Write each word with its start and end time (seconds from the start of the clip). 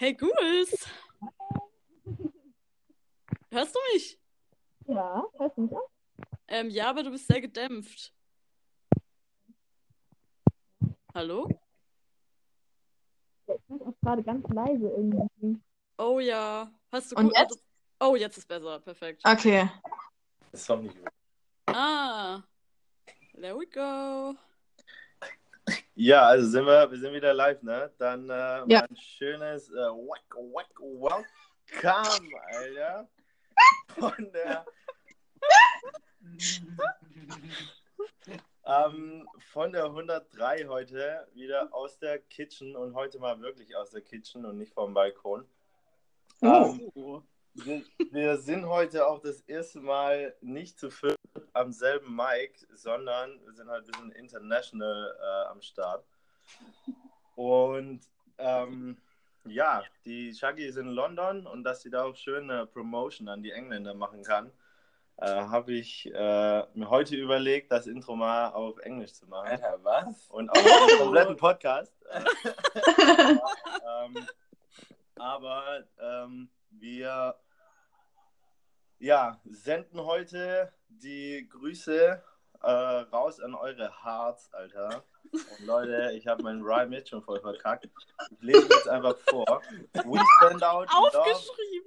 Hey, 0.00 0.14
Ghouls. 0.14 0.86
Hörst 3.50 3.74
du 3.74 3.80
mich? 3.92 4.20
Ja, 4.86 5.24
hörst 5.38 5.56
du 5.56 5.62
mich 5.62 5.72
auch? 5.72 5.90
Ähm, 6.46 6.70
ja, 6.70 6.90
aber 6.90 7.02
du 7.02 7.10
bist 7.10 7.26
sehr 7.26 7.40
gedämpft. 7.40 8.14
Hallo? 11.12 11.48
Ich 13.48 13.60
bin 13.66 13.82
auch 13.82 13.94
gerade 14.00 14.22
ganz 14.22 14.46
leise 14.50 14.88
irgendwie. 14.88 15.60
Oh 15.98 16.20
ja. 16.20 16.70
Hast 16.92 17.10
du 17.10 17.16
Und 17.16 17.36
jetzt? 17.36 17.60
Oh, 17.98 18.14
jetzt 18.14 18.38
ist 18.38 18.46
besser. 18.46 18.78
Perfekt. 18.78 19.22
Okay. 19.26 19.68
Das 20.52 20.60
ist 20.60 20.70
doch 20.70 20.80
nicht 20.80 20.96
gut. 20.96 21.08
Ah. 21.66 22.44
There 23.32 23.58
we 23.58 23.66
go. 23.66 24.36
Ja, 26.00 26.28
also 26.28 26.48
sind 26.48 26.64
wir, 26.64 26.88
wir 26.92 26.96
sind 26.96 27.12
wieder 27.12 27.34
live, 27.34 27.60
ne? 27.62 27.92
Dann 27.98 28.30
äh, 28.30 28.62
Ja. 28.72 28.84
ein 28.88 28.94
schönes 28.96 29.68
äh, 29.68 29.74
Wack, 29.74 30.32
Wack, 30.36 30.70
Welcome, 30.78 32.40
Alter. 32.52 33.08
Von 33.98 34.30
der 34.32 34.64
ähm, 38.64 39.28
von 39.50 39.72
der 39.72 39.86
103 39.86 40.66
heute 40.68 41.26
wieder 41.34 41.68
aus 41.74 41.98
der 41.98 42.20
Kitchen 42.20 42.76
und 42.76 42.94
heute 42.94 43.18
mal 43.18 43.40
wirklich 43.40 43.74
aus 43.74 43.90
der 43.90 44.02
Kitchen 44.02 44.44
und 44.46 44.58
nicht 44.58 44.74
vom 44.74 44.94
Balkon. 44.94 45.48
Ähm, 46.42 46.92
Oh. 46.94 47.22
Wir, 47.64 47.82
wir 48.10 48.36
sind 48.38 48.66
heute 48.66 49.06
auch 49.06 49.20
das 49.20 49.40
erste 49.42 49.80
Mal 49.80 50.34
nicht 50.40 50.78
zu 50.78 50.90
viert 50.90 51.16
am 51.52 51.72
selben 51.72 52.14
Mic, 52.14 52.66
sondern 52.74 53.40
wir 53.44 53.52
sind 53.52 53.68
halt 53.68 53.84
ein 53.84 53.90
bisschen 53.90 54.12
international 54.12 55.16
äh, 55.20 55.48
am 55.50 55.60
Start. 55.60 56.04
Und 57.34 58.00
ähm, 58.38 58.96
ja, 59.44 59.82
die 60.04 60.34
Shaggy 60.34 60.64
ist 60.66 60.76
in 60.76 60.88
London 60.88 61.46
und 61.46 61.64
dass 61.64 61.82
sie 61.82 61.90
da 61.90 62.04
auch 62.04 62.16
schön 62.16 62.50
eine 62.50 62.66
Promotion 62.66 63.28
an 63.28 63.42
die 63.42 63.52
Engländer 63.52 63.94
machen 63.94 64.22
kann, 64.22 64.50
äh, 65.16 65.26
habe 65.26 65.72
ich 65.72 66.06
äh, 66.14 66.66
mir 66.74 66.90
heute 66.90 67.16
überlegt, 67.16 67.72
das 67.72 67.86
Intro 67.86 68.14
mal 68.14 68.50
auf 68.50 68.78
Englisch 68.78 69.14
zu 69.14 69.26
machen. 69.26 69.48
Alter, 69.48 69.78
was? 69.82 70.28
Und 70.30 70.50
auch 70.50 70.86
den 70.88 70.98
kompletten 70.98 71.36
Podcast. 71.36 71.92
Äh, 72.10 72.24
ähm, 74.06 74.26
aber 75.16 75.84
ähm, 76.00 76.50
wir 76.70 77.34
ja, 78.98 79.40
senden 79.44 80.04
heute 80.04 80.72
die 80.88 81.48
Grüße 81.48 82.22
äh, 82.62 82.70
raus 82.70 83.40
an 83.40 83.54
eure 83.54 84.04
Hearts, 84.04 84.52
Alter. 84.52 85.04
Und 85.32 85.66
Leute, 85.66 86.12
ich 86.14 86.26
habe 86.26 86.42
meinen 86.42 86.62
Rhyme 86.62 86.96
jetzt 86.96 87.10
schon 87.10 87.22
voll 87.22 87.40
verkackt. 87.40 87.88
Ich 88.30 88.40
lese 88.40 88.62
jetzt 88.68 88.88
einfach 88.88 89.16
vor. 89.28 89.62
We 89.92 90.20
send 90.40 90.62
out 90.64 90.88
love. 90.90 91.18
Aufgeschrieben. 91.18 91.86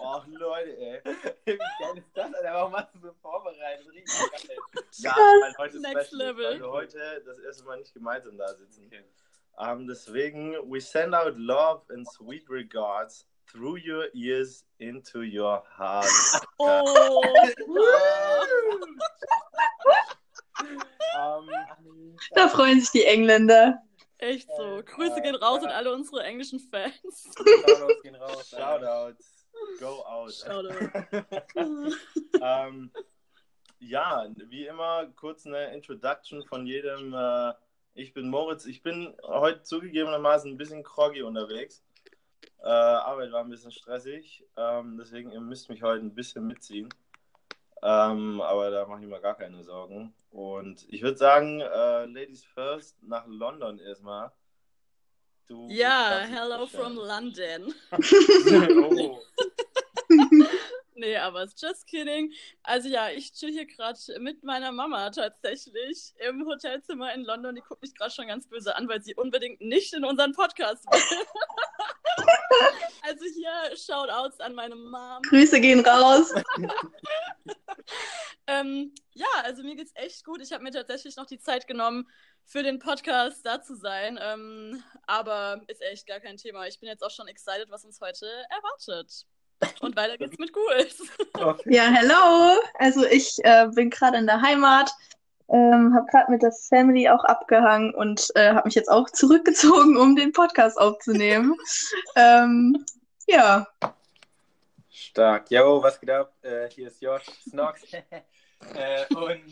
Och, 0.00 0.26
Leute, 0.26 0.76
ey. 0.76 1.00
Wie 1.44 1.56
geil 1.56 1.96
ist 1.96 2.06
das? 2.14 2.34
Alter, 2.34 2.52
warum 2.52 2.76
hast 2.76 2.94
du 2.94 2.98
so 3.00 3.12
vorbereitet? 3.22 3.86
Richtig 3.92 4.14
geil. 4.30 4.56
Ja, 4.98 5.12
weil 5.14 5.54
heute 5.58 5.76
ist 5.76 5.82
Next 5.82 6.06
Special, 6.08 6.26
level. 6.26 6.44
weil 6.44 6.60
wir 6.60 6.70
heute 6.70 7.22
das 7.24 7.38
erste 7.38 7.64
Mal 7.64 7.78
nicht 7.78 7.94
gemeinsam 7.94 8.36
da 8.36 8.48
sitzen. 8.48 8.86
Okay. 8.86 9.04
Um, 9.56 9.86
deswegen, 9.86 10.54
we 10.70 10.80
send 10.80 11.14
out 11.14 11.36
love 11.36 11.82
and 11.92 12.06
sweet 12.08 12.48
regards 12.48 13.26
through 13.50 13.78
your 13.78 14.06
ears 14.14 14.64
into 14.78 15.22
your 15.22 15.62
heart. 15.76 16.06
Oh. 16.60 17.22
um, 21.16 21.48
Da 22.34 22.48
freuen 22.48 22.80
sich 22.80 22.90
die 22.90 23.04
Engländer. 23.04 23.80
Echt 24.18 24.48
so. 24.56 24.82
Grüße 24.84 25.22
gehen 25.22 25.36
raus 25.36 25.62
an 25.62 25.70
alle 25.70 25.92
unsere 25.92 26.24
englischen 26.24 26.58
Fans. 26.58 27.30
Shoutouts 27.36 28.02
gehen 28.02 28.16
raus. 28.16 28.50
Shoutouts, 28.56 29.46
go 29.78 30.04
out. 30.04 30.32
Shoutout. 30.32 30.90
ähm, 32.42 32.90
ja, 33.78 34.28
wie 34.48 34.66
immer 34.66 35.06
kurz 35.14 35.46
eine 35.46 35.72
Introduction 35.72 36.44
von 36.46 36.66
jedem. 36.66 37.14
Äh, 37.14 37.52
ich 37.94 38.12
bin 38.12 38.28
Moritz. 38.28 38.66
Ich 38.66 38.82
bin 38.82 39.16
heute 39.22 39.62
zugegebenermaßen 39.62 40.50
ein 40.50 40.56
bisschen 40.56 40.82
groggy 40.82 41.22
unterwegs. 41.22 41.84
Äh, 42.62 42.68
Arbeit 42.68 43.32
war 43.32 43.44
ein 43.44 43.50
bisschen 43.50 43.72
stressig. 43.72 44.44
Ähm, 44.56 44.96
deswegen, 44.98 45.30
ihr 45.30 45.40
müsst 45.40 45.68
mich 45.68 45.82
heute 45.82 46.04
ein 46.04 46.14
bisschen 46.14 46.46
mitziehen. 46.46 46.88
Ähm, 47.82 48.40
aber 48.40 48.70
da 48.70 48.86
mache 48.86 49.02
ich 49.02 49.08
mir 49.08 49.20
gar 49.20 49.36
keine 49.36 49.62
Sorgen. 49.62 50.14
Und 50.30 50.86
ich 50.88 51.02
würde 51.02 51.16
sagen, 51.16 51.60
äh, 51.60 52.06
Ladies 52.06 52.44
first, 52.44 53.00
nach 53.02 53.26
London 53.26 53.78
erstmal. 53.78 54.32
Du 55.46 55.68
Ja, 55.70 56.18
hello 56.28 56.66
from 56.66 56.96
London. 56.96 57.74
Oh. 59.00 59.22
Nee, 60.98 61.16
aber 61.16 61.44
it's 61.44 61.60
just 61.60 61.86
kidding. 61.86 62.32
Also 62.64 62.88
ja, 62.88 63.08
ich 63.10 63.32
chill 63.32 63.52
hier 63.52 63.66
gerade 63.66 63.98
mit 64.18 64.42
meiner 64.42 64.72
Mama 64.72 65.10
tatsächlich 65.10 66.12
im 66.28 66.44
Hotelzimmer 66.44 67.14
in 67.14 67.22
London. 67.22 67.54
Die 67.54 67.60
guckt 67.60 67.82
mich 67.82 67.94
gerade 67.94 68.10
schon 68.10 68.26
ganz 68.26 68.48
böse 68.48 68.74
an, 68.74 68.88
weil 68.88 69.00
sie 69.00 69.14
unbedingt 69.14 69.60
nicht 69.60 69.94
in 69.94 70.04
unseren 70.04 70.32
Podcast 70.32 70.84
will. 70.86 71.26
also 73.02 73.24
hier 73.32 73.76
Shoutouts 73.76 74.40
an 74.40 74.54
meine 74.54 74.74
Mom. 74.74 75.22
Grüße 75.22 75.60
gehen 75.60 75.84
raus. 75.86 76.32
Ähm, 78.50 78.94
ja, 79.12 79.26
also 79.44 79.62
mir 79.62 79.76
geht's 79.76 79.92
echt 79.94 80.24
gut. 80.24 80.40
Ich 80.40 80.52
habe 80.52 80.64
mir 80.64 80.70
tatsächlich 80.70 81.16
noch 81.16 81.26
die 81.26 81.38
Zeit 81.38 81.66
genommen, 81.66 82.08
für 82.48 82.62
den 82.62 82.78
Podcast 82.78 83.44
da 83.44 83.60
zu 83.60 83.76
sein. 83.76 84.18
Ähm, 84.20 84.82
aber 85.06 85.60
ist 85.66 85.82
echt 85.82 86.06
gar 86.06 86.18
kein 86.18 86.38
Thema. 86.38 86.66
Ich 86.66 86.80
bin 86.80 86.88
jetzt 86.88 87.04
auch 87.04 87.10
schon 87.10 87.28
excited, 87.28 87.70
was 87.70 87.84
uns 87.84 88.00
heute 88.00 88.26
erwartet. 88.48 89.26
Und 89.80 89.96
weiter 89.96 90.16
geht's 90.18 90.38
mit 90.38 90.52
Ghouls. 90.52 91.02
Ja, 91.66 91.84
hello. 91.84 92.60
Also 92.78 93.04
ich 93.04 93.38
äh, 93.44 93.68
bin 93.74 93.90
gerade 93.90 94.18
in 94.18 94.26
der 94.26 94.40
Heimat, 94.40 94.90
ähm, 95.48 95.94
habe 95.94 96.06
gerade 96.10 96.30
mit 96.30 96.42
der 96.42 96.52
Family 96.52 97.08
auch 97.08 97.24
abgehangen 97.24 97.94
und 97.94 98.28
äh, 98.34 98.54
habe 98.54 98.66
mich 98.66 98.74
jetzt 98.74 98.90
auch 98.90 99.10
zurückgezogen, 99.10 99.96
um 99.96 100.14
den 100.14 100.32
Podcast 100.32 100.78
aufzunehmen. 100.78 101.56
ähm, 102.16 102.84
ja, 103.26 103.66
Stark. 105.18 105.50
Yo, 105.50 105.82
was 105.82 105.98
geht 105.98 106.10
ab? 106.10 106.32
Äh, 106.42 106.68
hier 106.70 106.86
ist 106.86 107.00
Josh 107.00 107.24
Snox. 107.48 107.82
äh, 108.74 109.14
und 109.14 109.42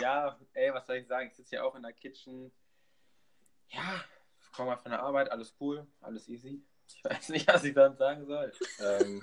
ja, 0.00 0.36
ey, 0.52 0.72
was 0.74 0.86
soll 0.86 0.96
ich 0.96 1.06
sagen? 1.06 1.28
Ich 1.28 1.34
sitze 1.34 1.50
hier 1.50 1.64
auch 1.64 1.74
in 1.74 1.82
der 1.82 1.92
Kitchen. 1.92 2.52
Ja, 3.68 4.04
komm 4.54 4.66
mal 4.66 4.76
von 4.76 4.90
der 4.90 5.02
Arbeit, 5.02 5.30
alles 5.30 5.54
cool, 5.60 5.86
alles 6.00 6.28
easy. 6.28 6.62
Ich 6.86 7.04
weiß 7.04 7.28
nicht, 7.30 7.48
was 7.48 7.64
ich 7.64 7.74
dann 7.74 7.96
sagen 7.96 8.26
soll. 8.26 8.52
Ähm, 8.80 9.22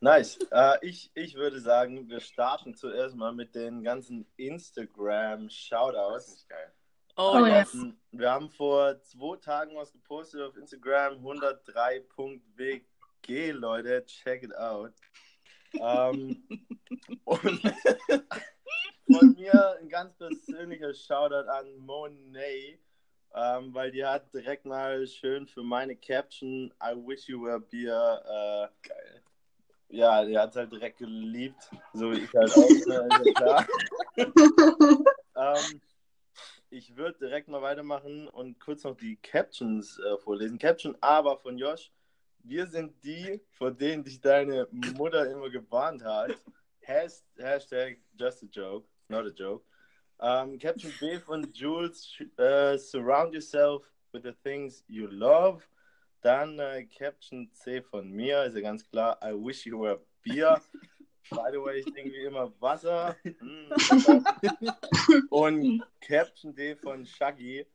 Nice. 0.00 0.38
Äh, 0.50 0.78
ich, 0.82 1.10
ich 1.14 1.34
würde 1.34 1.60
sagen, 1.60 2.08
wir 2.08 2.20
starten 2.20 2.74
zuerst 2.74 3.16
mal 3.16 3.32
mit 3.32 3.54
den 3.54 3.82
ganzen 3.82 4.24
das 4.24 4.32
Instagram-Shoutouts. 4.36 6.26
ist 6.26 6.34
nicht 6.34 6.48
geil. 6.48 6.72
Oh, 7.16 7.34
wir, 7.34 7.48
yes. 7.48 7.74
haben, 7.74 8.00
wir 8.10 8.30
haben 8.30 8.50
vor 8.50 9.00
zwei 9.02 9.36
Tagen 9.36 9.76
was 9.76 9.92
gepostet 9.92 10.40
auf 10.40 10.56
Instagram, 10.56 11.18
103.wg, 11.18 13.52
Leute, 13.52 14.06
check 14.06 14.42
it 14.42 14.56
out. 14.56 14.94
Ähm, 15.74 16.42
und 17.24 17.62
von 19.06 19.34
mir 19.34 19.76
ein 19.78 19.90
ganz 19.90 20.16
persönlicher 20.16 20.94
Shoutout 20.94 21.50
an 21.50 21.76
Monet, 21.76 22.80
ähm, 23.34 23.72
weil 23.74 23.90
die 23.90 24.04
hat 24.04 24.32
direkt 24.32 24.64
mal 24.64 25.06
schön 25.06 25.46
für 25.46 25.62
meine 25.62 25.96
Caption 25.96 26.72
I 26.82 26.94
wish 26.94 27.28
you 27.28 27.42
were 27.42 27.60
beer 27.60 28.22
äh, 28.24 28.88
Geil. 28.88 29.22
ja, 29.88 30.24
die 30.24 30.38
hat 30.38 30.50
es 30.50 30.56
halt 30.56 30.72
direkt 30.72 30.98
geliebt, 30.98 31.70
so 31.92 32.12
wie 32.12 32.18
ich 32.18 32.32
halt 32.34 32.52
auch, 32.52 33.34
klar. 33.34 33.66
ähm, 35.36 35.80
ich 36.70 36.96
würde 36.96 37.18
direkt 37.18 37.48
mal 37.48 37.60
weitermachen 37.60 38.28
und 38.28 38.58
kurz 38.58 38.84
noch 38.84 38.96
die 38.96 39.16
Captions 39.16 39.98
äh, 39.98 40.16
vorlesen. 40.18 40.58
Caption 40.58 40.96
aber 41.00 41.36
von 41.36 41.58
Josh. 41.58 41.92
Wir 42.44 42.66
sind 42.66 42.94
die, 43.04 43.40
vor 43.50 43.70
denen 43.70 44.02
dich 44.02 44.20
deine 44.20 44.66
Mutter 44.96 45.30
immer 45.30 45.48
gewarnt 45.50 46.02
hat. 46.02 46.32
Has 46.84 47.24
Hashtag 47.38 47.98
just 48.18 48.42
a 48.42 48.46
joke, 48.50 48.88
not 49.08 49.26
a 49.26 49.30
joke. 49.30 49.64
Ähm, 50.22 50.56
Caption 50.56 50.92
B 51.00 51.18
von 51.18 51.52
Jules. 51.52 52.16
äh, 52.38 52.78
surround 52.78 53.34
yourself 53.34 53.82
with 54.12 54.22
the 54.22 54.32
things 54.44 54.84
you 54.86 55.08
love. 55.08 55.64
Dann 56.20 56.60
äh, 56.60 56.84
Caption 56.84 57.50
C 57.52 57.82
von 57.82 58.08
mir, 58.08 58.44
ist 58.44 58.54
ja 58.54 58.60
ganz 58.60 58.88
klar. 58.88 59.18
I 59.20 59.32
wish 59.32 59.66
you 59.66 59.80
were 59.80 60.00
beer. 60.22 60.62
By 61.30 61.50
the 61.50 61.58
way, 61.58 61.80
ich 61.80 61.86
trinke 61.86 62.12
wie 62.12 62.24
immer 62.24 62.52
Wasser. 62.60 63.16
Mm. 63.24 63.72
Und 65.30 65.82
Caption 66.00 66.54
D 66.54 66.76
von 66.76 67.04
Shaggy. 67.04 67.66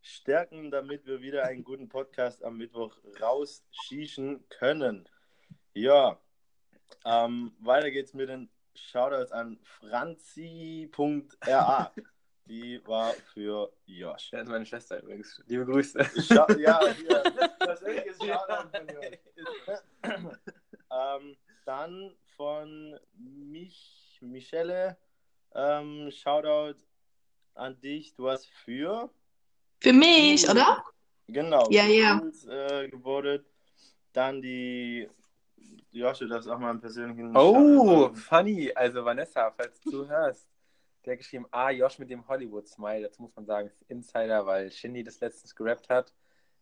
Stärken, 0.00 0.70
damit 0.70 1.04
wir 1.04 1.20
wieder 1.20 1.44
einen 1.44 1.64
guten 1.64 1.88
Podcast 1.88 2.42
am 2.42 2.56
Mittwoch 2.56 2.96
rausschießen 3.20 4.48
können. 4.48 5.06
Ja, 5.74 6.18
ähm, 7.04 7.52
weiter 7.60 7.90
geht's 7.90 8.14
mit 8.14 8.30
den 8.30 8.48
Shoutouts 8.90 9.32
an 9.32 9.58
franzi.ra. 9.62 10.90
Die 12.46 12.80
war 12.86 13.12
für 13.34 13.70
Josh. 13.84 14.30
Das 14.30 14.44
ist 14.44 14.48
meine 14.48 14.64
Schwester 14.64 15.02
übrigens. 15.02 15.42
Liebe 15.46 15.66
Grüße. 15.66 16.02
Scha 16.22 16.46
ja, 16.58 16.80
hier. 16.94 17.22
Das 17.58 17.82
ist 17.82 18.22
von 18.22 18.70
ähm, 20.90 21.36
dann 21.66 22.16
von 22.36 22.98
mich, 23.14 24.18
Michelle. 24.22 24.96
Ähm, 25.54 26.10
Shoutout 26.10 26.78
an 27.54 27.78
dich. 27.80 28.14
Du 28.14 28.30
hast 28.30 28.46
für. 28.46 29.10
Für 29.80 29.92
mich, 29.92 30.48
oder? 30.48 30.82
Genau. 31.26 31.68
Ja, 31.70 31.84
ja. 31.84 32.22
Yeah. 32.46 32.84
Äh. 32.84 33.40
Dann 34.14 34.40
die 34.40 35.06
Josh, 35.90 36.18
du 36.18 36.28
darfst 36.28 36.48
auch 36.48 36.58
mal 36.58 36.70
einen 36.70 36.80
persönlichen 36.80 37.36
Oh, 37.36 38.12
funny. 38.14 38.72
Also 38.74 39.04
Vanessa, 39.04 39.50
falls 39.50 39.80
du 39.80 39.90
zuhörst, 39.90 40.48
der 41.04 41.12
hat 41.14 41.18
geschrieben, 41.18 41.46
ah, 41.50 41.70
Josh 41.70 41.98
mit 41.98 42.10
dem 42.10 42.26
Hollywood-Smile. 42.28 43.02
Dazu 43.02 43.22
muss 43.22 43.34
man 43.34 43.46
sagen, 43.46 43.68
ist 43.68 43.82
Insider, 43.88 44.44
weil 44.46 44.70
Shindy 44.70 45.02
das 45.02 45.20
letztens 45.20 45.54
gerappt 45.54 45.88
hat. 45.88 46.12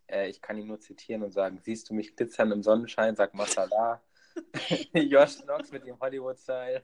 Äh, 0.07 0.29
ich 0.29 0.41
kann 0.41 0.57
ihn 0.57 0.67
nur 0.67 0.79
zitieren 0.79 1.23
und 1.23 1.31
sagen, 1.31 1.59
siehst 1.59 1.89
du 1.89 1.93
mich 1.93 2.15
glitzern 2.15 2.51
im 2.51 2.63
Sonnenschein, 2.63 3.15
sag 3.15 3.33
Masala. 3.33 4.01
Josh 4.93 5.41
Knox 5.41 5.71
mit 5.71 5.85
dem 5.85 5.99
Hollywood-Style. 5.99 6.83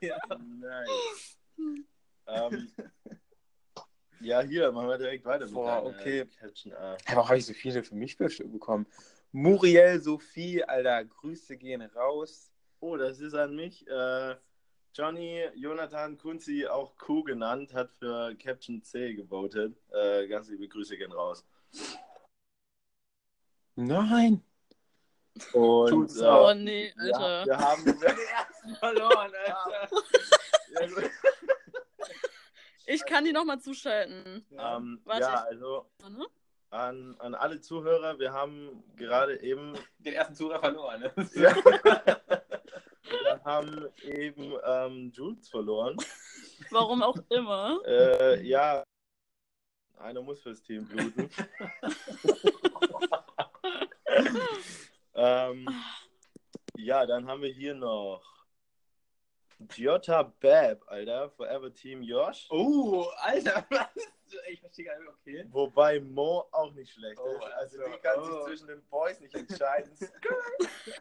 ja. 0.00 0.18
Nice. 0.38 1.38
ähm, 2.26 2.72
ja, 4.20 4.40
hier, 4.40 4.70
machen 4.72 4.88
wir 4.88 4.98
direkt 4.98 5.24
weiter. 5.24 5.44
mit 5.46 5.54
Boah, 5.54 5.76
deiner 5.76 5.86
okay. 5.86 6.26
Caption 6.38 6.72
A. 6.74 6.96
Hey, 7.04 7.16
warum 7.16 7.28
habe 7.28 7.38
ich 7.38 7.46
so 7.46 7.52
viele 7.52 7.82
für 7.82 7.94
mich 7.94 8.16
bestimmt 8.16 8.52
bekommen? 8.52 8.86
Muriel 9.32 10.00
Sophie, 10.00 10.62
Alter, 10.64 11.04
Grüße 11.04 11.56
gehen 11.56 11.82
raus. 11.82 12.50
Oh, 12.80 12.96
das 12.96 13.20
ist 13.20 13.34
an 13.34 13.54
mich. 13.54 13.86
Äh, 13.86 14.36
Johnny 14.92 15.44
Jonathan 15.54 16.18
Kunzi, 16.18 16.66
auch 16.66 16.96
Q 16.96 17.22
genannt, 17.22 17.72
hat 17.74 17.92
für 17.92 18.34
Caption 18.36 18.82
C 18.82 19.14
gewotet. 19.14 19.76
Äh, 19.92 20.26
ganz 20.26 20.48
liebe 20.48 20.66
Grüße 20.66 20.96
gehen 20.96 21.12
raus. 21.12 21.44
Nein. 23.76 24.42
Und 25.52 25.88
Tut's 25.90 26.20
äh, 26.20 26.26
Oh 26.26 26.52
nee, 26.54 26.92
ja, 26.96 27.16
Alter. 27.16 27.46
wir 27.46 27.58
haben 27.58 27.84
Verloren, 28.80 29.32
Alter. 29.46 29.88
Ich 32.92 33.06
kann 33.06 33.24
die 33.24 33.32
nochmal 33.32 33.60
zuschalten. 33.60 34.44
ähm, 34.50 35.00
Warte, 35.04 35.20
ja, 35.22 35.44
also 35.44 35.88
an, 36.70 37.14
an 37.20 37.34
alle 37.36 37.60
Zuhörer, 37.60 38.18
wir 38.18 38.32
haben 38.32 38.82
gerade 38.96 39.40
eben 39.42 39.74
Den 39.98 40.14
ersten 40.14 40.34
Zuhörer 40.34 40.58
verloren. 40.58 41.00
Ne? 41.00 41.12
Ja. 41.34 41.54
wir 43.24 43.44
haben 43.44 43.86
eben 44.02 44.54
ähm, 44.64 45.12
Jules 45.12 45.48
verloren. 45.48 45.96
Warum 46.70 47.02
auch 47.02 47.16
immer. 47.28 47.80
Äh, 47.86 48.44
ja, 48.44 48.82
einer 49.98 50.22
muss 50.22 50.42
fürs 50.42 50.62
Team 50.62 50.86
bluten. 50.86 51.30
ähm, 55.14 55.68
ja, 56.76 57.06
dann 57.06 57.28
haben 57.28 57.42
wir 57.42 57.52
hier 57.52 57.74
noch 57.74 58.29
Giota 59.68 60.22
Bab, 60.40 60.82
Alter, 60.88 61.30
Forever 61.30 61.74
Team 61.74 62.02
Josh. 62.02 62.46
Oh, 62.50 63.06
Alter, 63.22 63.64
was? 63.70 63.88
Ich 64.48 64.60
verstehe 64.60 64.86
gar 64.86 64.98
nicht, 64.98 65.08
okay. 65.08 65.44
Wobei 65.50 66.00
Mo 66.00 66.46
auch 66.52 66.72
nicht 66.72 66.92
schlecht 66.92 67.20
Oh, 67.20 67.36
ist. 67.36 67.42
Also 67.42 67.82
also, 67.82 67.92
die 67.92 67.98
kann 67.98 68.18
oh. 68.18 68.24
sich 68.24 68.44
zwischen 68.44 68.66
den 68.68 68.82
Boys 68.88 69.20
nicht 69.20 69.34
entscheiden. 69.34 69.92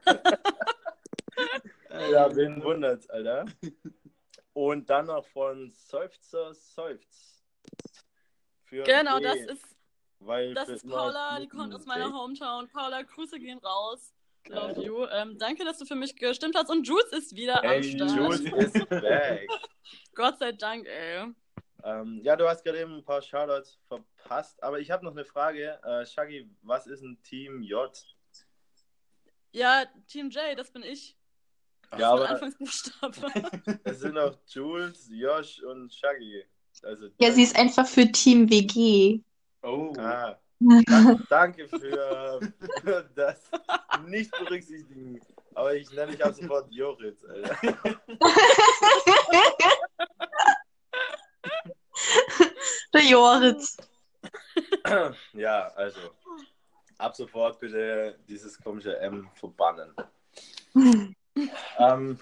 ja, 2.12 2.36
wen 2.36 2.64
wundert's, 2.64 3.10
Alter. 3.10 3.46
Und 4.54 4.90
dann 4.90 5.06
noch 5.06 5.26
von 5.28 5.72
Seufzer 5.72 6.54
Seufz. 6.54 7.44
Für 8.64 8.84
Genau, 8.84 9.20
D, 9.20 9.24
das 9.24 9.38
ist, 9.38 9.78
weil 10.20 10.54
das 10.54 10.70
ist 10.70 10.88
Paula, 10.88 11.40
die 11.40 11.48
kommt 11.48 11.74
aus 11.74 11.86
meiner. 11.86 12.12
Hometown. 12.12 12.68
Paula, 12.70 13.04
Grüße 13.04 13.40
gehen 13.40 13.60
raus. 13.60 14.14
Love 14.50 14.82
you. 14.82 15.06
Ähm, 15.12 15.38
danke, 15.38 15.64
dass 15.64 15.78
du 15.78 15.86
für 15.86 15.96
mich 15.96 16.16
gestimmt 16.16 16.56
hast. 16.56 16.70
Und 16.70 16.88
Jules 16.88 17.12
ist 17.14 17.36
wieder 17.36 17.64
am 17.64 17.70
Ey, 17.70 17.84
Start. 17.84 18.12
Jules 18.12 18.40
ist 18.42 18.90
back. 18.90 19.48
Gott 20.16 20.40
sei 20.40 20.52
Dank, 20.54 20.88
ey. 20.88 21.28
ähm, 21.84 22.20
ja, 22.24 22.36
du 22.36 22.48
hast 22.48 22.64
gerade 22.64 22.82
eben 22.82 22.96
ein 22.96 23.04
paar 23.04 23.22
Shoutouts 23.22 23.80
verpasst, 23.88 24.62
aber 24.64 24.80
ich 24.80 24.90
habe 24.92 25.06
noch 25.06 25.12
eine 25.12 25.24
Frage. 25.24 25.80
Äh, 25.84 26.06
Shaggy, 26.06 26.50
was 26.64 26.88
ist 26.88 27.04
ein 27.04 27.22
Team 27.24 27.62
J? 27.62 27.92
Ja, 29.52 29.86
Team 30.08 30.30
J, 30.30 30.58
das 30.58 30.72
bin 30.72 30.84
ich. 30.84 31.16
Ja, 31.98 32.12
Von 32.12 32.20
aber 32.22 32.30
Anfangsbuchstabe. 32.30 33.80
es 33.84 34.00
sind 34.00 34.18
auch 34.18 34.36
Jules, 34.48 35.10
Josh 35.12 35.62
und 35.64 35.94
Shaggy. 35.94 36.44
Also, 36.84 37.08
Ja, 37.20 37.32
sie 37.32 37.44
ist 37.44 37.56
einfach 37.56 37.88
für 37.88 38.12
Team 38.12 38.50
WG. 38.50 39.22
Oh. 39.64 39.94
Ah, 39.98 40.40
danke, 40.60 41.26
danke 41.30 41.68
für, 41.68 42.40
für 42.82 43.10
das 43.16 43.50
nicht 44.06 44.32
berücksichtigen. 44.32 45.20
Aber 45.56 45.76
ich 45.76 45.92
nenne 45.92 46.12
mich 46.12 46.24
ab 46.24 46.36
sofort 46.36 46.72
Joritz, 46.72 47.26
Alter. 47.26 47.58
Der 52.94 53.04
Joritz. 53.04 53.78
Ja, 55.34 55.68
also 55.76 56.00
ab 56.98 57.16
sofort 57.16 57.60
bitte 57.60 58.18
dieses 58.28 58.60
komische 58.60 58.98
M 59.00 59.30
verbannen. 59.36 59.94
ähm, 61.78 62.20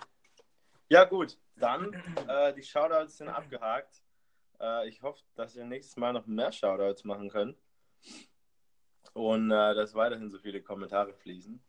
ja, 0.89 1.05
gut, 1.05 1.37
dann 1.55 1.93
äh, 2.27 2.53
die 2.53 2.63
Shoutouts 2.63 3.17
sind 3.17 3.29
abgehakt. 3.29 4.01
Äh, 4.59 4.89
ich 4.89 5.01
hoffe, 5.01 5.23
dass 5.35 5.55
wir 5.55 5.65
nächstes 5.65 5.97
Mal 5.97 6.13
noch 6.13 6.27
mehr 6.27 6.51
Shoutouts 6.51 7.03
machen 7.03 7.29
können. 7.29 7.55
Und 9.13 9.51
äh, 9.51 9.75
dass 9.75 9.95
weiterhin 9.95 10.29
so 10.29 10.39
viele 10.39 10.61
Kommentare 10.61 11.13
fließen. 11.13 11.59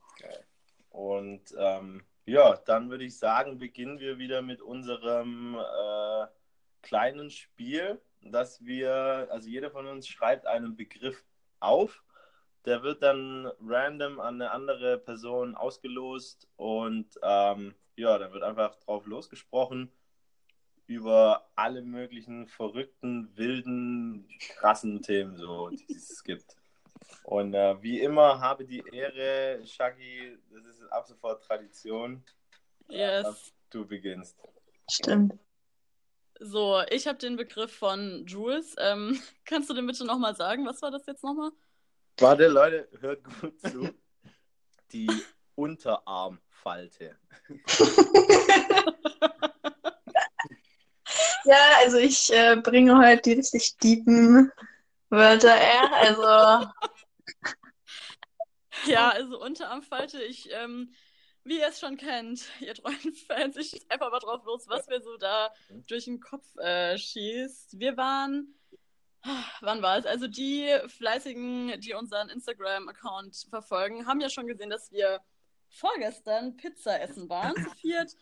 Und 0.90 1.54
ähm, 1.56 2.02
ja, 2.24 2.56
dann 2.66 2.90
würde 2.90 3.04
ich 3.04 3.18
sagen, 3.18 3.58
beginnen 3.58 4.00
wir 4.00 4.18
wieder 4.18 4.42
mit 4.42 4.60
unserem 4.60 5.56
äh, 5.56 6.26
kleinen 6.82 7.30
Spiel, 7.30 8.00
dass 8.20 8.64
wir, 8.64 9.28
also 9.30 9.48
jeder 9.48 9.70
von 9.70 9.86
uns 9.86 10.08
schreibt 10.08 10.46
einen 10.46 10.76
Begriff 10.76 11.24
auf. 11.60 12.02
Der 12.64 12.82
wird 12.82 13.02
dann 13.02 13.50
random 13.60 14.20
an 14.20 14.34
eine 14.34 14.50
andere 14.50 14.98
Person 14.98 15.54
ausgelost 15.54 16.48
und 16.56 17.18
ähm, 17.22 17.74
ja, 17.96 18.18
dann 18.18 18.32
wird 18.32 18.42
einfach 18.42 18.74
drauf 18.76 19.06
losgesprochen 19.06 19.90
über 20.86 21.48
alle 21.54 21.82
möglichen 21.82 22.46
verrückten, 22.46 23.34
wilden, 23.36 24.28
krassen 24.38 25.02
Themen, 25.02 25.36
so, 25.36 25.68
die 25.68 25.94
es 25.94 26.22
gibt. 26.24 26.57
Und 27.24 27.54
äh, 27.54 27.82
wie 27.82 28.00
immer 28.00 28.40
habe 28.40 28.64
die 28.64 28.82
Ehre, 28.92 29.60
Shaggy, 29.66 30.38
das 30.50 30.64
ist 30.66 30.82
ab 30.92 31.06
sofort 31.06 31.42
Tradition, 31.44 32.24
Yes. 32.88 33.52
du 33.70 33.86
beginnst. 33.86 34.36
Stimmt. 34.90 35.34
So, 36.40 36.82
ich 36.90 37.06
habe 37.06 37.18
den 37.18 37.36
Begriff 37.36 37.72
von 37.76 38.24
Jules. 38.26 38.74
Ähm, 38.78 39.20
kannst 39.44 39.68
du 39.68 39.74
den 39.74 39.86
bitte 39.86 40.04
nochmal 40.06 40.34
sagen? 40.36 40.64
Was 40.66 40.80
war 40.82 40.90
das 40.90 41.04
jetzt 41.06 41.22
nochmal? 41.24 41.50
Warte, 42.18 42.48
Leute, 42.48 42.88
hört 43.00 43.22
gut 43.24 43.60
zu. 43.60 43.90
Die 44.92 45.10
Unterarmfalte. 45.54 47.16
Ja, 51.44 51.56
also 51.78 51.96
ich 51.96 52.30
äh, 52.30 52.56
bringe 52.56 52.98
heute 52.98 53.22
die 53.22 53.32
richtig 53.34 53.74
tiefen 53.78 54.52
Wörter, 55.08 55.56
äh, 55.56 55.88
also 55.92 56.70
Ja, 58.86 59.10
also 59.10 59.40
Unterarmfalte, 59.40 60.22
ich, 60.22 60.50
ähm, 60.52 60.92
wie 61.44 61.58
ihr 61.58 61.68
es 61.68 61.80
schon 61.80 61.96
kennt, 61.96 62.48
ihr 62.60 62.74
treuen 62.74 63.14
Fans, 63.26 63.56
ich 63.56 63.70
schieß 63.70 63.90
einfach 63.90 64.10
mal 64.10 64.20
drauf 64.20 64.44
los, 64.44 64.68
was 64.68 64.86
mir 64.86 65.00
so 65.00 65.16
da 65.16 65.52
durch 65.86 66.04
den 66.04 66.20
Kopf 66.20 66.44
äh, 66.56 66.96
schießt. 66.96 67.78
Wir 67.78 67.96
waren, 67.96 68.54
wann 69.60 69.82
war 69.82 69.98
es? 69.98 70.06
Also 70.06 70.28
die 70.28 70.68
Fleißigen, 70.86 71.80
die 71.80 71.94
unseren 71.94 72.28
Instagram-Account 72.28 73.46
verfolgen, 73.50 74.06
haben 74.06 74.20
ja 74.20 74.30
schon 74.30 74.46
gesehen, 74.46 74.70
dass 74.70 74.92
wir 74.92 75.20
vorgestern 75.70 76.56
Pizza 76.56 77.00
essen 77.00 77.28
waren, 77.28 77.54
zu 77.56 77.70
viert. 77.70 78.14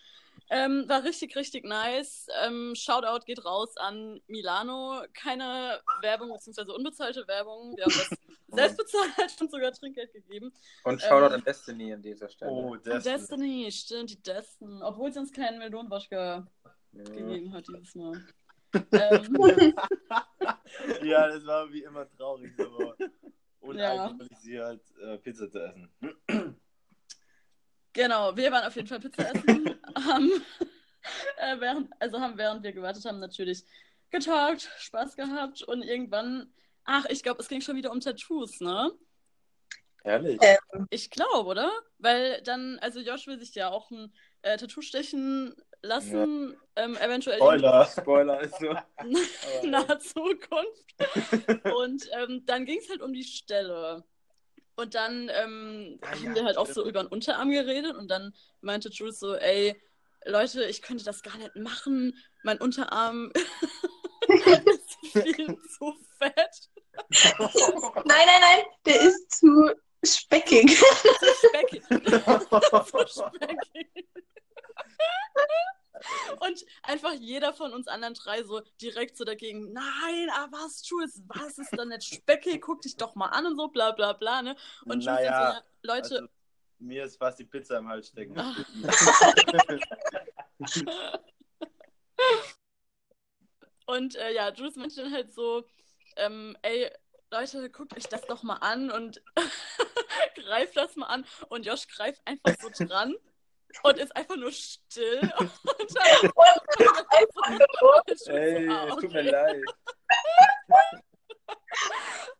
Ähm, 0.50 0.84
war 0.88 1.02
richtig, 1.04 1.34
richtig 1.36 1.64
nice. 1.64 2.28
Ähm, 2.44 2.74
Shoutout 2.76 3.24
geht 3.26 3.44
raus 3.44 3.76
an 3.76 4.20
Milano. 4.28 5.02
Keine 5.12 5.80
Werbung 6.02 6.30
bzw. 6.32 6.70
unbezahlte 6.72 7.26
Werbung. 7.26 7.76
Wir 7.76 7.84
haben 7.84 7.94
das 7.96 8.10
selbst 8.48 8.76
bezahlt 8.78 9.40
und 9.40 9.50
sogar 9.50 9.72
Trinkgeld 9.72 10.12
gegeben. 10.12 10.52
Und 10.84 11.00
Shoutout 11.02 11.26
Ähm, 11.26 11.32
an 11.40 11.44
Destiny 11.44 11.92
an 11.92 12.02
dieser 12.02 12.28
Stelle. 12.28 12.50
Oh, 12.52 12.72
Und 12.72 12.86
das 12.86 13.02
Destiny, 13.04 13.70
stimmt, 13.72 14.10
die 14.10 14.22
Destiny. 14.22 14.80
Obwohl 14.82 15.12
sie 15.12 15.18
uns 15.18 15.32
keinen 15.32 15.58
Melonenwaschka 15.58 16.46
Ja. 16.92 17.02
gegeben 17.04 17.52
hat 17.52 17.66
dieses 17.66 17.94
Mal. 17.96 18.22
ähm, 18.92 19.36
Ja, 21.02 21.28
das 21.28 21.44
war 21.46 21.70
wie 21.72 21.82
immer 21.82 22.08
traurig, 22.16 22.52
aber 22.60 22.96
Ja. 23.00 24.06
unalkoholisiert 24.06 24.82
äh, 25.00 25.18
Pizza 25.18 25.50
zu 25.50 25.58
essen. 25.58 25.90
Genau, 27.96 28.36
wir 28.36 28.52
waren 28.52 28.64
auf 28.64 28.76
jeden 28.76 28.86
Fall 28.86 29.00
Pizza 29.00 29.34
essen. 29.34 29.74
haben, 29.96 30.30
äh, 31.38 31.58
während, 31.58 31.90
also 31.98 32.20
haben, 32.20 32.38
während 32.38 32.62
wir 32.62 32.72
gewartet 32.72 33.04
haben, 33.04 33.18
natürlich 33.18 33.64
getalkt, 34.10 34.70
Spaß 34.78 35.16
gehabt 35.16 35.62
und 35.62 35.82
irgendwann, 35.82 36.52
ach, 36.84 37.06
ich 37.08 37.22
glaube, 37.22 37.42
es 37.42 37.48
ging 37.48 37.60
schon 37.60 37.76
wieder 37.76 37.90
um 37.90 38.00
Tattoos, 38.00 38.60
ne? 38.60 38.92
Herrlich. 40.04 40.40
Äh, 40.40 40.56
Ich 40.90 41.10
glaube, 41.10 41.50
oder? 41.50 41.72
Weil 41.98 42.40
dann, 42.42 42.78
also 42.78 43.00
Josh 43.00 43.26
will 43.26 43.40
sich 43.40 43.54
ja 43.56 43.70
auch 43.70 43.90
ein 43.90 44.12
äh, 44.42 44.56
Tattoo 44.56 44.80
stechen 44.80 45.56
lassen, 45.82 46.56
ähm, 46.76 46.96
eventuell 46.96 47.38
Spoiler. 47.38 47.86
Spoiler 47.86 48.40
ist 48.40 48.58
so. 48.60 48.76
naher 49.68 49.98
Zukunft. 49.98 50.94
Und 51.76 52.08
ähm, 52.12 52.44
dann 52.46 52.64
ging 52.64 52.78
es 52.78 52.88
halt 52.88 53.02
um 53.02 53.12
die 53.12 53.24
Stelle. 53.24 54.04
Und 54.76 54.94
dann 54.94 55.30
ähm, 55.34 55.98
Ah, 56.02 56.10
haben 56.10 56.24
ja, 56.24 56.34
wir 56.34 56.44
halt 56.44 56.58
auch 56.58 56.66
so 56.66 56.86
über 56.86 57.02
den 57.02 57.08
Unterarm 57.08 57.50
geredet 57.50 57.96
und 57.96 58.08
dann 58.10 58.34
meinte 58.60 58.90
Jules 58.90 59.18
so, 59.18 59.34
ey, 59.34 59.80
Leute, 60.26 60.64
ich 60.64 60.82
könnte 60.82 61.04
das 61.04 61.22
gar 61.22 61.36
nicht 61.38 61.56
machen. 61.56 62.14
Mein 62.42 62.58
Unterarm 62.58 63.32
ist 64.28 64.96
viel 65.12 65.58
zu 65.78 65.96
fett. 66.18 66.70
nein, 68.04 68.26
nein, 68.26 68.40
nein, 68.40 68.64
der 68.84 69.00
ist 69.00 69.38
zu 69.38 69.70
speckig. 70.04 70.76
Zu 70.78 71.48
speckig. 71.48 71.82
zu 71.88 73.06
speckig. 73.08 74.06
Und 76.40 76.64
einfach 76.82 77.12
jeder 77.14 77.52
von 77.52 77.72
uns 77.72 77.88
anderen 77.88 78.14
drei 78.14 78.42
so 78.42 78.60
direkt 78.80 79.16
so 79.16 79.24
dagegen, 79.24 79.72
nein, 79.72 80.30
aber 80.34 80.58
was, 80.58 80.88
Jules, 80.88 81.22
was 81.26 81.58
ist 81.58 81.76
denn 81.76 81.88
nicht 81.88 82.04
speckig? 82.04 82.62
Guck 82.62 82.82
dich 82.82 82.96
doch 82.96 83.14
mal 83.14 83.28
an 83.28 83.46
und 83.46 83.56
so, 83.56 83.68
bla 83.68 83.92
bla 83.92 84.12
bla, 84.12 84.42
ne? 84.42 84.56
Und 84.84 85.02
Jules 85.02 85.06
dann 85.06 85.16
so, 85.16 85.22
naja, 85.22 85.54
ja, 85.54 85.62
Leute, 85.82 86.14
also, 86.16 86.28
mir 86.78 87.04
ist 87.04 87.16
fast 87.16 87.38
die 87.38 87.44
Pizza 87.44 87.78
im 87.78 87.88
Hals 87.88 88.08
stecken. 88.08 88.38
Ah. 88.38 88.54
Und 93.86 94.16
äh, 94.16 94.34
ja, 94.34 94.52
Jules 94.52 94.76
meinte 94.76 95.02
dann 95.02 95.12
halt 95.12 95.32
so, 95.32 95.64
ähm, 96.16 96.56
ey, 96.62 96.90
Leute, 97.30 97.70
guckt 97.70 97.96
euch 97.96 98.08
das 98.08 98.22
doch 98.22 98.42
mal 98.42 98.56
an 98.56 98.90
und 98.90 99.22
greift 100.34 100.76
das 100.76 100.96
mal 100.96 101.06
an. 101.06 101.24
Und 101.48 101.66
Josh 101.66 101.86
greift 101.88 102.20
einfach 102.24 102.54
so 102.60 102.84
dran 102.84 103.14
und 103.82 103.98
ist 103.98 104.14
einfach 104.16 104.36
nur 104.36 104.52
still. 104.52 105.20
Und 105.38 105.50
dann, 105.94 106.30
Ey, 108.34 108.68
Ah, 108.68 108.84
es 108.88 108.94
tut 108.94 109.04
okay. 109.04 109.22
mir 109.22 109.30
leid. 109.30 109.62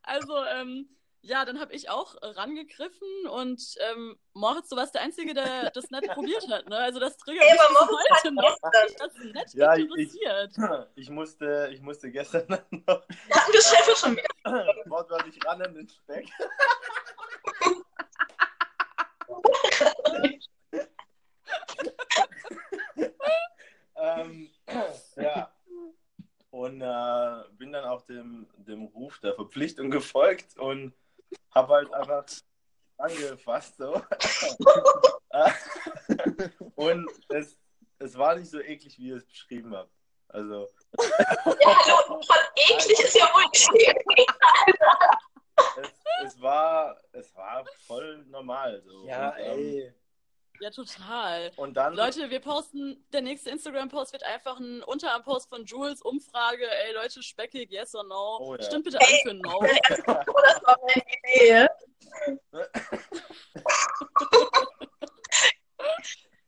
Also, 0.03 0.45
ähm, 0.45 0.89
ja, 1.21 1.45
dann 1.45 1.59
habe 1.61 1.75
ich 1.75 1.91
auch 1.91 2.15
rangegriffen 2.23 3.27
und 3.29 3.61
ähm, 3.91 4.17
Moritz, 4.33 4.69
du 4.69 4.77
warst 4.77 4.95
der 4.95 5.03
Einzige, 5.03 5.35
der 5.35 5.71
das 5.73 5.91
nicht 5.91 6.07
probiert 6.13 6.49
hat, 6.49 6.69
ne? 6.69 6.77
Also 6.79 7.01
das 7.01 7.17
triggert 7.17 7.45
mich 7.51 7.61
heute 7.61 8.33
noch, 8.33 8.57
dass 8.61 8.95
das 8.95 9.13
nicht 9.19 9.55
Ja, 9.55 9.75
ich- 9.75 9.83
interessiert. 9.85 10.53
Ich 10.95 11.11
musste, 11.11 11.69
ich 11.73 11.81
musste 11.83 12.11
gestern 12.13 12.47
noch 12.87 13.03
Hatten 13.31 13.53
wir 13.53 13.61
Chef 13.61 13.97
schon 13.99 14.17
wieder. 14.17 14.75
wortwörtlich 14.87 15.39
ran 15.45 15.61
an 15.63 15.75
den 15.75 15.89
Speck. 15.89 16.29
Ähm, 24.07 24.49
ja. 25.17 25.53
Und 26.51 26.81
äh, 26.81 27.43
bin 27.59 27.73
dann 27.73 27.85
auch 27.85 28.03
dem, 28.03 28.47
dem 28.57 28.85
Ruf 28.87 29.19
der 29.19 29.35
Verpflichtung 29.35 29.91
gefolgt 29.91 30.57
und 30.59 30.95
habe 31.55 31.75
halt 31.75 31.93
einfach 31.93 32.25
angefasst. 32.99 33.77
So. 33.77 33.95
und 36.77 37.11
es, 37.29 37.59
es 37.99 38.17
war 38.17 38.37
nicht 38.37 38.51
so 38.51 38.59
eklig, 38.61 38.99
wie 38.99 39.09
ihr 39.09 39.17
es 39.17 39.27
beschrieben 39.27 39.77
habt. 39.77 39.91
Also, 40.29 40.67
Ja, 40.99 41.77
hallo, 41.85 42.23
von 42.23 42.37
eklig 42.57 43.01
ist 43.01 43.15
ja 43.15 43.27
wohl 43.27 43.45
nicht. 43.53 43.71
es, 45.81 45.93
es, 46.25 46.41
war, 46.41 46.99
es 47.13 47.35
war 47.35 47.65
voll 47.87 48.25
normal. 48.27 48.83
So. 48.85 49.07
Ja, 49.07 49.29
und, 49.31 49.39
ähm, 49.39 49.59
ey. 49.59 49.95
Ja, 50.61 50.71
total. 50.71 51.53
Und 51.57 51.77
dann, 51.77 51.95
Leute, 51.95 52.31
wir 52.31 52.41
posten, 52.41 53.05
der 53.13 53.23
nächste 53.23 53.51
Instagram-Post 53.51 54.13
wird 54.13 54.25
einfach 54.25 54.59
ein 54.59 54.83
Unterarm-Post 54.83 55.49
von 55.49 55.65
Jules, 55.65 56.03
Umfrage, 56.03 56.69
ey 56.87 56.95
Leute, 56.95 57.23
speckig, 57.23 57.71
yes 57.71 57.95
or 57.95 58.05
no. 58.05 58.39
Oh 58.41 58.55
ja. 58.55 58.63
Stimmt 58.63 58.85
bitte 58.85 59.01
an 59.01 59.07
für 59.23 59.35
no. 59.35 59.61
Das 59.63 60.07
war 60.07 60.25
meine 60.87 61.03
Idee. 61.25 61.67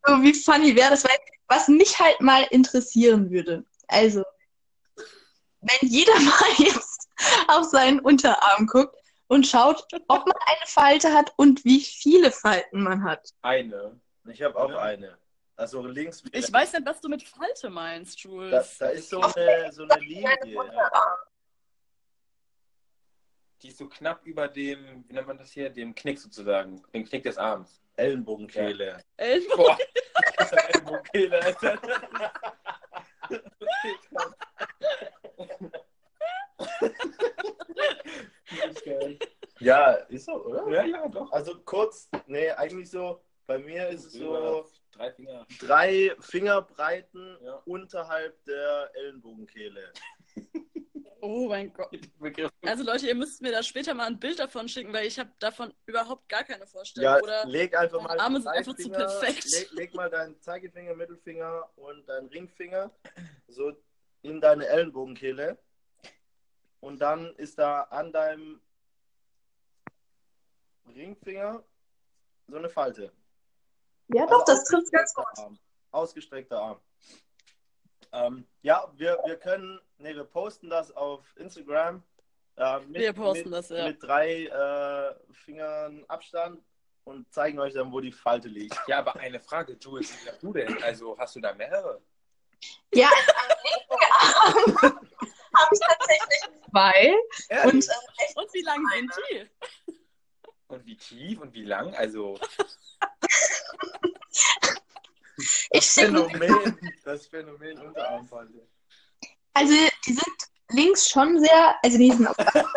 So, 0.08 0.22
wie 0.22 0.32
funny 0.32 0.74
wäre 0.74 0.90
das, 0.90 1.04
weil, 1.04 1.18
was 1.48 1.68
mich 1.68 1.98
halt 1.98 2.18
mal 2.22 2.46
interessieren 2.50 3.30
würde. 3.30 3.64
Also, 3.88 4.22
wenn 5.60 5.88
jeder 5.88 6.14
mal 6.20 6.52
jetzt 6.56 7.08
auf 7.48 7.64
seinen 7.64 8.00
Unterarm 8.00 8.66
guckt 8.66 8.96
und 9.28 9.46
schaut, 9.46 9.86
ob 10.08 10.26
man 10.26 10.36
eine 10.46 10.66
Falte 10.66 11.12
hat 11.12 11.32
und 11.36 11.64
wie 11.64 11.80
viele 11.80 12.32
Falten 12.32 12.82
man 12.82 13.04
hat. 13.04 13.32
Eine. 13.42 14.00
ich 14.26 14.42
habe 14.42 14.58
auch 14.58 14.74
eine. 14.74 15.16
Also 15.56 15.86
links. 15.86 16.22
Ich 16.32 16.52
weiß 16.52 16.72
nicht, 16.74 16.86
was 16.86 17.00
du 17.00 17.08
mit 17.08 17.22
Falte 17.22 17.68
meinst, 17.70 18.24
Da, 18.24 18.28
Jules. 18.28 18.78
da 18.78 18.88
ist 18.90 19.10
so 19.10 19.20
eine, 19.20 19.72
so 19.72 19.82
eine 19.82 20.00
Linie. 20.00 20.36
Ja. 20.44 20.90
Die 23.60 23.68
ist 23.68 23.78
so 23.78 23.88
knapp 23.88 24.24
über 24.24 24.46
dem, 24.46 25.04
wie 25.08 25.12
nennt 25.12 25.26
man 25.26 25.36
das 25.36 25.50
hier, 25.50 25.68
dem 25.68 25.94
Knick 25.94 26.18
sozusagen. 26.20 26.80
Dem 26.94 27.04
Knick 27.04 27.24
des 27.24 27.38
Arms. 27.38 27.80
Ellenbogenkehle. 27.96 29.02
Ellenbogen. 29.16 29.64
Boah. 29.64 29.78
Das 30.36 30.52
ist 30.52 30.58
ein 30.58 30.68
Ellenbogenkehle, 30.68 31.42
Alter. 31.42 31.78
Ja, 39.60 39.92
ist 40.08 40.26
so, 40.26 40.32
oder? 40.44 40.68
Ja, 40.70 40.84
ja, 40.84 41.08
doch. 41.08 41.30
Also 41.32 41.58
kurz, 41.64 42.08
nee, 42.26 42.50
eigentlich 42.50 42.90
so, 42.90 43.22
bei 43.46 43.58
mir 43.58 43.88
ist 43.88 44.04
es 44.06 44.12
so 44.12 44.66
Drei 44.92 45.12
Finger. 45.12 45.46
drei 45.60 46.16
Fingerbreiten 46.20 47.38
Ja. 47.42 47.62
unterhalb 47.66 48.42
der 48.44 48.90
Ellenbogenkehle. 48.94 49.92
Oh 51.20 51.48
mein 51.48 51.72
Gott. 51.72 51.90
Also 52.62 52.84
Leute, 52.84 53.08
ihr 53.08 53.14
müsst 53.16 53.42
mir 53.42 53.50
da 53.50 53.62
später 53.64 53.92
mal 53.94 54.06
ein 54.06 54.20
Bild 54.20 54.38
davon 54.38 54.68
schicken, 54.68 54.92
weil 54.92 55.06
ich 55.06 55.18
habe 55.18 55.30
davon 55.40 55.74
überhaupt 55.86 56.28
gar 56.28 56.44
keine 56.44 56.64
Vorstellung. 56.66 57.12
Ja, 57.12 57.20
Oder 57.20 57.44
leg 57.46 57.76
einfach 57.76 58.00
mal 58.00 58.18
Arme 58.20 58.40
sind 58.40 58.48
einfach 58.52 58.74
zu 58.76 58.82
Finger- 58.84 58.98
perfekt. 58.98 59.44
Leg, 59.50 59.72
leg 59.72 59.94
mal 59.94 60.08
deinen 60.08 60.40
Zeigefinger, 60.40 60.94
Mittelfinger 60.94 61.68
und 61.74 62.08
deinen 62.08 62.28
Ringfinger 62.28 62.92
so 63.48 63.72
in 64.22 64.40
deine 64.40 64.66
Ellenbogenkehle. 64.68 65.58
Und 66.80 67.00
dann 67.00 67.34
ist 67.36 67.58
da 67.58 67.82
an 67.82 68.12
deinem 68.12 68.60
Ringfinger 70.94 71.62
so 72.46 72.56
eine 72.56 72.68
Falte. 72.68 73.12
Ja, 74.08 74.24
Also 74.24 74.38
doch, 74.38 74.44
das 74.44 74.64
trifft 74.64 74.92
ganz 74.92 75.14
gut. 75.14 75.26
Arm. 75.36 75.58
Ausgestreckter 75.90 76.60
Arm. 76.60 76.80
Ähm, 78.12 78.46
ja, 78.62 78.90
wir, 78.96 79.18
wir 79.24 79.36
können, 79.36 79.80
nee, 79.98 80.14
wir 80.14 80.24
posten 80.24 80.70
das 80.70 80.90
auf 80.92 81.24
Instagram. 81.36 82.02
Äh, 82.56 82.80
mit, 82.80 83.00
Wir 83.02 83.12
posten 83.12 83.50
mit, 83.50 83.58
das, 83.58 83.68
ja. 83.68 83.86
Mit 83.86 84.02
drei 84.02 84.46
äh, 84.46 85.32
Fingern 85.32 86.04
Abstand 86.08 86.62
und 87.04 87.32
zeigen 87.32 87.58
euch 87.58 87.74
dann, 87.74 87.92
wo 87.92 88.00
die 88.00 88.12
Falte 88.12 88.48
liegt. 88.48 88.78
Ja, 88.86 88.98
aber 88.98 89.16
eine 89.16 89.40
Frage, 89.40 89.76
Jules, 89.78 90.12
wie 90.24 90.30
hast 90.30 90.42
du 90.42 90.52
denn? 90.52 90.82
Also 90.82 91.16
hast 91.18 91.36
du 91.36 91.40
da 91.40 91.54
mehrere? 91.54 92.00
Ja, 92.94 93.08
am 93.08 93.56
linken 93.64 94.04
Arm 94.10 94.82
habe 95.54 95.74
ich 95.74 95.80
tatsächlich 95.80 96.57
zwei. 96.70 97.14
Ehrlich? 97.48 97.74
Und 97.74 97.88
äh, 97.88 98.34
Und 98.34 98.54
wie 98.54 98.62
lang 98.62 98.84
sind 98.94 99.12
die? 99.30 99.46
Und 100.68 100.86
wie 100.86 100.96
tief 100.96 101.40
und 101.40 101.52
wie 101.54 101.64
lang? 101.64 101.94
Also, 101.94 102.38
ich 105.70 105.86
Phänomen, 105.86 106.78
das 107.04 107.26
Phänomen 107.26 107.78
Unterarmfalte. 107.78 108.68
Also, 109.54 109.74
die 110.06 110.12
sind 110.12 110.48
links 110.70 111.08
schon 111.08 111.40
sehr, 111.40 111.74
also 111.82 111.98
die 111.98 112.12
sind 112.12 112.26
auf 112.26 112.36
sehr 112.52 112.68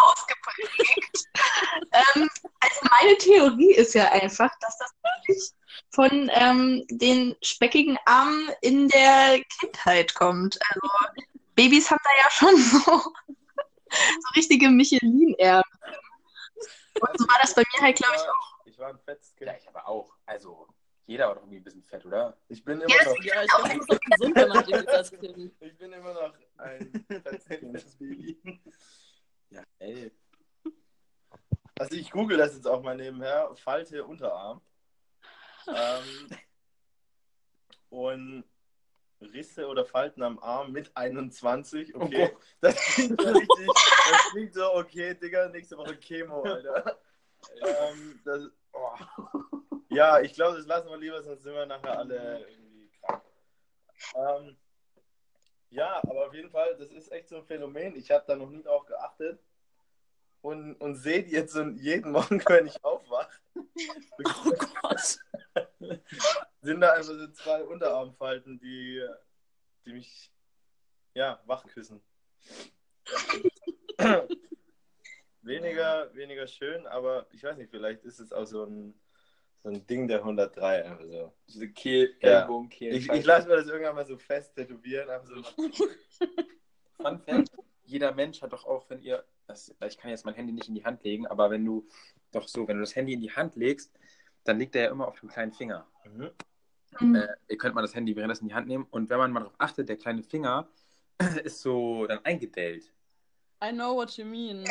ausgeprägt. 0.00 1.24
ähm, 1.92 2.28
also 2.60 2.80
meine 2.90 3.16
Theorie 3.18 3.72
ist 3.72 3.94
ja 3.94 4.10
einfach, 4.12 4.50
dass 4.60 4.78
das 4.78 4.92
wirklich 5.02 5.50
von 5.90 6.30
ähm, 6.34 6.84
den 6.90 7.36
speckigen 7.42 7.98
Armen 8.04 8.50
in 8.60 8.88
der 8.88 9.40
Kindheit 9.58 10.14
kommt. 10.14 10.58
Also 10.70 10.80
Babys 11.60 11.90
haben 11.90 12.00
da 12.02 12.10
ja 12.22 12.30
schon 12.30 12.56
so, 12.56 12.80
so 12.80 14.28
richtige 14.34 14.70
Michelin-Erben. 14.70 15.70
Und 17.00 17.18
so 17.18 17.26
war 17.26 17.38
das 17.42 17.54
bei 17.54 17.62
mir 17.62 17.82
halt, 17.82 17.96
glaube 17.96 18.14
ich, 18.16 18.22
auch. 18.22 18.64
Ich 18.64 18.78
war 18.78 18.88
ein 18.88 18.98
fettes 18.98 19.34
Kind. 19.34 19.50
ja, 19.50 19.56
ich 19.58 19.68
aber 19.68 19.86
auch. 19.86 20.16
Also, 20.24 20.68
jeder 21.06 21.28
war 21.28 21.34
doch 21.34 21.42
irgendwie 21.42 21.58
ein 21.58 21.64
bisschen 21.64 21.82
fett, 21.82 22.06
oder? 22.06 22.38
Ich 22.48 22.64
bin 22.64 22.80
immer 22.80 22.90
Ja, 22.90 23.04
noch, 23.04 23.22
Ja, 23.22 23.42
ich 23.42 23.50
glaube, 23.50 23.68
das 23.68 23.76
ist 23.76 23.90
auch 23.90 24.00
gesund, 24.00 24.36
wenn 24.36 24.48
man 24.48 24.64
die 24.64 24.74
als 24.74 25.10
Kind. 25.10 25.52
ich 25.60 25.76
bin 25.78 25.92
immer 25.92 26.14
noch 26.14 26.34
ein 26.56 27.04
fettes 27.08 27.46
Kind. 27.46 27.98
Baby. 27.98 28.62
Ja, 29.50 29.62
ey. 29.80 30.12
Also 31.78 31.96
ich 31.96 32.10
google 32.10 32.38
das 32.38 32.54
jetzt 32.54 32.66
auch 32.66 32.82
mal 32.82 32.96
nebenher. 32.96 33.54
Falte 33.56 34.04
Unterarm. 34.04 34.62
Ähm, 35.66 36.38
und 37.90 38.44
Risse 39.20 39.66
oder 39.66 39.84
Falten 39.84 40.22
am 40.22 40.38
Arm 40.38 40.72
mit 40.72 40.90
21. 40.94 41.94
Okay. 41.94 42.30
Oh 42.32 42.38
Das 42.60 42.76
klingt 42.76 43.20
so 43.20 43.28
richtig. 43.28 43.66
Das 43.66 44.30
klingt 44.30 44.54
so, 44.54 44.74
okay, 44.74 45.14
Digga, 45.14 45.48
nächste 45.48 45.76
Woche 45.76 45.98
Chemo, 45.98 46.42
Alter. 46.42 46.98
ähm, 47.62 48.20
das, 48.24 48.50
oh. 48.72 48.96
Ja, 49.88 50.20
ich 50.20 50.34
glaube, 50.34 50.56
das 50.56 50.66
lassen 50.66 50.88
wir 50.88 50.98
lieber, 50.98 51.22
sonst 51.22 51.42
sind 51.42 51.54
wir 51.54 51.66
nachher 51.66 51.98
alle 51.98 52.46
irgendwie 52.48 52.90
krank. 53.00 53.22
Ähm, 54.14 54.56
ja, 55.70 55.96
aber 56.02 56.26
auf 56.26 56.34
jeden 56.34 56.50
Fall, 56.50 56.76
das 56.78 56.90
ist 56.90 57.12
echt 57.12 57.28
so 57.28 57.36
ein 57.36 57.44
Phänomen. 57.44 57.96
Ich 57.96 58.10
habe 58.10 58.24
da 58.26 58.36
noch 58.36 58.50
nie 58.50 58.62
drauf 58.62 58.86
geachtet 58.86 59.40
und, 60.42 60.74
und 60.76 61.04
die 61.04 61.10
jetzt 61.10 61.54
jeden 61.54 62.12
Morgen, 62.12 62.42
wenn 62.46 62.66
ich 62.66 62.82
aufwache. 62.84 63.40
Oh 63.54 64.52
Gott. 64.82 65.18
sind 66.62 66.80
da 66.80 66.92
einfach 66.92 67.14
so 67.14 67.28
zwei 67.28 67.62
Unterarmfalten, 67.64 68.58
die, 68.58 69.02
die 69.84 69.92
mich 69.92 70.30
ja, 71.14 71.40
wach 71.46 71.66
küssen. 71.66 72.00
weniger, 75.42 76.14
weniger 76.14 76.46
schön, 76.46 76.86
aber 76.86 77.26
ich 77.32 77.42
weiß 77.42 77.56
nicht, 77.56 77.70
vielleicht 77.70 78.04
ist 78.04 78.20
es 78.20 78.32
auch 78.32 78.46
so 78.46 78.64
ein, 78.64 78.94
so 79.62 79.70
ein 79.70 79.86
Ding 79.86 80.08
der 80.08 80.18
103. 80.18 80.84
Einfach 80.84 81.04
so. 81.04 81.32
Diese 81.48 81.68
Kehl, 81.68 82.16
Ja. 82.20 82.42
Ellbogen, 82.42 82.68
Kehl. 82.68 82.94
Ich, 82.94 83.08
ich 83.10 83.24
lasse 83.24 83.48
mir 83.48 83.56
das 83.56 83.66
irgendwann 83.66 83.96
mal 83.96 84.06
so 84.06 84.16
fest 84.16 84.54
tätowieren. 84.54 85.08
So. 85.24 85.42
Fun 87.02 87.20
Fact: 87.20 87.50
Jeder 87.84 88.12
Mensch 88.14 88.40
hat 88.42 88.52
doch 88.52 88.64
auch, 88.64 88.88
wenn 88.88 89.02
ihr, 89.02 89.24
das, 89.46 89.74
ich 89.86 89.98
kann 89.98 90.10
jetzt 90.10 90.24
mein 90.24 90.34
Handy 90.34 90.52
nicht 90.52 90.68
in 90.68 90.74
die 90.74 90.84
Hand 90.84 91.02
legen, 91.02 91.26
aber 91.26 91.50
wenn 91.50 91.64
du 91.64 91.86
doch 92.30 92.46
so, 92.46 92.68
wenn 92.68 92.76
du 92.76 92.82
das 92.82 92.94
Handy 92.94 93.14
in 93.14 93.20
die 93.20 93.32
Hand 93.32 93.56
legst, 93.56 93.92
dann 94.44 94.58
liegt 94.58 94.74
er 94.76 94.84
ja 94.84 94.90
immer 94.90 95.08
auf 95.08 95.18
dem 95.20 95.28
kleinen 95.28 95.52
Finger. 95.52 95.86
Mhm. 96.04 96.30
Mhm. 96.98 97.14
Äh, 97.14 97.28
ihr 97.48 97.56
könnt 97.58 97.74
mal 97.74 97.82
das 97.82 97.94
Handy 97.94 98.16
währenddessen 98.16 98.44
in 98.44 98.48
die 98.48 98.54
Hand 98.54 98.66
nehmen 98.66 98.86
und 98.90 99.08
wenn 99.10 99.18
man 99.18 99.32
mal 99.32 99.40
darauf 99.40 99.54
achtet, 99.58 99.88
der 99.88 99.96
kleine 99.96 100.22
Finger 100.22 100.68
ist 101.44 101.60
so 101.60 102.06
dann 102.06 102.24
eingedellt. 102.24 102.92
I 103.62 103.72
know 103.72 103.94
what 103.94 104.10
you 104.16 104.24
mean. 104.24 104.64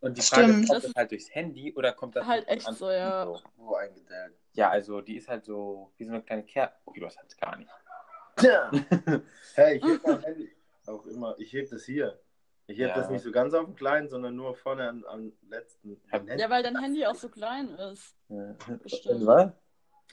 Und 0.00 0.18
die 0.18 0.22
Frage 0.22 0.48
Stimmt. 0.48 0.64
ist, 0.64 0.68
kommt 0.68 0.82
Das 0.82 0.82
das 0.82 0.94
halt 0.96 1.10
durchs 1.12 1.32
Handy 1.34 1.72
oder 1.76 1.92
kommt 1.92 2.16
das 2.16 2.26
Halt 2.26 2.46
echt 2.48 2.62
so, 2.74 2.90
ja. 2.90 3.32
Wo 3.56 3.76
eingedellt. 3.76 4.34
Ja, 4.54 4.68
also 4.68 5.00
die 5.00 5.16
ist 5.16 5.28
halt 5.28 5.44
so 5.44 5.92
wie 5.96 6.04
so 6.04 6.10
eine 6.12 6.22
kleine 6.22 6.42
Kerze. 6.42 6.74
Oh, 6.84 6.92
du 6.92 7.06
hast 7.06 7.16
halt 7.18 7.38
gar 7.38 7.56
nicht. 7.56 7.70
Tja. 8.36 8.70
Hey, 9.54 9.76
ich 9.76 9.84
heb 9.84 10.02
mein 10.06 10.20
Handy 10.22 10.50
auch 10.86 11.06
immer. 11.06 11.34
Ich 11.38 11.52
heb 11.52 11.70
das 11.70 11.84
hier. 11.84 12.18
Ich 12.68 12.78
heb 12.78 12.90
Ja. 12.90 12.94
das 12.96 13.10
nicht 13.10 13.22
so 13.22 13.32
ganz 13.32 13.52
auf 13.54 13.64
dem 13.66 13.74
kleinen, 13.74 14.08
sondern 14.08 14.36
nur 14.36 14.54
vorne 14.54 14.88
am, 14.88 15.04
am 15.04 15.32
letzten. 15.48 16.00
Ja, 16.12 16.22
Ja, 16.36 16.48
weil 16.50 16.62
dein 16.62 16.78
Handy 16.80 17.04
auch 17.06 17.14
so 17.14 17.28
klein 17.28 17.68
ist. 17.70 18.16
Ja. 18.28 18.54
Bestimmt. 18.82 19.26
Was? 19.26 19.50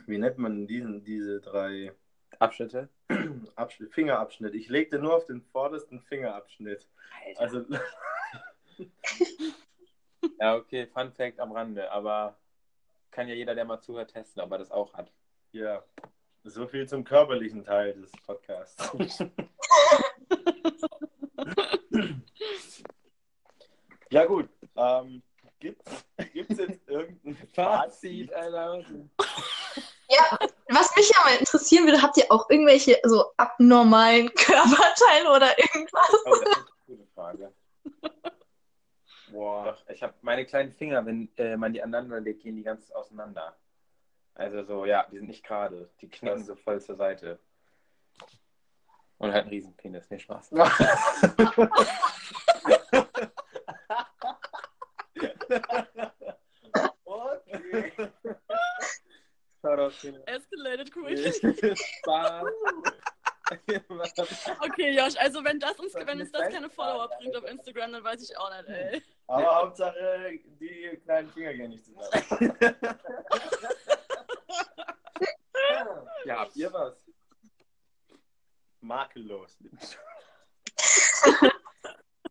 Wie 0.08 0.18
nennt 0.18 0.38
man 0.38 0.66
diesen, 0.68 1.04
diese 1.04 1.40
drei 1.42 1.94
Abschnitte? 2.40 2.90
Abschnitt, 3.56 3.94
Fingerabschnitt? 3.94 4.54
Ich 4.56 4.70
legte 4.70 5.00
nur 5.00 5.16
auf 5.16 5.26
den 5.26 5.42
vordersten 5.42 6.02
Fingerabschnitt. 6.02 6.88
Alter. 7.38 7.42
Also, 7.42 7.66
Ja, 10.40 10.56
okay, 10.56 10.88
Fun 10.88 11.12
Fact 11.14 11.40
am 11.40 11.52
Rande, 11.52 11.92
aber 11.92 12.38
kann 13.12 13.28
ja 13.28 13.34
jeder, 13.36 13.56
der 13.56 13.66
mal 13.66 13.80
zuhört, 13.82 14.12
testen, 14.12 14.42
ob 14.42 14.52
er 14.52 14.58
das 14.58 14.72
auch 14.72 14.94
hat. 14.94 15.12
ja. 15.52 15.84
So 16.46 16.68
viel 16.68 16.88
zum 16.88 17.04
körperlichen 17.04 17.66
Teil 17.66 17.94
des 18.00 18.12
Podcasts. 18.26 18.90
ja, 24.12 24.26
gut. 24.26 24.50
Ähm, 24.76 25.22
Gibt 25.60 25.82
es 26.52 26.58
jetzt 26.58 26.88
irgendein 26.88 27.36
Fazit? 27.54 28.34
Alter. 28.34 28.84
Was 30.72 30.96
mich 30.96 31.10
ja 31.10 31.24
mal 31.24 31.38
interessieren 31.38 31.86
würde, 31.86 32.02
habt 32.02 32.18
ihr 32.18 32.26
auch 32.30 32.50
irgendwelche 32.50 33.00
so 33.04 33.26
abnormalen 33.38 34.30
Körperteile 34.36 35.30
oder 35.30 35.58
irgendwas? 35.58 36.10
Oh, 36.26 36.30
das 36.30 36.40
ist 36.40 36.48
eine 36.48 36.66
gute 36.88 37.08
Frage. 37.14 37.54
Boah. 39.32 39.66
Doch, 39.66 39.90
ich 39.90 40.02
habe 40.02 40.14
meine 40.22 40.46
kleinen 40.46 40.72
Finger, 40.72 41.06
wenn 41.06 41.30
äh, 41.38 41.58
man 41.58 41.74
die 41.74 41.82
aneinander 41.82 42.20
legt, 42.20 42.44
gehen 42.44 42.56
die 42.56 42.64
ganz 42.64 42.92
auseinander. 42.92 43.58
Also 44.36 44.64
so, 44.64 44.86
ja, 44.86 45.06
die 45.12 45.18
sind 45.18 45.28
nicht 45.28 45.44
gerade. 45.44 45.90
Die 46.02 46.10
knicken 46.10 46.38
Krass. 46.38 46.48
so 46.48 46.56
voll 46.56 46.82
zur 46.82 46.96
Seite. 46.96 47.40
Und 49.18 49.34
halt 49.34 49.46
ein 49.46 49.50
Riesenpenis, 49.50 50.10
nee, 50.10 50.20
Spaß. 50.20 50.52
okay. 59.64 60.14
Escalated 60.28 60.92
quickly. 60.92 61.34
Okay, 64.62 64.96
Josh, 64.96 65.16
also 65.18 65.44
wenn 65.44 65.60
das 65.60 65.80
uns, 65.80 65.96
wenn 65.96 66.22
uns 66.22 66.32
das 66.32 66.54
keine 66.54 66.70
Follower 66.70 67.10
bringt 67.18 67.36
auf. 67.36 67.44
Instagram, 67.46 67.94
dann 67.94 68.04
weiß 68.04 68.22
ich 68.22 68.38
auch 68.38 68.52
nicht, 68.56 68.70
ey. 68.70 69.02
Aber 69.26 69.56
Hauptsache, 69.56 70.40
die 70.60 71.00
kleinen 71.04 71.30
Finger 71.30 71.56
gehen 71.56 71.72
nicht 71.72 71.84
zusammen. 71.84 72.56
ja, 76.26 76.40
habt 76.42 76.56
ihr 76.56 76.72
was? 76.72 77.04
Makellos. 78.82 79.58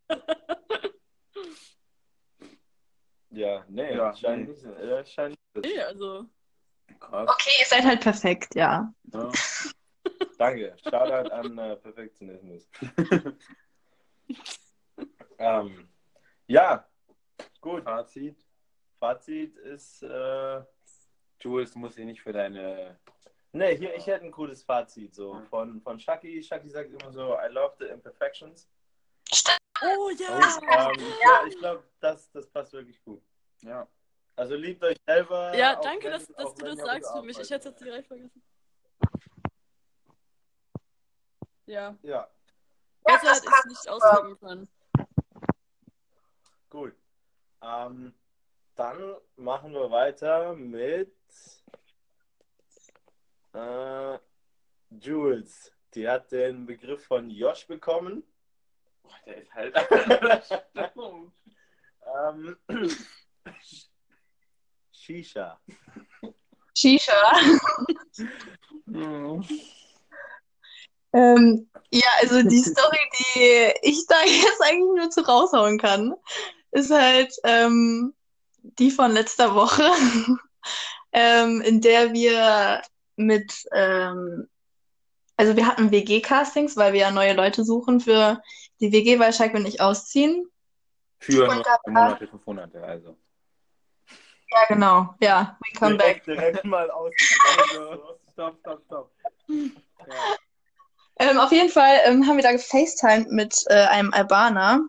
ja, 3.38 3.64
nee, 3.68 3.94
Ja, 3.96 4.14
scheint 4.14 4.48
nee. 4.48 4.53
nicht. 4.55 4.64
Äh, 4.64 5.07
scheint 5.07 5.38
nicht. 5.55 5.66
Nee, 5.66 5.81
also. 5.81 6.27
Krass. 7.01 7.29
Okay, 7.31 7.51
ihr 7.61 7.66
seid 7.66 7.85
halt 7.85 8.01
perfekt, 8.01 8.55
ja. 8.55 8.92
Ja. 9.12 9.33
Danke. 10.38 10.77
Shoutout 10.83 11.31
an 11.31 11.59
äh, 11.59 11.77
Perfektionismus. 11.77 12.68
ähm, 15.38 15.88
ja, 16.46 16.87
gut. 17.61 17.85
Fazit. 17.85 18.44
Fazit 18.98 19.57
ist, 19.59 20.03
äh, 20.03 20.61
Jules, 21.40 21.72
du 21.72 21.79
musst 21.79 21.96
dich 21.98 22.05
nicht 22.05 22.20
für 22.22 22.33
deine. 22.33 22.98
ne, 23.53 23.66
hier, 23.68 23.94
ich 23.94 24.07
hätte 24.07 24.24
ein 24.24 24.33
cooles 24.33 24.62
Fazit 24.64 25.14
so 25.14 25.40
von, 25.51 25.81
von 25.83 26.01
Shaki. 26.01 26.42
Shaki 26.42 26.68
sagt 26.68 26.90
immer 26.90 27.12
so, 27.12 27.35
I 27.38 27.48
love 27.53 27.74
the 27.79 27.87
imperfections. 27.87 28.68
Oh 29.81 30.09
Und, 30.09 30.18
ja! 30.20 30.90
ähm, 30.90 30.92
ich 30.98 31.20
glaube, 31.20 31.48
ich 31.48 31.59
glaub, 31.59 31.85
das, 32.01 32.31
das 32.33 32.46
passt 32.48 32.72
wirklich 32.72 33.01
gut. 33.05 33.22
Ja. 33.62 33.87
Also 34.37 34.55
liebt 34.55 34.83
euch 34.85 34.97
selber. 35.07 35.57
Ja, 35.57 35.75
danke, 35.81 36.05
wenn- 36.05 36.12
dass, 36.12 36.27
dass 36.29 36.55
du 36.55 36.64
das 36.64 36.77
sagst 36.79 37.12
für 37.12 37.23
mich. 37.23 37.38
Ich 37.38 37.51
hätte 37.51 37.68
es 37.71 37.75
jetzt 37.75 37.85
direkt 37.85 38.07
vergessen. 38.07 38.42
Ja, 41.66 41.97
Ja, 42.03 42.29
besser 43.05 43.35
hätte 43.35 43.47
ich 43.47 43.55
es 43.59 43.64
nicht 43.66 43.88
ausdrücken 43.88 44.38
können. 44.38 44.68
gut. 46.71 46.94
Ähm, 47.61 48.14
dann 48.77 49.16
machen 49.37 49.73
wir 49.73 49.90
weiter 49.90 50.55
mit 50.55 51.12
äh, 53.53 54.18
Jules. 54.90 55.73
Die 55.94 56.09
hat 56.09 56.31
den 56.31 56.64
Begriff 56.64 57.05
von 57.07 57.29
Josh 57.29 57.66
bekommen. 57.66 58.23
Boah, 59.03 59.16
der 59.27 59.37
ist 59.42 59.53
halt. 59.55 59.75
Ähm, 62.31 62.57
Shisha. 64.92 65.59
Shisha. 66.77 67.33
Ähm, 71.12 71.70
ja, 71.90 72.09
also 72.20 72.42
die 72.42 72.61
Story, 72.61 72.98
die 73.14 73.72
ich 73.83 74.07
da 74.07 74.16
jetzt 74.24 74.62
eigentlich 74.62 74.96
nur 74.96 75.11
zu 75.11 75.22
raushauen 75.22 75.79
kann, 75.79 76.14
ist 76.72 76.90
halt 76.90 77.35
ähm, 77.44 78.14
die 78.62 78.90
von 78.90 79.12
letzter 79.12 79.55
Woche, 79.55 79.85
ähm, 81.12 81.62
in 81.62 81.81
der 81.81 82.12
wir 82.12 82.83
mit, 83.16 83.64
ähm, 83.72 84.48
also 85.37 85.57
wir 85.57 85.66
hatten 85.66 85.90
WG-Castings, 85.90 86.77
weil 86.77 86.92
wir 86.92 87.01
ja 87.01 87.11
neue 87.11 87.33
Leute 87.33 87.64
suchen 87.64 88.01
für 88.01 88.42
die 88.81 88.92
WG, 88.92 89.18
weil 89.18 89.33
Schalke 89.33 89.57
und 89.57 89.66
ich 89.66 89.81
ausziehen. 89.81 90.46
Für 91.18 91.48
Und 91.48 91.66
Monate, 91.87 92.29
fünf 92.29 92.46
Monate, 92.46 92.83
also. 92.85 93.16
Ja, 94.50 94.64
genau. 94.68 95.14
Ja, 95.20 95.58
we 95.61 95.78
come 95.78 95.96
back. 95.96 96.24
Direkt, 96.24 96.26
direkt 96.26 96.64
mal 96.64 96.90
aus. 96.90 97.12
Stopp, 98.32 98.58
stopp, 98.61 98.82
stopp. 98.87 99.11
Ähm, 101.20 101.38
auf 101.40 101.50
jeden 101.50 101.68
Fall 101.70 101.98
ähm, 102.04 102.26
haben 102.26 102.37
wir 102.37 102.42
da 102.44 102.52
gefacetimed 102.52 103.30
mit 103.30 103.64
äh, 103.68 103.74
einem 103.87 104.12
Albaner. 104.14 104.88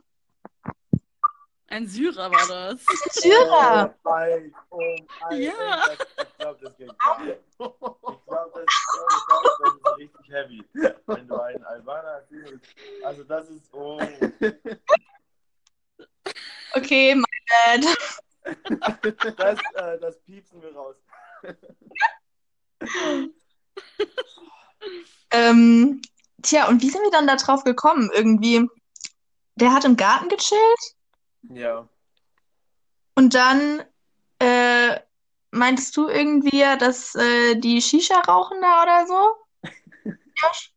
Ein 1.67 1.87
Syrer 1.87 2.31
war 2.31 2.47
das. 2.47 2.83
Syrer! 3.13 3.93
Oh, 4.03 4.09
mein, 4.09 4.55
oh, 4.69 4.79
mein, 5.21 5.41
Ja. 5.41 5.51
ey, 5.51 5.97
das- 5.97 6.27
Ich 6.27 6.37
glaube, 6.37 6.59
das 6.63 6.77
geht. 6.77 6.91
Ich 6.91 6.97
glaube, 6.99 7.39
das, 7.57 8.65
glaub, 9.27 9.43
das 9.59 9.73
ist 9.73 9.97
richtig 9.97 10.29
heavy. 10.31 10.63
Wenn 11.07 11.27
du 11.27 11.39
einen 11.39 11.63
Albaner 11.65 12.21
siehst. 12.29 12.63
Also, 13.03 13.23
das 13.23 13.49
ist. 13.49 13.69
Oh. 13.73 13.99
Okay, 16.75 17.15
my 17.15 17.23
bad. 17.49 17.85
Das, 19.37 19.59
äh, 19.75 19.99
das 19.99 20.19
piepsen 20.21 20.61
wir 20.61 20.75
raus. 20.75 20.95
Ähm, 25.31 26.01
tja, 26.41 26.67
und 26.67 26.81
wie 26.81 26.89
sind 26.89 27.01
wir 27.03 27.11
dann 27.11 27.27
da 27.27 27.35
drauf 27.35 27.63
gekommen? 27.63 28.09
Irgendwie, 28.13 28.67
der 29.55 29.73
hat 29.73 29.85
im 29.85 29.95
Garten 29.97 30.29
gechillt 30.29 30.95
Ja. 31.49 31.87
und 33.15 33.33
dann 33.33 33.83
äh, 34.39 34.99
meintest 35.51 35.95
du 35.97 36.07
irgendwie, 36.07 36.61
dass 36.79 37.15
äh, 37.15 37.55
die 37.55 37.81
Shisha 37.81 38.19
rauchen 38.21 38.61
da 38.61 38.83
oder 38.83 39.07
so? 39.07 39.29
Josh? 40.35 40.73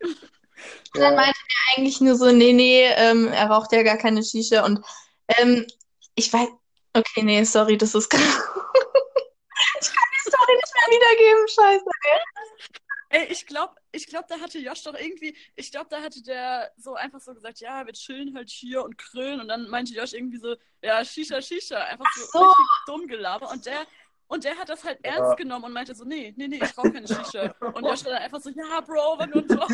Und 0.00 1.02
dann 1.02 1.14
meinte 1.14 1.38
er 1.38 1.78
eigentlich 1.78 2.00
nur 2.00 2.16
so, 2.16 2.32
nee, 2.32 2.52
nee, 2.52 2.84
ähm, 2.84 3.28
er 3.28 3.50
raucht 3.50 3.72
ja 3.72 3.82
gar 3.82 3.98
keine 3.98 4.22
Shisha. 4.22 4.64
Und 4.64 4.84
ähm, 5.28 5.66
ich 6.14 6.32
weiß, 6.32 6.48
okay, 6.96 7.22
nee, 7.22 7.44
sorry, 7.44 7.76
das 7.76 7.94
ist 7.94 8.12
ich 8.14 8.20
kann 8.20 8.30
die 9.80 10.28
Story 10.28 10.54
nicht 10.54 10.74
mehr 10.74 10.88
wiedergeben, 10.98 11.48
scheiße. 11.48 11.84
Ey, 13.08 13.24
ich 13.26 13.46
glaube, 13.46 13.74
ich 13.92 14.06
glaub, 14.08 14.26
da 14.26 14.40
hatte 14.40 14.58
Josh 14.58 14.82
doch 14.82 14.94
irgendwie, 14.94 15.36
ich 15.54 15.70
glaube, 15.70 15.86
da 15.90 16.02
hatte 16.02 16.22
der 16.22 16.72
so 16.76 16.94
einfach 16.94 17.20
so 17.20 17.34
gesagt, 17.34 17.60
ja, 17.60 17.86
wir 17.86 17.92
chillen 17.92 18.34
halt 18.36 18.50
hier 18.50 18.82
und 18.84 18.98
grillen. 18.98 19.40
Und 19.40 19.48
dann 19.48 19.68
meinte 19.70 19.94
Josh 19.94 20.12
irgendwie 20.12 20.38
so, 20.38 20.56
ja, 20.82 21.04
Shisha, 21.04 21.40
Shisha. 21.40 21.78
Einfach 21.78 22.06
so, 22.14 22.24
so. 22.26 22.38
richtig 22.40 22.66
dumm 22.86 23.06
gelabert. 23.06 23.52
Und 23.52 23.64
der, 23.64 23.86
und 24.26 24.42
der 24.42 24.56
hat 24.58 24.68
das 24.68 24.82
halt 24.82 24.98
ernst 25.04 25.30
Ja. 25.30 25.34
genommen 25.36 25.66
und 25.66 25.72
meinte 25.72 25.94
so, 25.94 26.04
nee, 26.04 26.34
nee, 26.36 26.48
nee, 26.48 26.58
ich 26.62 26.76
rauche 26.76 26.92
keine 26.92 27.06
Shisha. 27.06 27.54
Und 27.60 27.86
Josh 27.86 28.04
war 28.04 28.12
dann 28.12 28.22
einfach 28.22 28.40
so, 28.40 28.50
ja, 28.50 28.80
Bro, 28.80 29.18
war 29.18 29.26
nur 29.26 29.42
ein 29.42 29.48
Joke. 29.48 29.72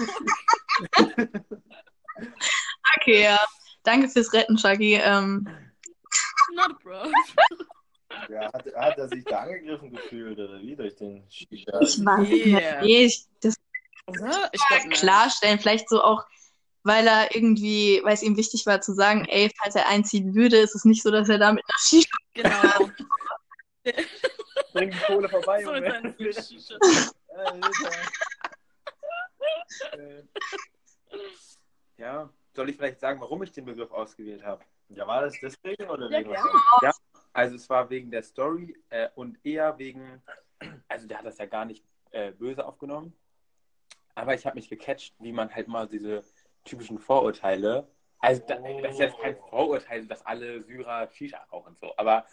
Okay, 2.98 3.22
ja. 3.22 3.40
Danke 3.82 4.08
fürs 4.08 4.32
Retten, 4.32 4.58
Shaggy. 4.58 4.94
Ähm, 4.94 5.48
Not 6.54 6.78
bro. 6.82 7.06
Ja, 8.28 8.52
hat, 8.52 8.66
hat 8.76 8.98
er 8.98 9.08
sich 9.08 9.24
da 9.24 9.38
angegriffen 9.40 9.90
gefühlt 9.90 10.38
oder 10.38 10.60
wie 10.60 10.76
durch 10.76 10.94
den 10.96 11.24
Shisha? 11.30 11.80
ich 11.80 11.98
weiß 12.04 12.28
nicht 12.28 12.46
Yeah. 12.46 12.84
ich, 12.84 13.24
das 13.40 13.54
Oder? 14.06 14.50
Ich 14.52 14.60
nicht. 14.84 15.00
klarstellen. 15.00 15.58
Vielleicht 15.58 15.88
so 15.88 16.02
auch, 16.02 16.22
weil 16.82 17.06
er 17.06 17.34
irgendwie, 17.34 18.02
weil 18.04 18.12
es 18.12 18.22
ihm 18.22 18.36
wichtig 18.36 18.66
war 18.66 18.82
zu 18.82 18.92
sagen, 18.92 19.24
ey, 19.30 19.50
falls 19.58 19.76
er 19.76 19.88
einziehen 19.88 20.34
würde, 20.34 20.58
ist 20.58 20.74
es 20.74 20.84
nicht 20.84 21.02
so, 21.02 21.10
dass 21.10 21.30
er 21.30 21.38
da 21.38 21.54
mit 21.54 21.64
einer 21.64 21.78
Shisha. 21.78 22.14
Genau. 22.34 22.90
Bring 24.74 24.90
die 24.90 24.98
Kohle 24.98 25.30
vorbei, 25.30 25.64
So 25.64 25.74
Junge. 25.74 26.14
ja, 31.96 32.28
soll 32.54 32.70
ich 32.70 32.76
vielleicht 32.76 33.00
sagen, 33.00 33.20
warum 33.20 33.42
ich 33.42 33.52
den 33.52 33.64
Begriff 33.64 33.90
ausgewählt 33.90 34.44
habe? 34.44 34.62
Ja, 34.94 35.06
war 35.06 35.22
das 35.22 35.38
deswegen 35.40 35.88
oder 35.88 36.10
Ja, 36.10 36.18
wegen 36.18 36.30
gerne. 36.30 36.50
was? 36.80 37.00
Also 37.32 37.56
es 37.56 37.68
war 37.70 37.88
wegen 37.88 38.10
der 38.10 38.22
Story 38.22 38.76
äh, 38.90 39.08
und 39.14 39.38
eher 39.44 39.78
wegen, 39.78 40.22
also 40.88 41.06
der 41.06 41.18
hat 41.18 41.26
das 41.26 41.38
ja 41.38 41.46
gar 41.46 41.64
nicht 41.64 41.84
äh, 42.10 42.32
böse 42.32 42.64
aufgenommen, 42.66 43.16
aber 44.14 44.34
ich 44.34 44.44
habe 44.44 44.56
mich 44.56 44.68
gecatcht, 44.68 45.14
wie 45.18 45.32
man 45.32 45.54
halt 45.54 45.68
mal 45.68 45.88
diese 45.88 46.22
typischen 46.64 46.98
Vorurteile, 46.98 47.88
also 48.18 48.42
da, 48.46 48.56
das 48.56 48.92
ist 48.92 48.98
jetzt 49.00 49.18
kein 49.18 49.36
Vorurteil, 49.48 50.06
dass 50.06 50.24
alle 50.26 50.62
Syrer 50.62 51.08
Shisha 51.10 51.42
rauchen 51.50 51.74
so, 51.80 51.92
aber 51.96 52.26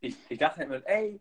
ich, 0.00 0.16
ich 0.28 0.38
dachte 0.38 0.58
halt 0.58 0.68
immer, 0.68 0.86
ey, 0.86 1.20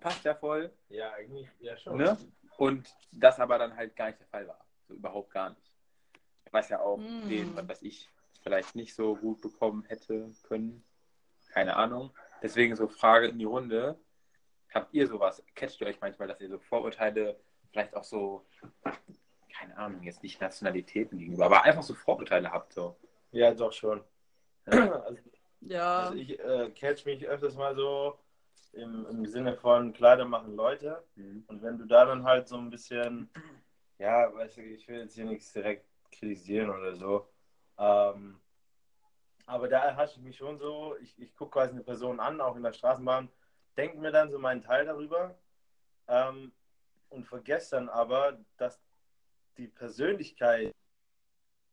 passt 0.00 0.24
ja 0.24 0.34
voll, 0.34 0.72
Ja, 0.88 1.12
eigentlich, 1.12 1.48
ja 1.60 1.76
schon. 1.76 1.98
ne? 1.98 2.16
Und 2.56 2.88
das 3.12 3.38
aber 3.40 3.58
dann 3.58 3.76
halt 3.76 3.94
gar 3.94 4.06
nicht 4.06 4.20
der 4.20 4.26
Fall 4.28 4.48
war, 4.48 4.64
so 4.88 4.94
überhaupt 4.94 5.30
gar 5.30 5.50
nicht. 5.50 5.72
Was 6.50 6.68
ja 6.68 6.80
auch 6.80 6.98
Mm. 6.98 7.28
den, 7.28 7.56
was 7.56 7.68
weiß 7.68 7.82
ich, 7.82 8.08
vielleicht 8.44 8.76
nicht 8.76 8.94
so 8.94 9.16
gut 9.16 9.40
bekommen 9.40 9.82
hätte 9.86 10.30
können, 10.44 10.84
keine 11.52 11.74
Ahnung. 11.76 12.10
Deswegen 12.42 12.76
so 12.76 12.86
Frage 12.86 13.26
in 13.28 13.38
die 13.38 13.44
Runde. 13.46 13.98
Habt 14.72 14.92
ihr 14.92 15.06
sowas? 15.08 15.42
Catcht 15.54 15.80
ihr 15.80 15.86
euch 15.86 16.00
manchmal, 16.00 16.28
dass 16.28 16.40
ihr 16.40 16.48
so 16.48 16.58
Vorurteile, 16.58 17.40
vielleicht 17.70 17.96
auch 17.96 18.04
so, 18.04 18.44
keine 19.56 19.76
Ahnung, 19.78 20.02
jetzt 20.02 20.22
nicht 20.22 20.40
Nationalitäten 20.40 21.18
gegenüber, 21.18 21.46
aber 21.46 21.62
einfach 21.62 21.82
so 21.82 21.94
Vorurteile 21.94 22.52
habt 22.52 22.72
so? 22.72 22.96
Ja, 23.32 23.52
doch 23.54 23.72
schon. 23.72 24.02
Also, 24.66 25.18
Ja. 25.60 26.00
also 26.00 26.14
ich 26.14 26.38
äh, 26.38 26.70
catch 26.70 27.06
mich 27.06 27.26
öfters 27.26 27.54
mal 27.54 27.74
so 27.74 28.18
im, 28.72 29.06
im 29.06 29.26
Sinne 29.26 29.56
von 29.56 29.92
Kleider 29.92 30.24
machen 30.24 30.54
Leute. 30.56 31.02
Mhm. 31.14 31.44
Und 31.46 31.62
wenn 31.62 31.78
du 31.78 31.86
da 31.86 32.04
dann 32.04 32.24
halt 32.24 32.48
so 32.48 32.56
ein 32.56 32.68
bisschen, 32.68 33.30
ja, 33.98 34.34
weißt 34.34 34.56
du, 34.58 34.62
ich 34.62 34.86
will 34.88 34.98
jetzt 35.00 35.14
hier 35.14 35.24
nichts 35.24 35.52
direkt 35.52 35.86
kritisieren 36.10 36.68
oder 36.70 36.94
so. 36.96 37.28
Ähm, 37.78 38.40
aber 39.46 39.68
da 39.68 39.84
erhasche 39.84 40.18
ich 40.18 40.22
mich 40.22 40.36
schon 40.36 40.58
so, 40.58 40.96
ich, 41.00 41.18
ich 41.18 41.34
gucke 41.34 41.52
quasi 41.52 41.72
eine 41.72 41.82
Person 41.82 42.20
an, 42.20 42.40
auch 42.40 42.56
in 42.56 42.62
der 42.62 42.72
Straßenbahn, 42.72 43.28
denke 43.76 43.98
mir 43.98 44.10
dann 44.10 44.30
so 44.30 44.38
meinen 44.38 44.62
Teil 44.62 44.86
darüber 44.86 45.36
ähm, 46.08 46.52
und 47.10 47.26
vergesse 47.26 47.76
dann 47.76 47.88
aber, 47.88 48.38
dass 48.56 48.80
die 49.58 49.68
Persönlichkeit, 49.68 50.74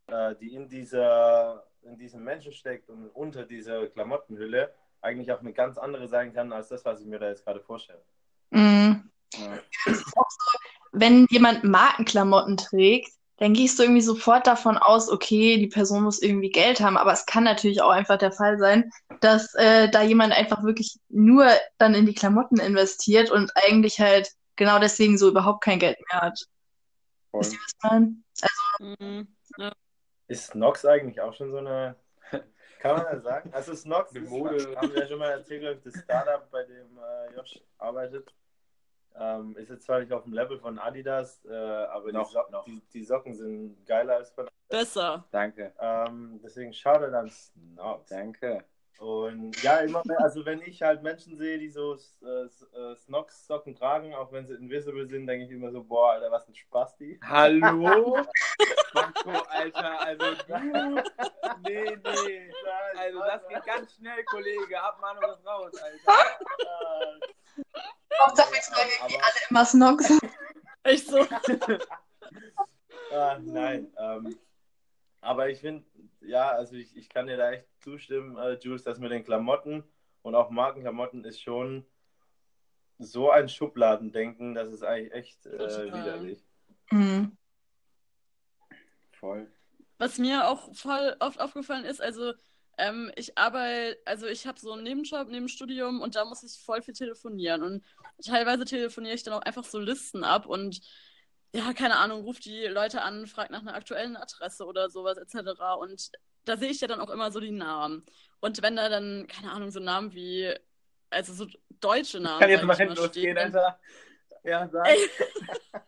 äh, 0.08 0.36
die 0.36 0.54
in 0.54 0.68
dieser 0.68 1.66
in 1.84 1.98
diesem 1.98 2.24
Menschen 2.24 2.54
steckt 2.54 2.90
und 2.90 3.10
unter 3.10 3.46
dieser 3.46 3.88
Klamottenhülle 3.88 4.74
eigentlich 5.02 5.32
auch 5.32 5.40
eine 5.40 5.54
ganz 5.54 5.78
andere 5.78 6.08
sein 6.08 6.34
kann, 6.34 6.54
als 6.54 6.70
das, 6.70 6.86
was 6.86 7.02
ich 7.02 7.08
mir 7.08 7.20
da 7.20 7.30
jetzt 7.30 7.44
gerade 7.44 7.60
vorstelle. 7.60 8.04
Mhm. 8.52 9.10
Ja. 9.34 9.60
Wenn 10.92 11.26
jemand 11.30 11.64
Markenklamotten 11.64 12.58
trägt, 12.58 13.14
dann 13.42 13.56
gehst 13.56 13.80
du 13.80 13.84
irgendwie 13.84 14.04
sofort 14.04 14.46
davon 14.46 14.78
aus, 14.78 15.10
okay, 15.10 15.58
die 15.58 15.68
Person 15.68 16.04
muss 16.04 16.22
irgendwie 16.22 16.52
Geld 16.52 16.80
haben, 16.80 16.96
aber 16.96 17.12
es 17.12 17.26
kann 17.26 17.44
natürlich 17.44 17.82
auch 17.82 17.90
einfach 17.90 18.20
der 18.20 18.32
Fall 18.32 18.60
sein, 18.60 18.92
dass 19.20 19.56
äh, 19.56 19.90
da 19.90 20.04
jemand 20.04 20.32
einfach 20.32 20.62
wirklich 20.64 21.00
nur 21.10 21.48
dann 21.80 21.96
in 21.96 22.06
die 22.06 22.14
Klamotten 22.14 22.60
investiert 22.60 23.32
und 23.32 23.52
eigentlich 23.56 24.00
halt 24.00 24.30
genau 24.58 24.78
deswegen 24.78 25.18
so 25.18 25.28
überhaupt 25.28 25.64
kein 25.64 25.80
Geld 25.80 25.98
mehr 26.12 26.22
hat. 26.22 26.40
Voll. 27.32 27.40
Wisst 27.40 27.54
ihr, 27.54 27.60
was 27.64 27.74
ich 27.74 27.90
meine? 28.80 28.96
Mhm. 29.00 29.28
Ist 30.28 30.52
Snox 30.52 30.86
eigentlich 30.86 31.20
auch 31.20 31.34
schon 31.34 31.50
so 31.50 31.58
eine, 31.58 31.96
kann 32.80 32.98
man 32.98 33.06
das 33.12 33.24
sagen? 33.24 33.52
Also 33.56 33.74
Snox 33.74 34.14
Mode. 34.14 34.76
haben 34.76 34.94
wir 34.94 35.02
ja 35.02 35.08
schon 35.08 35.18
mal 35.18 35.32
erzählt, 35.32 35.84
das 35.84 36.00
Startup, 36.00 36.48
bei 36.52 36.62
dem 36.62 36.96
äh, 36.96 37.36
Josh 37.36 37.60
arbeitet. 37.80 38.32
Ähm, 39.20 39.56
ist 39.58 39.70
jetzt 39.70 39.86
zwar 39.86 40.00
nicht 40.00 40.12
auf 40.14 40.24
dem 40.24 40.34
Level 40.34 40.58
von 40.60 40.80
Adidas, 40.80 41.44
äh, 41.46 41.54
aber 41.54 42.12
Noch, 42.12 42.28
die, 42.28 42.34
Socken, 42.34 42.52
noch. 42.52 42.66
Die, 42.66 42.82
die 42.94 43.04
Socken 43.04 43.34
sind 43.34 43.86
geiler 43.86 44.16
als 44.16 44.32
von 44.32 44.48
Besser. 44.70 45.26
Danke, 45.32 45.74
ähm, 45.80 46.40
Deswegen 46.44 46.74
schaut 46.74 47.02
er 47.02 47.12
dann 47.12 47.30
Snox. 47.30 48.10
danke. 48.10 48.64
Und 49.02 49.62
ja, 49.64 49.80
immer 49.80 50.04
mehr, 50.06 50.22
also 50.22 50.46
wenn 50.46 50.62
ich 50.62 50.84
halt 50.84 51.02
Menschen 51.02 51.36
sehe, 51.36 51.58
die 51.58 51.70
so 51.70 51.96
äh, 52.24 52.28
äh, 52.46 52.96
Snox-Socken 52.96 53.74
tragen, 53.74 54.14
auch 54.14 54.32
wenn 54.32 54.46
sie 54.46 54.54
invisible 54.54 55.08
sind, 55.08 55.26
denke 55.26 55.46
ich 55.46 55.52
immer 55.52 55.72
so, 55.72 55.84
boah, 55.84 56.12
Alter, 56.12 56.30
was 56.30 56.48
ein 56.48 56.54
Spasti. 56.54 57.20
Hallo? 57.28 58.20
Marco, 58.94 59.32
Alter, 59.50 60.02
also 60.02 60.26
du. 60.48 61.02
Nee, 61.64 61.98
nee. 61.98 62.54
Also 62.96 63.20
das 63.20 63.48
geht 63.48 63.66
ganz 63.66 63.96
schnell, 63.96 64.24
Kollege. 64.26 64.80
Abmahnung 64.84 65.24
ist 65.32 65.48
raus, 65.48 65.72
Alter. 65.82 67.20
Hauptsache, 68.20 68.52
tragen 68.52 68.90
aber- 69.00 69.10
irgendwie 69.10 69.24
alle 69.24 69.36
immer 69.50 69.66
Snox. 69.66 70.12
Echt 70.84 71.08
so. 71.08 71.26
Ah, 73.14 73.38
nein, 73.42 73.92
ähm, 73.98 74.40
aber 75.20 75.50
ich 75.50 75.60
finde, 75.60 75.86
ja, 76.22 76.50
also 76.52 76.76
ich, 76.78 76.96
ich 76.96 77.10
kann 77.10 77.28
dir 77.28 77.36
da 77.36 77.52
echt 77.52 77.66
zustimmen, 77.82 78.38
äh, 78.38 78.54
Jules, 78.54 78.84
dass 78.84 79.00
mit 79.00 79.12
den 79.12 79.26
Klamotten 79.26 79.84
und 80.22 80.34
auch 80.34 80.50
Markenklamotten 80.50 81.26
ist 81.26 81.42
schon 81.42 81.86
so 83.00 83.30
ein 83.30 83.50
Schubladendenken, 83.50 84.54
das 84.56 84.72
ist 84.72 84.84
eigentlich 84.84 85.12
echt 85.14 85.46
äh, 85.46 85.88
widerlich. 85.88 86.42
Mhm. 86.90 87.36
Voll. 89.12 89.52
Was 89.98 90.18
mir 90.18 90.48
auch 90.48 90.74
voll 90.74 91.16
oft 91.20 91.40
aufgefallen 91.42 91.84
ist, 91.84 92.02
also 92.02 92.34
ähm, 92.82 93.12
ich 93.16 93.38
arbeite, 93.38 94.00
also 94.06 94.26
ich 94.26 94.48
habe 94.48 94.60
so 94.60 94.72
einen 94.74 94.84
Nebenjob 94.84 95.28
neben 95.28 95.46
dem 95.46 95.48
Studium 95.48 96.02
und 96.02 96.16
da 96.16 96.26
muss 96.26 96.42
ich 96.44 96.60
voll 96.64 96.82
viel 96.82 96.96
telefonieren 96.96 97.62
und 97.62 97.86
teilweise 98.26 98.66
telefoniere 98.66 99.14
ich 99.14 99.22
dann 99.22 99.36
auch 99.36 99.44
einfach 99.44 99.64
so 99.64 99.78
Listen 99.78 100.24
ab 100.24 100.48
und 100.48 100.82
ja, 101.54 101.74
keine 101.74 101.98
Ahnung, 101.98 102.24
ruft 102.24 102.46
die 102.46 102.66
Leute 102.66 103.04
an, 103.04 103.28
fragt 103.28 103.52
nach 103.52 103.62
einer 103.62 103.76
aktuellen 103.76 104.16
Adresse 104.16 104.66
oder 104.66 104.90
sowas 104.90 105.18
etc. 105.18 105.62
Und 105.80 106.12
da 106.46 106.58
sehe 106.58 106.72
ich 106.72 106.82
ja 106.82 106.88
dann 106.88 107.02
auch 107.02 107.10
immer 107.12 107.30
so 107.32 107.40
die 107.40 107.52
Namen. 107.52 108.04
Und 108.40 108.64
wenn 108.64 108.78
da 108.78 108.90
dann, 108.90 109.28
keine 109.28 109.52
Ahnung, 109.52 109.70
so 109.70 109.80
Namen 109.80 110.14
wie, 110.14 110.52
also 111.12 111.34
so 111.34 111.46
deutsche 111.82 112.20
Namen, 112.20 112.40
Kann 112.40 112.50
jetzt 112.50 112.64
mal 112.64 112.74
ich 112.74 112.80
hinten 112.80 112.96
losgehen, 112.96 113.36
dann- 113.36 113.54
Alter. 113.54 113.80
Ja, 114.44 114.68
sag. 114.70 114.88
Ey. 114.88 114.98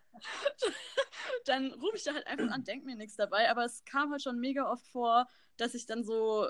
dann 1.46 1.72
rufe 1.74 1.96
ich 1.96 2.04
da 2.04 2.14
halt 2.14 2.28
einfach 2.28 2.52
an, 2.52 2.64
denk 2.64 2.86
mir 2.86 2.96
nichts 2.96 3.16
dabei. 3.16 3.50
Aber 3.50 3.66
es 3.66 3.84
kam 3.86 4.12
halt 4.12 4.22
schon 4.22 4.40
mega 4.40 4.70
oft 4.70 4.86
vor, 4.90 5.28
dass 5.58 5.74
ich 5.74 5.86
dann 5.88 6.04
so 6.04 6.50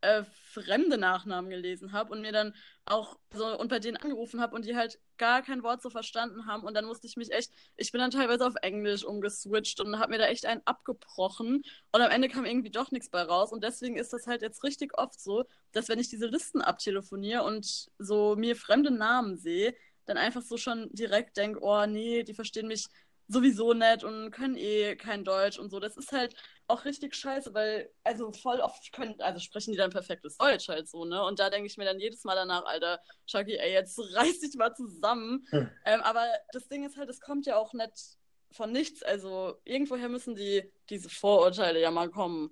äh, 0.00 0.24
fremde 0.24 0.98
Nachnamen 0.98 1.50
gelesen 1.50 1.92
habe 1.92 2.12
und 2.12 2.22
mir 2.22 2.32
dann 2.32 2.54
auch 2.84 3.18
so 3.32 3.58
und 3.58 3.68
bei 3.68 3.78
denen 3.78 3.96
angerufen 3.96 4.40
habe 4.40 4.56
und 4.56 4.64
die 4.64 4.76
halt 4.76 4.98
gar 5.16 5.42
kein 5.42 5.62
Wort 5.62 5.82
so 5.82 5.90
verstanden 5.90 6.46
haben. 6.46 6.64
Und 6.64 6.74
dann 6.74 6.86
musste 6.86 7.06
ich 7.06 7.16
mich 7.16 7.30
echt, 7.32 7.52
ich 7.76 7.92
bin 7.92 8.00
dann 8.00 8.10
teilweise 8.10 8.46
auf 8.46 8.54
Englisch 8.62 9.04
umgeswitcht 9.04 9.80
und 9.80 9.98
habe 9.98 10.12
mir 10.12 10.18
da 10.18 10.26
echt 10.26 10.46
einen 10.46 10.62
abgebrochen. 10.64 11.62
Und 11.92 12.00
am 12.00 12.10
Ende 12.10 12.28
kam 12.28 12.44
irgendwie 12.44 12.70
doch 12.70 12.90
nichts 12.90 13.10
bei 13.10 13.22
raus. 13.22 13.52
Und 13.52 13.62
deswegen 13.62 13.96
ist 13.96 14.12
das 14.12 14.26
halt 14.26 14.42
jetzt 14.42 14.64
richtig 14.64 14.98
oft 14.98 15.20
so, 15.20 15.44
dass 15.72 15.88
wenn 15.88 15.98
ich 15.98 16.08
diese 16.08 16.26
Listen 16.26 16.62
abtelefoniere 16.62 17.44
und 17.44 17.90
so 17.98 18.34
mir 18.36 18.56
fremde 18.56 18.90
Namen 18.90 19.36
sehe, 19.36 19.74
dann 20.06 20.16
einfach 20.16 20.42
so 20.42 20.56
schon 20.56 20.88
direkt 20.92 21.36
denke, 21.36 21.60
oh 21.62 21.86
nee, 21.86 22.24
die 22.24 22.34
verstehen 22.34 22.66
mich 22.66 22.88
sowieso 23.30 23.72
nicht 23.74 24.02
und 24.04 24.30
können 24.32 24.56
eh 24.56 24.96
kein 24.96 25.24
Deutsch 25.24 25.58
und 25.58 25.70
so. 25.70 25.78
Das 25.78 25.96
ist 25.96 26.12
halt 26.12 26.34
auch 26.66 26.84
richtig 26.84 27.14
scheiße, 27.14 27.54
weil, 27.54 27.90
also 28.04 28.32
voll 28.32 28.60
oft 28.60 28.92
können, 28.92 29.14
also 29.20 29.40
sprechen 29.40 29.72
die 29.72 29.78
dann 29.78 29.90
perfektes 29.90 30.36
Deutsch 30.36 30.68
halt 30.68 30.88
so, 30.88 31.04
ne? 31.04 31.22
Und 31.24 31.38
da 31.38 31.48
denke 31.48 31.66
ich 31.66 31.76
mir 31.76 31.84
dann 31.84 32.00
jedes 32.00 32.24
Mal 32.24 32.34
danach, 32.34 32.64
Alter, 32.64 33.00
Chucky, 33.26 33.56
ey, 33.56 33.72
jetzt 33.72 33.98
reiß 34.14 34.40
dich 34.40 34.54
mal 34.56 34.74
zusammen. 34.74 35.46
Hm. 35.50 35.70
Ähm, 35.84 36.00
aber 36.02 36.26
das 36.52 36.68
Ding 36.68 36.84
ist 36.84 36.96
halt, 36.96 37.08
es 37.08 37.20
kommt 37.20 37.46
ja 37.46 37.56
auch 37.56 37.72
nicht 37.72 38.18
von 38.52 38.72
nichts. 38.72 39.02
Also 39.02 39.60
irgendwoher 39.64 40.08
müssen 40.08 40.34
die 40.34 40.70
diese 40.88 41.08
Vorurteile 41.08 41.80
ja 41.80 41.90
mal 41.90 42.10
kommen. 42.10 42.50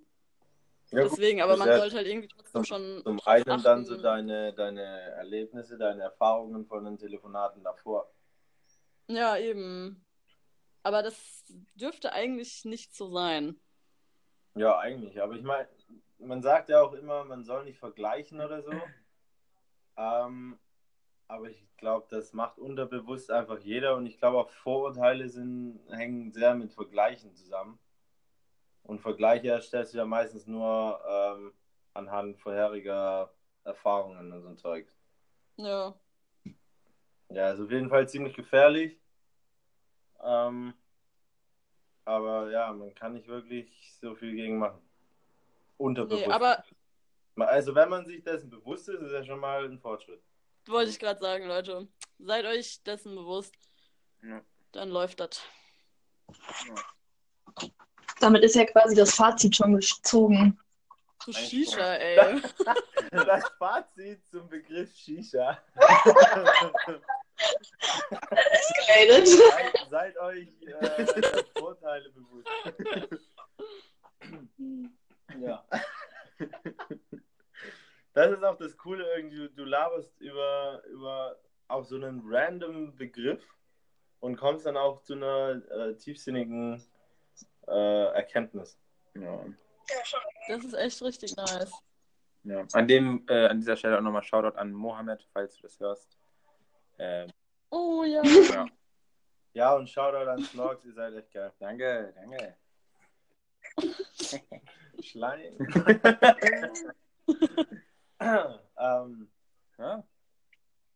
Ja, 0.90 1.02
Deswegen, 1.02 1.42
aber 1.42 1.56
man 1.56 1.68
sollte 1.68 1.96
halt 1.96 2.06
irgendwie 2.06 2.28
trotzdem 2.28 2.64
schon. 2.64 3.02
Zum 3.02 3.20
einen 3.26 3.50
achten. 3.50 3.62
dann 3.62 3.84
so 3.84 3.96
deine, 3.96 4.54
deine 4.54 4.82
Erlebnisse, 4.82 5.76
deine 5.76 6.02
Erfahrungen 6.02 6.64
von 6.64 6.84
den 6.84 6.96
Telefonaten 6.96 7.62
davor. 7.62 8.10
Ja, 9.08 9.36
eben. 9.36 10.02
Aber 10.82 11.02
das 11.02 11.44
dürfte 11.74 12.12
eigentlich 12.12 12.64
nicht 12.64 12.94
so 12.94 13.10
sein. 13.10 13.56
Ja, 14.54 14.78
eigentlich. 14.78 15.20
Aber 15.22 15.34
ich 15.34 15.42
meine, 15.42 15.68
man 16.18 16.42
sagt 16.42 16.68
ja 16.68 16.82
auch 16.82 16.92
immer, 16.92 17.24
man 17.24 17.44
soll 17.44 17.64
nicht 17.64 17.78
vergleichen 17.78 18.40
oder 18.40 18.62
so. 18.62 18.72
Ähm, 19.96 20.58
aber 21.26 21.50
ich 21.50 21.66
glaube, 21.76 22.06
das 22.10 22.32
macht 22.32 22.58
unterbewusst 22.58 23.30
einfach 23.30 23.58
jeder 23.58 23.96
und 23.96 24.06
ich 24.06 24.18
glaube 24.18 24.38
auch 24.38 24.50
Vorurteile 24.50 25.28
sind, 25.28 25.80
hängen 25.90 26.32
sehr 26.32 26.54
mit 26.54 26.72
Vergleichen 26.72 27.34
zusammen. 27.34 27.78
Und 28.82 29.00
Vergleiche 29.00 29.48
erstellst 29.48 29.92
du 29.92 29.98
ja 29.98 30.06
meistens 30.06 30.46
nur 30.46 31.00
ähm, 31.06 31.52
anhand 31.92 32.38
vorheriger 32.38 33.30
Erfahrungen 33.64 34.32
und 34.32 34.40
so 34.40 34.48
ein 34.48 34.56
Zeug. 34.56 34.88
Ja. 35.56 35.94
Ja, 37.28 37.52
ist 37.52 37.60
auf 37.60 37.70
jeden 37.70 37.90
Fall 37.90 38.08
ziemlich 38.08 38.34
gefährlich. 38.34 38.98
Ähm, 40.22 40.74
aber 42.04 42.50
ja, 42.50 42.72
man 42.72 42.94
kann 42.94 43.12
nicht 43.12 43.28
wirklich 43.28 43.94
so 44.00 44.14
viel 44.14 44.34
gegen 44.34 44.58
machen. 44.58 44.80
Unterbewusst. 45.76 46.26
Nee, 46.26 46.32
aber... 46.32 46.64
Also 47.36 47.74
wenn 47.74 47.88
man 47.88 48.04
sich 48.04 48.24
dessen 48.24 48.50
bewusst 48.50 48.88
ist, 48.88 49.00
ist 49.00 49.12
ja 49.12 49.22
schon 49.24 49.38
mal 49.38 49.64
ein 49.64 49.78
Fortschritt. 49.78 50.20
Wollte 50.66 50.90
ich 50.90 50.98
gerade 50.98 51.20
sagen, 51.20 51.46
Leute. 51.46 51.86
Seid 52.18 52.44
euch 52.46 52.82
dessen 52.82 53.14
bewusst. 53.14 53.54
Ja. 54.22 54.42
Dann 54.72 54.88
läuft 54.88 55.20
das. 55.20 55.42
Ja. 56.66 56.74
Damit 58.20 58.42
ist 58.42 58.56
ja 58.56 58.64
quasi 58.64 58.96
das 58.96 59.14
Fazit 59.14 59.54
schon 59.54 59.74
gezogen. 59.74 60.58
Zu 61.20 61.32
Shisha, 61.32 61.94
ey. 61.94 62.42
Das 63.10 63.48
Fazit 63.58 64.20
zum 64.30 64.48
Begriff 64.48 64.94
Shisha. 64.94 65.62
Escalated. 68.30 69.28
Seid, 69.28 69.88
seid 69.90 70.18
euch 70.18 70.48
äh, 70.66 71.44
Vorteile 71.58 72.10
bewusst. 72.10 72.48
ja. 75.40 75.64
Das 78.14 78.32
ist 78.32 78.42
auch 78.42 78.56
das 78.56 78.76
Coole 78.76 79.06
irgendwie, 79.16 79.48
du 79.54 79.64
laberst 79.64 80.18
über, 80.20 80.82
über 80.86 81.36
auch 81.68 81.84
so 81.84 81.96
einen 81.96 82.22
random 82.24 82.96
Begriff 82.96 83.42
und 84.20 84.36
kommst 84.36 84.66
dann 84.66 84.76
auch 84.76 85.02
zu 85.02 85.14
einer 85.14 85.62
äh, 85.70 85.94
tiefsinnigen 85.94 86.82
äh, 87.68 88.04
Erkenntnis. 88.14 88.78
Ja. 89.14 89.44
Das 90.48 90.64
ist 90.64 90.74
echt 90.74 91.02
richtig 91.02 91.36
nice. 91.36 91.72
Ja. 92.44 92.64
An, 92.72 92.88
dem, 92.88 93.24
äh, 93.28 93.46
an 93.46 93.58
dieser 93.58 93.76
Stelle 93.76 93.98
auch 93.98 94.02
nochmal 94.02 94.22
Shoutout 94.22 94.56
an 94.56 94.72
Mohammed, 94.72 95.26
falls 95.32 95.56
du 95.56 95.62
das 95.62 95.78
hörst. 95.78 96.18
Ähm, 96.98 97.30
oh 97.70 98.04
ja. 98.04 98.22
ja. 98.24 98.66
Ja, 99.54 99.74
und 99.74 99.88
Shoutout 99.88 100.30
an 100.30 100.44
Snorks, 100.44 100.84
ihr 100.84 100.92
seid 100.92 101.14
echt 101.14 101.32
geil. 101.32 101.52
Danke, 101.58 102.12
danke. 102.14 102.54
Schleim. 105.02 105.56
ähm, 108.20 109.28
ja. 109.78 110.04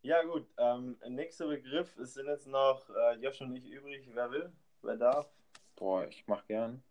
ja, 0.01 0.23
gut. 0.23 0.47
Ähm, 0.57 0.97
nächster 1.09 1.47
Begriff. 1.47 1.97
Es 1.97 2.13
sind 2.13 2.27
jetzt 2.27 2.47
noch 2.47 2.89
äh, 2.89 3.15
Josh 3.15 3.41
und 3.41 3.55
ich 3.55 3.65
übrig. 3.65 4.09
Wer 4.13 4.31
will? 4.31 4.51
Wer 4.81 4.97
darf? 4.97 5.29
Boah, 5.75 6.07
ich 6.07 6.23
mach 6.27 6.45
gern. 6.47 6.83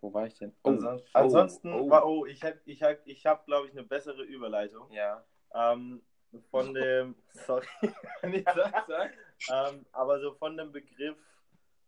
Wo 0.00 0.12
war 0.12 0.26
ich 0.26 0.38
denn? 0.38 0.54
Oh, 0.62 0.70
ansonsten, 0.70 1.10
oh, 1.14 1.18
ansonsten 1.18 1.74
oh. 1.74 1.90
War, 1.90 2.06
oh, 2.06 2.26
ich 2.26 2.42
habe, 2.44 2.60
ich 2.64 2.82
hab, 2.82 3.06
ich 3.06 3.26
hab, 3.26 3.46
glaube 3.46 3.66
ich, 3.66 3.72
eine 3.72 3.82
bessere 3.82 4.22
Überleitung. 4.22 4.90
Ja. 4.92 5.24
Ähm, 5.52 6.02
von 6.50 6.74
dem, 6.74 7.14
sorry, 7.30 7.66
nicht 8.22 8.48
sagen, 8.48 9.12
ähm, 9.50 9.86
aber 9.92 10.20
so 10.20 10.32
von 10.34 10.56
dem 10.56 10.72
Begriff 10.72 11.16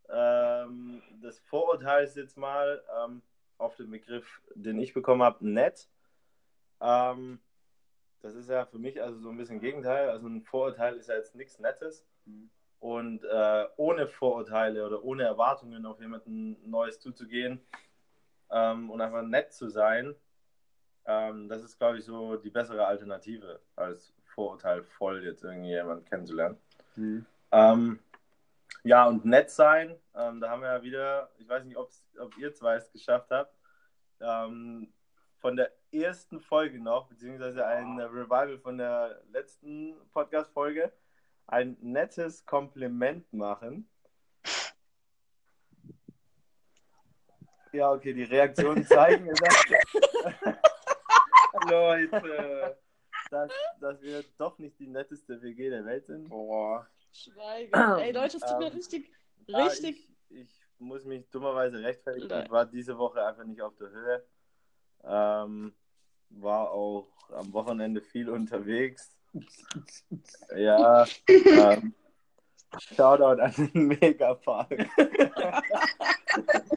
ähm, 0.09 1.03
des 1.22 1.38
Vorurteils 1.40 2.14
jetzt 2.14 2.37
mal 2.37 2.83
ähm, 2.98 3.22
auf 3.59 3.76
den 3.76 3.90
Begriff, 3.90 4.40
den 4.55 4.79
ich 4.79 4.94
bekommen 4.94 5.22
habe, 5.22 5.46
nett. 5.46 5.88
Ähm, 6.81 7.40
das 8.22 8.35
ist 8.35 8.50
ja 8.50 8.66
für 8.66 8.79
mich 8.79 9.03
also 9.03 9.18
so 9.20 9.31
ein 9.31 9.37
bisschen 9.37 9.61
Gegenteil. 9.61 10.11
Also 10.11 10.26
ein 10.26 10.42
Vorurteil 10.42 10.96
ist 10.96 11.09
ja 11.09 11.16
jetzt 11.16 11.35
nichts 11.35 11.59
Nettes. 11.59 12.07
Mhm. 12.24 12.50
Und 12.81 13.24
äh, 13.24 13.66
ohne 13.76 14.09
Vorurteile 14.09 14.87
oder 14.87 15.05
ohne 15.05 15.24
Erwartungen 15.24 15.85
auf 15.85 16.00
jemanden 16.00 16.57
Neues 16.68 16.98
zuzugehen 16.98 17.61
ähm, 18.50 18.90
und 18.90 19.03
einfach 19.03 19.22
nett 19.22 19.53
zu 19.53 19.68
sein, 19.68 20.14
ähm, 21.05 21.48
das 21.48 21.62
ist, 21.62 21.79
glaube 21.79 21.98
ich, 21.98 22.05
so 22.05 22.37
die 22.37 22.50
bessere 22.50 22.87
Alternative, 22.87 23.61
als 23.76 24.14
Vorurteil 24.40 24.83
voll 24.83 25.22
jetzt 25.22 25.44
irgendwie 25.44 25.68
jemanden 25.68 26.07
kennenzulernen. 26.07 26.57
Mhm. 26.96 27.26
Ähm, 27.53 28.00
ja, 28.85 29.07
und 29.07 29.26
nett 29.26 29.50
sein, 29.50 29.94
ähm, 30.14 30.40
da 30.40 30.48
haben 30.48 30.62
wir 30.62 30.72
ja 30.72 30.83
wieder, 30.83 31.31
ich 31.37 31.46
weiß 31.46 31.64
nicht, 31.64 31.76
ob 31.76 31.90
ihr 32.38 32.55
zwei 32.55 32.76
es 32.76 32.90
geschafft 32.90 33.31
habt, 33.31 33.55
ähm, 34.18 34.90
von 35.40 35.57
der 35.57 35.70
ersten 35.92 36.40
Folge 36.40 36.83
noch, 36.83 37.07
beziehungsweise 37.09 37.66
ein 37.66 38.00
Revival 38.00 38.59
von 38.61 38.79
der 38.79 39.20
letzten 39.31 39.94
Podcast-Folge, 40.11 40.90
ein 41.46 41.76
nettes 41.83 42.46
Kompliment 42.46 43.31
machen. 43.35 43.90
Ja, 47.72 47.92
okay, 47.92 48.14
die 48.14 48.24
Reaktionen 48.24 48.87
zeigen, 48.87 49.26
Leute, 51.68 52.79
dass, 53.30 53.50
dass 53.80 54.00
wir 54.02 54.24
doch 54.38 54.58
nicht 54.58 54.78
die 54.78 54.86
netteste 54.88 55.40
WG 55.42 55.70
der 55.70 55.84
Welt 55.84 56.06
sind. 56.06 56.28
Boah. 56.28 56.86
Schweigen. 57.12 57.72
Ey, 57.72 58.12
Leute, 58.12 58.36
es 58.36 58.42
tut 58.42 58.58
mir 58.58 58.66
ähm, 58.66 58.72
richtig, 58.74 59.10
richtig. 59.48 60.08
Ich, 60.28 60.40
ich, 60.40 60.60
muss 60.78 61.04
mich 61.04 61.28
dummerweise 61.30 61.82
rechtfertigen. 61.82 62.44
Ich 62.44 62.50
war 62.50 62.64
diese 62.66 62.96
Woche 62.96 63.24
einfach 63.24 63.44
nicht 63.44 63.60
auf 63.60 63.76
der 63.76 63.90
Höhe. 63.90 64.24
Ähm, 65.04 65.74
war 66.30 66.70
auch 66.70 67.08
am 67.30 67.52
Wochenende 67.52 68.00
viel 68.00 68.30
unterwegs. 68.30 69.14
ja. 70.56 71.06
Ähm, 71.28 71.94
Shoutout 72.78 73.42
an 73.42 73.52
den 73.56 73.88
Megapark. 73.88 74.70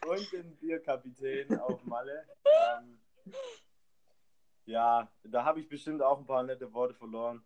Und 0.08 0.32
den 0.32 0.56
Bierkapitän 0.58 1.60
auf 1.60 1.84
Malle. 1.86 2.26
Ähm, 2.46 2.98
ja, 4.66 5.12
da 5.24 5.46
habe 5.46 5.60
ich 5.60 5.68
bestimmt 5.68 6.02
auch 6.02 6.20
ein 6.20 6.26
paar 6.26 6.44
nette 6.44 6.74
Worte 6.74 6.94
verloren. 6.94 7.44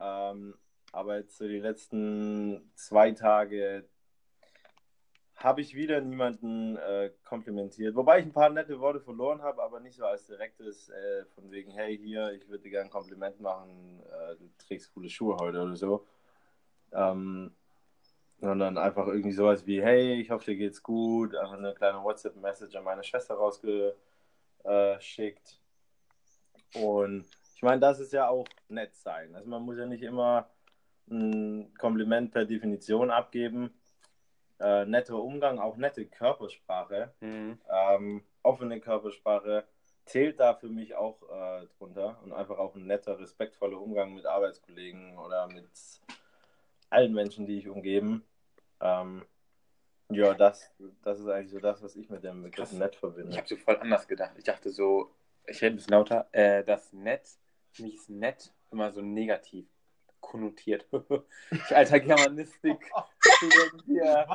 Ähm, 0.00 0.54
aber 0.92 1.18
jetzt 1.18 1.36
so 1.36 1.46
die 1.46 1.60
letzten 1.60 2.70
zwei 2.74 3.12
Tage 3.12 3.88
habe 5.38 5.60
ich 5.60 5.74
wieder 5.74 6.00
niemanden 6.00 6.76
äh, 6.76 7.12
komplimentiert. 7.24 7.94
Wobei 7.94 8.18
ich 8.18 8.26
ein 8.26 8.32
paar 8.32 8.50
nette 8.50 8.80
Worte 8.80 9.00
verloren 9.00 9.40
habe, 9.42 9.62
aber 9.62 9.78
nicht 9.78 9.96
so 9.96 10.04
als 10.04 10.26
direktes, 10.26 10.88
äh, 10.88 11.24
von 11.34 11.50
wegen, 11.50 11.70
hey, 11.70 11.96
hier, 11.96 12.32
ich 12.32 12.48
würde 12.48 12.64
dir 12.64 12.70
gerne 12.70 12.86
ein 12.86 12.90
Kompliment 12.90 13.40
machen, 13.40 14.02
äh, 14.02 14.36
du 14.36 14.50
trägst 14.58 14.92
coole 14.92 15.08
Schuhe 15.08 15.36
heute 15.36 15.62
oder 15.62 15.76
so. 15.76 16.06
Ähm, 16.92 17.54
sondern 18.40 18.78
einfach 18.78 19.06
irgendwie 19.06 19.32
sowas 19.32 19.66
wie, 19.66 19.82
hey, 19.82 20.20
ich 20.20 20.30
hoffe, 20.30 20.46
dir 20.46 20.56
geht's 20.56 20.82
gut. 20.82 21.34
Einfach 21.34 21.58
eine 21.58 21.74
kleine 21.74 22.02
WhatsApp-Message 22.02 22.74
an 22.76 22.84
meine 22.84 23.04
Schwester 23.04 23.36
rausgeschickt. 24.64 25.60
Und 26.74 27.26
ich 27.54 27.62
meine, 27.62 27.80
das 27.80 28.00
ist 28.00 28.12
ja 28.12 28.28
auch 28.28 28.46
nett 28.68 28.94
sein. 28.96 29.34
Also 29.34 29.48
man 29.48 29.62
muss 29.62 29.78
ja 29.78 29.86
nicht 29.86 30.02
immer 30.02 30.48
ein 31.10 31.72
Kompliment 31.74 32.32
per 32.32 32.44
Definition 32.44 33.10
abgeben 33.10 33.74
äh, 34.60 34.84
netter 34.86 35.22
Umgang, 35.22 35.58
auch 35.58 35.76
nette 35.76 36.06
Körpersprache, 36.06 37.12
mhm. 37.20 37.58
ähm, 37.70 38.24
offene 38.42 38.80
Körpersprache 38.80 39.64
zählt 40.04 40.40
da 40.40 40.54
für 40.54 40.68
mich 40.68 40.94
auch 40.94 41.22
äh, 41.30 41.66
drunter 41.78 42.18
und 42.24 42.32
einfach 42.32 42.58
auch 42.58 42.74
ein 42.74 42.86
netter, 42.86 43.18
respektvoller 43.18 43.80
Umgang 43.80 44.14
mit 44.14 44.26
Arbeitskollegen 44.26 45.18
oder 45.18 45.48
mit 45.48 45.70
allen 46.90 47.12
Menschen, 47.12 47.46
die 47.46 47.58
ich 47.58 47.68
umgeben. 47.68 48.24
Ähm, 48.80 49.24
ja, 50.10 50.34
das, 50.34 50.70
das 51.02 51.20
ist 51.20 51.28
eigentlich 51.28 51.50
so 51.50 51.60
das, 51.60 51.82
was 51.82 51.96
ich 51.96 52.08
mit 52.08 52.24
dem 52.24 52.42
Begriff 52.42 52.72
nett 52.72 52.96
verbinde. 52.96 53.30
Ich 53.30 53.36
habe 53.36 53.48
so 53.48 53.56
voll 53.56 53.76
anders 53.76 54.08
gedacht. 54.08 54.32
Ich 54.38 54.44
dachte 54.44 54.70
so, 54.70 55.14
ich 55.46 55.60
rede 55.60 55.74
ein 55.74 55.76
bisschen 55.76 55.92
lauter, 55.92 56.28
äh, 56.32 56.64
das 56.64 56.92
nett, 56.92 57.28
für 57.72 57.82
mich 57.82 57.94
ist 57.94 58.10
nett 58.10 58.52
immer 58.70 58.90
so 58.92 59.00
negativ 59.00 59.66
konnotiert. 60.20 60.86
ich 61.50 61.76
alter 61.76 62.00
Germanistik. 62.00 62.78
Hier. 63.86 64.26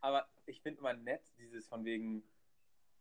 aber 0.00 0.26
ich 0.46 0.60
finde 0.60 0.80
immer 0.80 0.94
nett, 0.94 1.22
dieses 1.38 1.66
von 1.66 1.84
wegen, 1.84 2.22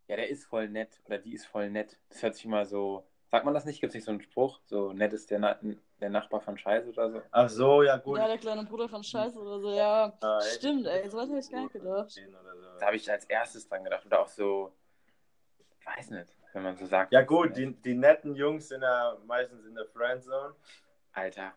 ja, 0.08 0.15
der 0.15 0.30
ist 0.30 0.45
voll 0.45 0.69
nett 0.69 1.02
oder 1.06 1.17
die 1.17 1.34
ist 1.34 1.45
voll 1.45 1.69
nett. 1.69 2.00
Das 2.10 2.24
hört 2.24 2.36
sich 2.36 2.45
immer 2.45 2.65
so, 2.65 3.06
sagt 3.30 3.45
man 3.45 3.54
das 3.54 3.65
nicht? 3.65 3.82
Gibt 3.82 3.91
es 3.91 3.95
nicht 3.95 4.06
so 4.06 4.12
einen 4.12 4.21
Spruch? 4.21 4.62
So 4.65 4.93
nett 4.93 5.13
ist 5.13 5.32
der, 5.32 5.60
der 6.02 6.10
Nachbar 6.10 6.42
von 6.42 6.58
Scheiße 6.58 6.90
oder 6.90 7.12
so? 7.12 7.22
Ach 7.32 7.48
so, 7.50 7.84
ja 7.84 7.98
gut. 7.98 8.18
Ja, 8.18 8.28
der 8.28 8.38
kleine 8.40 8.64
Bruder 8.66 8.90
von 8.90 9.04
Scheiße 9.04 9.38
oder 9.38 9.60
so, 9.60 9.72
ja. 9.72 10.12
Ah? 10.22 10.42
Stimmt, 10.42 10.88
ey, 10.88 11.08
sowas 11.10 11.30
hätte 11.30 11.40
ich 11.40 11.52
gar 11.52 11.62
nicht 11.62 11.74
gedacht. 11.74 12.20
Da 12.80 12.86
habe 12.88 12.96
ich 12.96 13.10
als 13.10 13.26
erstes 13.26 13.68
dran 13.70 13.84
gedacht. 13.84 14.06
Oder 14.06 14.20
auch 14.22 14.28
so, 14.28 14.74
weiß 15.86 16.10
nicht, 16.10 16.36
wenn 16.54 16.64
man 16.64 16.76
so 16.76 16.86
sagt. 16.88 17.14
Ja 17.14 17.22
gut, 17.22 17.56
die, 17.56 17.72
die 17.82 17.94
netten 17.94 18.36
Jungs 18.36 18.68
sind 18.68 18.82
ja 18.82 19.16
meistens 19.26 19.64
in 19.66 19.76
der 19.76 19.86
Friendzone. 19.86 20.56
Alter. 21.14 21.54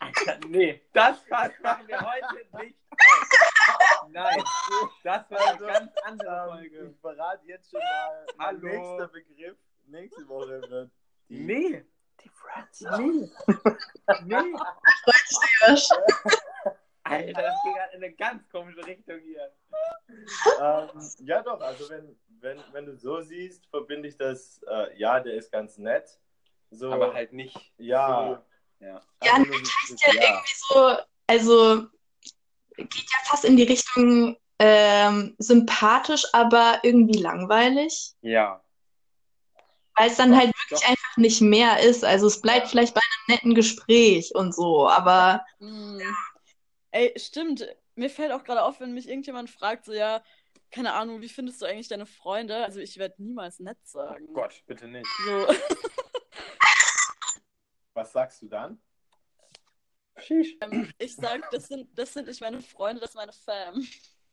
Alter, 0.00 0.38
nee, 0.48 0.82
das 0.92 1.24
machen 1.28 1.86
wir 1.86 2.00
heute 2.00 2.58
nicht. 2.62 2.76
Nein, 4.08 4.42
das 5.04 5.30
war 5.30 5.48
eine 5.48 5.58
ganz 5.66 5.92
andere 6.04 6.28
Ähm, 6.28 6.48
Folge. 6.50 6.90
ich 6.90 7.00
verrate 7.00 7.46
jetzt 7.46 7.70
schon 7.70 7.80
mal, 7.80 8.26
Hallo. 8.38 8.66
nächster 8.66 9.08
Begriff 9.08 9.56
nächste 9.86 10.28
Woche 10.28 10.60
wird 10.68 10.90
die, 11.28 11.44
Nee, 11.44 11.84
die 12.24 12.30
Friendzone. 12.30 13.30
nee, 14.24 14.42
nee. 14.42 14.52
Josh. 15.66 15.88
Alter, 17.04 17.42
das 17.42 17.54
ging 17.64 17.74
halt 17.74 17.94
in 17.94 18.04
eine 18.04 18.12
ganz 18.12 18.48
komische 18.50 18.86
Richtung 18.86 19.18
hier. 19.20 19.50
ähm, 20.60 20.88
ja 21.20 21.42
doch, 21.42 21.60
also 21.60 21.88
wenn, 21.90 22.16
wenn, 22.40 22.62
wenn 22.72 22.86
du 22.86 22.96
so 22.96 23.20
siehst, 23.20 23.66
verbinde 23.66 24.08
ich 24.08 24.16
das, 24.16 24.60
äh, 24.68 24.96
ja, 24.96 25.18
der 25.20 25.34
ist 25.34 25.50
ganz 25.50 25.76
nett. 25.78 26.18
So, 26.70 26.92
Aber 26.92 27.12
halt 27.14 27.32
nicht 27.32 27.56
ja. 27.78 28.38
so. 28.78 28.84
Ja. 28.84 29.00
Ja, 29.24 29.34
einfach 29.34 29.46
nur 29.48 29.58
nett 29.58 29.68
dieses- 29.88 30.02
heißt 30.06 30.14
ja 30.14 30.22
irgendwie 30.22 30.54
so, 30.56 30.96
also 31.26 31.86
geht 32.76 33.10
ja 33.12 33.18
fast 33.24 33.44
in 33.44 33.56
die 33.56 33.64
Richtung 33.64 34.36
ähm, 34.58 35.34
sympathisch, 35.38 36.24
aber 36.32 36.78
irgendwie 36.82 37.18
langweilig. 37.20 38.14
Ja. 38.20 38.62
Weil 40.00 40.08
es 40.08 40.16
dann 40.16 40.34
halt 40.34 40.50
wirklich 40.56 40.88
einfach 40.88 41.16
nicht 41.18 41.42
mehr 41.42 41.80
ist. 41.80 42.06
Also 42.06 42.26
es 42.26 42.40
bleibt 42.40 42.68
vielleicht 42.68 42.94
bei 42.94 43.02
einem 43.02 43.36
netten 43.36 43.54
Gespräch 43.54 44.34
und 44.34 44.54
so, 44.54 44.88
aber 44.88 45.44
Hm. 45.58 46.00
Ey, 46.90 47.12
stimmt. 47.18 47.68
Mir 47.96 48.08
fällt 48.08 48.32
auch 48.32 48.42
gerade 48.42 48.62
auf, 48.62 48.80
wenn 48.80 48.94
mich 48.94 49.06
irgendjemand 49.06 49.50
fragt, 49.50 49.84
so, 49.84 49.92
ja, 49.92 50.22
keine 50.70 50.94
Ahnung, 50.94 51.20
wie 51.20 51.28
findest 51.28 51.60
du 51.60 51.66
eigentlich 51.66 51.88
deine 51.88 52.06
Freunde? 52.06 52.64
Also 52.64 52.80
ich 52.80 52.96
werde 52.96 53.22
niemals 53.22 53.60
nett 53.60 53.76
sagen. 53.84 54.24
Oh 54.30 54.32
Gott, 54.32 54.62
bitte 54.66 54.88
nicht. 54.88 55.06
So. 55.26 55.46
Was 57.92 58.12
sagst 58.12 58.40
du 58.40 58.48
dann? 58.48 58.80
Sheesh. 60.16 60.56
Ich 60.96 61.14
sag, 61.14 61.50
das 61.50 61.68
sind, 61.68 61.90
das 61.98 62.14
sind 62.14 62.26
nicht 62.26 62.40
meine 62.40 62.62
Freunde, 62.62 63.02
das 63.02 63.10
ist 63.10 63.16
meine 63.16 63.32
Fam. 63.34 63.86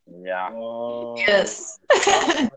Ja. 0.06 0.50
Oh, 0.54 1.18
yes. 1.18 1.82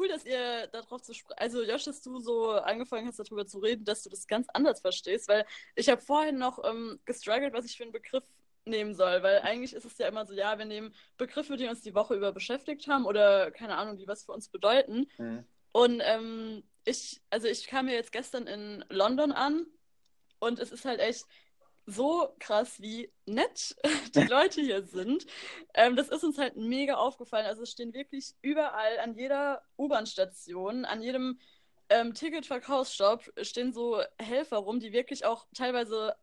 Cool, 0.00 0.08
dass 0.08 0.24
ihr 0.24 0.66
darauf 0.68 1.02
zu 1.02 1.12
sprechen. 1.12 1.38
Also, 1.38 1.62
Josh, 1.62 1.84
dass 1.84 2.00
du 2.00 2.20
so 2.20 2.52
angefangen 2.52 3.06
hast, 3.06 3.18
darüber 3.18 3.46
zu 3.46 3.58
reden, 3.58 3.84
dass 3.84 4.02
du 4.02 4.08
das 4.08 4.26
ganz 4.26 4.48
anders 4.54 4.80
verstehst, 4.80 5.28
weil 5.28 5.44
ich 5.74 5.90
habe 5.90 6.00
vorhin 6.00 6.38
noch 6.38 6.64
ähm, 6.64 6.98
gestruggelt, 7.04 7.52
was 7.52 7.66
ich 7.66 7.76
für 7.76 7.82
einen 7.82 7.92
Begriff 7.92 8.24
nehmen 8.64 8.94
soll, 8.94 9.22
weil 9.22 9.40
eigentlich 9.40 9.74
ist 9.74 9.84
es 9.84 9.98
ja 9.98 10.08
immer 10.08 10.24
so, 10.24 10.32
ja, 10.32 10.56
wir 10.58 10.64
nehmen 10.64 10.94
Begriffe, 11.18 11.58
die 11.58 11.68
uns 11.68 11.82
die 11.82 11.94
Woche 11.94 12.14
über 12.14 12.32
beschäftigt 12.32 12.88
haben 12.88 13.04
oder 13.04 13.50
keine 13.50 13.76
Ahnung, 13.76 13.98
die 13.98 14.08
was 14.08 14.24
für 14.24 14.32
uns 14.32 14.48
bedeuten. 14.48 15.06
Hm. 15.16 15.44
Und 15.72 16.00
ähm, 16.02 16.62
ich, 16.86 17.20
also 17.28 17.46
ich 17.46 17.66
kam 17.66 17.84
mir 17.84 17.94
jetzt 17.94 18.12
gestern 18.12 18.46
in 18.46 18.82
London 18.88 19.32
an 19.32 19.66
und 20.38 20.58
es 20.60 20.72
ist 20.72 20.86
halt 20.86 21.00
echt 21.00 21.26
so 21.90 22.34
krass, 22.38 22.80
wie 22.80 23.12
nett 23.26 23.76
die 24.14 24.24
Leute 24.24 24.60
hier 24.60 24.82
sind. 24.82 25.26
Ähm, 25.74 25.96
das 25.96 26.08
ist 26.08 26.24
uns 26.24 26.38
halt 26.38 26.56
mega 26.56 26.94
aufgefallen. 26.94 27.46
Also 27.46 27.62
es 27.62 27.70
stehen 27.70 27.92
wirklich 27.92 28.34
überall 28.42 28.98
an 29.00 29.14
jeder 29.14 29.62
U-Bahn-Station, 29.78 30.84
an 30.84 31.02
jedem 31.02 31.38
ähm, 31.90 32.14
Ticketverkaufsshop 32.14 33.32
stehen 33.42 33.72
so 33.72 34.00
Helfer 34.18 34.58
rum, 34.58 34.80
die 34.80 34.92
wirklich 34.92 35.24
auch 35.24 35.46
teilweise 35.54 36.16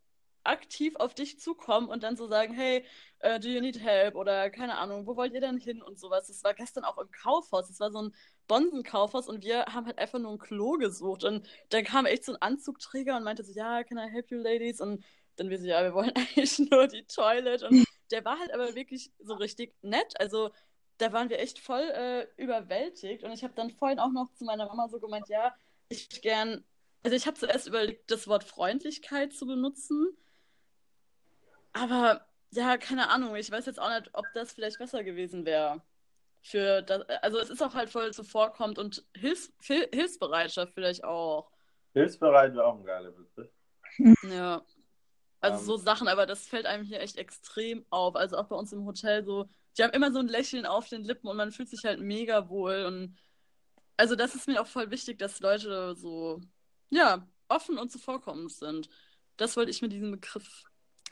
aktiv 0.47 0.95
auf 0.95 1.13
dich 1.13 1.39
zukommen 1.39 1.89
und 1.89 2.03
dann 2.03 2.15
so 2.15 2.27
sagen, 2.27 2.53
hey, 2.53 2.85
äh, 3.19 3.39
do 3.39 3.49
you 3.49 3.61
need 3.61 3.79
help? 3.79 4.15
Oder 4.15 4.49
keine 4.49 4.77
Ahnung, 4.77 5.05
wo 5.05 5.15
wollt 5.15 5.33
ihr 5.33 5.41
denn 5.41 5.57
hin 5.57 5.81
und 5.81 5.99
sowas. 5.99 6.27
Das 6.27 6.43
war 6.43 6.53
gestern 6.53 6.85
auch 6.85 6.97
im 6.97 7.11
Kaufhaus. 7.11 7.67
Das 7.67 7.79
war 7.79 7.91
so 7.91 8.01
ein 8.01 8.15
Bonsenkaufhaus 8.47 9.27
und 9.27 9.43
wir 9.43 9.65
haben 9.65 9.85
halt 9.85 9.99
einfach 9.99 10.19
nur 10.19 10.31
ein 10.31 10.39
Klo 10.39 10.73
gesucht. 10.73 11.23
Und 11.25 11.47
dann 11.69 11.83
kam 11.83 12.05
echt 12.05 12.23
so 12.25 12.33
ein 12.33 12.41
Anzugträger 12.41 13.17
und 13.17 13.23
meinte 13.23 13.43
so, 13.43 13.51
ja, 13.53 13.83
can 13.83 13.97
I 13.97 14.09
help 14.09 14.31
you 14.31 14.37
ladies? 14.37 14.79
Und 14.79 15.03
dann 15.37 15.49
wir 15.49 15.59
so, 15.59 15.65
ja, 15.65 15.83
wir 15.83 15.93
wollen 15.93 16.11
eigentlich 16.15 16.59
nur 16.59 16.87
die 16.87 17.05
Toilet. 17.05 17.63
Und 17.63 17.85
der 18.11 18.25
war 18.25 18.39
halt 18.39 18.53
aber 18.53 18.75
wirklich 18.75 19.11
so 19.19 19.33
richtig 19.35 19.73
nett. 19.81 20.19
Also 20.19 20.51
da 20.97 21.13
waren 21.13 21.29
wir 21.29 21.39
echt 21.39 21.59
voll 21.59 21.81
äh, 21.83 22.27
überwältigt. 22.37 23.23
Und 23.23 23.31
ich 23.31 23.43
habe 23.43 23.53
dann 23.55 23.69
vorhin 23.71 23.99
auch 23.99 24.11
noch 24.11 24.33
zu 24.33 24.43
meiner 24.45 24.65
Mama 24.65 24.87
so 24.89 24.99
gemeint, 24.99 25.29
ja, 25.29 25.55
ich 25.89 26.21
gern, 26.21 26.63
also 27.03 27.15
ich 27.15 27.27
habe 27.27 27.37
zuerst 27.37 27.67
überlegt, 27.67 28.09
das 28.11 28.27
Wort 28.27 28.43
Freundlichkeit 28.43 29.31
zu 29.33 29.45
benutzen. 29.45 30.17
Aber 31.73 32.25
ja, 32.51 32.77
keine 32.77 33.09
Ahnung, 33.09 33.35
ich 33.35 33.51
weiß 33.51 33.65
jetzt 33.65 33.79
auch 33.79 33.89
nicht, 33.89 34.09
ob 34.13 34.25
das 34.33 34.53
vielleicht 34.53 34.79
besser 34.79 35.03
gewesen 35.03 35.45
wäre. 35.45 35.81
Für 36.41 36.81
das, 36.81 37.01
also 37.21 37.39
es 37.39 37.49
ist 37.49 37.61
auch 37.61 37.73
halt 37.73 37.89
voll 37.89 38.13
zuvorkommt 38.13 38.79
und 38.79 39.05
Hilfs, 39.15 39.51
Hil- 39.61 39.89
Hilfsbereitschaft 39.93 40.73
vielleicht 40.73 41.03
auch. 41.03 41.51
Hilfsbereit 41.93 42.53
wäre 42.53 42.65
auch 42.65 42.77
ein 42.79 42.85
geiler 42.85 43.11
Begriff. 43.11 43.51
Ja. 44.23 44.63
Also 45.39 45.59
Ähm. 45.59 45.65
so 45.65 45.77
Sachen, 45.77 46.07
aber 46.07 46.25
das 46.25 46.47
fällt 46.47 46.65
einem 46.65 46.83
hier 46.83 46.99
echt 47.01 47.17
extrem 47.17 47.85
auf. 47.89 48.15
Also 48.15 48.37
auch 48.37 48.47
bei 48.47 48.55
uns 48.55 48.71
im 48.73 48.85
Hotel 48.85 49.23
so, 49.23 49.47
die 49.77 49.83
haben 49.83 49.93
immer 49.93 50.11
so 50.11 50.19
ein 50.19 50.27
Lächeln 50.27 50.65
auf 50.65 50.89
den 50.89 51.03
Lippen 51.03 51.27
und 51.27 51.37
man 51.37 51.51
fühlt 51.51 51.69
sich 51.69 51.83
halt 51.85 51.99
mega 51.99 52.49
wohl. 52.49 52.85
Und 52.85 53.17
also 53.97 54.15
das 54.15 54.35
ist 54.35 54.47
mir 54.47 54.61
auch 54.61 54.67
voll 54.67 54.91
wichtig, 54.91 55.19
dass 55.19 55.39
Leute 55.39 55.95
so, 55.95 56.41
ja, 56.89 57.27
offen 57.49 57.77
und 57.77 57.91
zuvorkommend 57.91 58.51
sind. 58.51 58.89
Das 59.37 59.55
wollte 59.57 59.71
ich 59.71 59.81
mit 59.81 59.91
diesem 59.91 60.11
Begriff 60.11 60.63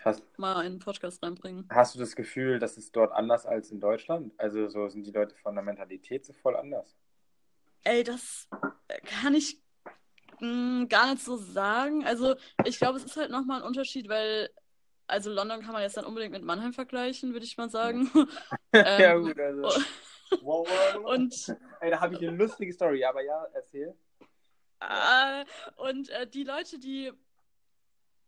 Hast, 0.03 0.23
mal 0.37 0.65
in 0.65 0.73
den 0.73 0.79
Podcast 0.79 1.23
reinbringen. 1.23 1.69
hast 1.69 1.95
du 1.95 1.99
das 1.99 2.15
Gefühl, 2.15 2.59
das 2.59 2.77
ist 2.77 2.95
dort 2.95 3.11
anders 3.11 3.45
als 3.45 3.71
in 3.71 3.79
Deutschland? 3.79 4.33
Also 4.39 4.67
so 4.69 4.87
sind 4.89 5.05
die 5.05 5.11
Leute 5.11 5.35
von 5.35 5.55
der 5.55 5.63
Mentalität 5.63 6.25
so 6.25 6.33
voll 6.33 6.55
anders? 6.55 6.95
Ey, 7.83 8.03
das 8.03 8.47
kann 9.05 9.33
ich 9.35 9.61
mh, 10.41 10.85
gar 10.87 11.11
nicht 11.13 11.23
so 11.23 11.37
sagen. 11.37 12.05
Also, 12.05 12.35
ich 12.63 12.77
glaube, 12.77 12.97
es 12.97 13.05
ist 13.05 13.17
halt 13.17 13.31
nochmal 13.31 13.61
ein 13.61 13.67
Unterschied, 13.67 14.09
weil, 14.09 14.49
also 15.07 15.31
London 15.31 15.61
kann 15.61 15.73
man 15.73 15.81
jetzt 15.83 15.97
dann 15.97 16.05
unbedingt 16.05 16.33
mit 16.33 16.43
Mannheim 16.43 16.73
vergleichen, 16.73 17.33
würde 17.33 17.45
ich 17.45 17.57
mal 17.57 17.69
sagen. 17.69 18.09
ja 18.73 19.15
Ähm, 19.15 19.23
gut, 19.23 19.39
also. 19.39 19.73
Wow, 20.41 20.67
wow, 20.69 20.93
wow. 20.93 21.05
und 21.15 21.55
Ey, 21.79 21.91
da 21.91 21.99
habe 22.01 22.15
ich 22.15 22.21
eine 22.21 22.37
lustige 22.37 22.73
Story, 22.73 23.03
aber 23.05 23.23
ja, 23.23 23.45
erzähl. 23.53 23.95
äh, 24.79 25.45
und 25.77 26.09
äh, 26.09 26.27
die 26.27 26.43
Leute, 26.43 26.79
die, 26.79 27.11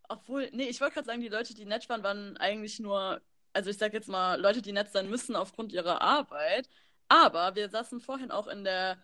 obwohl, 0.10 0.50
nee, 0.54 0.70
ich 0.70 0.80
wollte 0.82 0.96
gerade 0.96 1.08
sagen, 1.08 1.22
die 1.22 1.28
Leute, 1.30 1.54
die 1.54 1.65
nett 1.65 1.88
waren, 1.89 2.04
waren 2.04 2.38
eigentlich 2.38 2.80
nur, 2.80 3.22
also 3.54 3.70
ich 3.70 3.78
sag 3.78 3.93
jetzt 3.93 4.08
mal, 4.10 4.39
Leute, 4.39 4.62
die 4.62 4.72
nett 4.72 4.91
sein 4.91 5.10
müssen 5.10 5.36
aufgrund 5.36 5.74
ihrer 5.74 6.02
Arbeit. 6.02 6.70
Aber 7.10 7.56
wir 7.56 7.70
saßen 7.70 8.00
vorhin 8.02 8.32
auch 8.32 8.48
in 8.48 8.63
der 8.63 8.98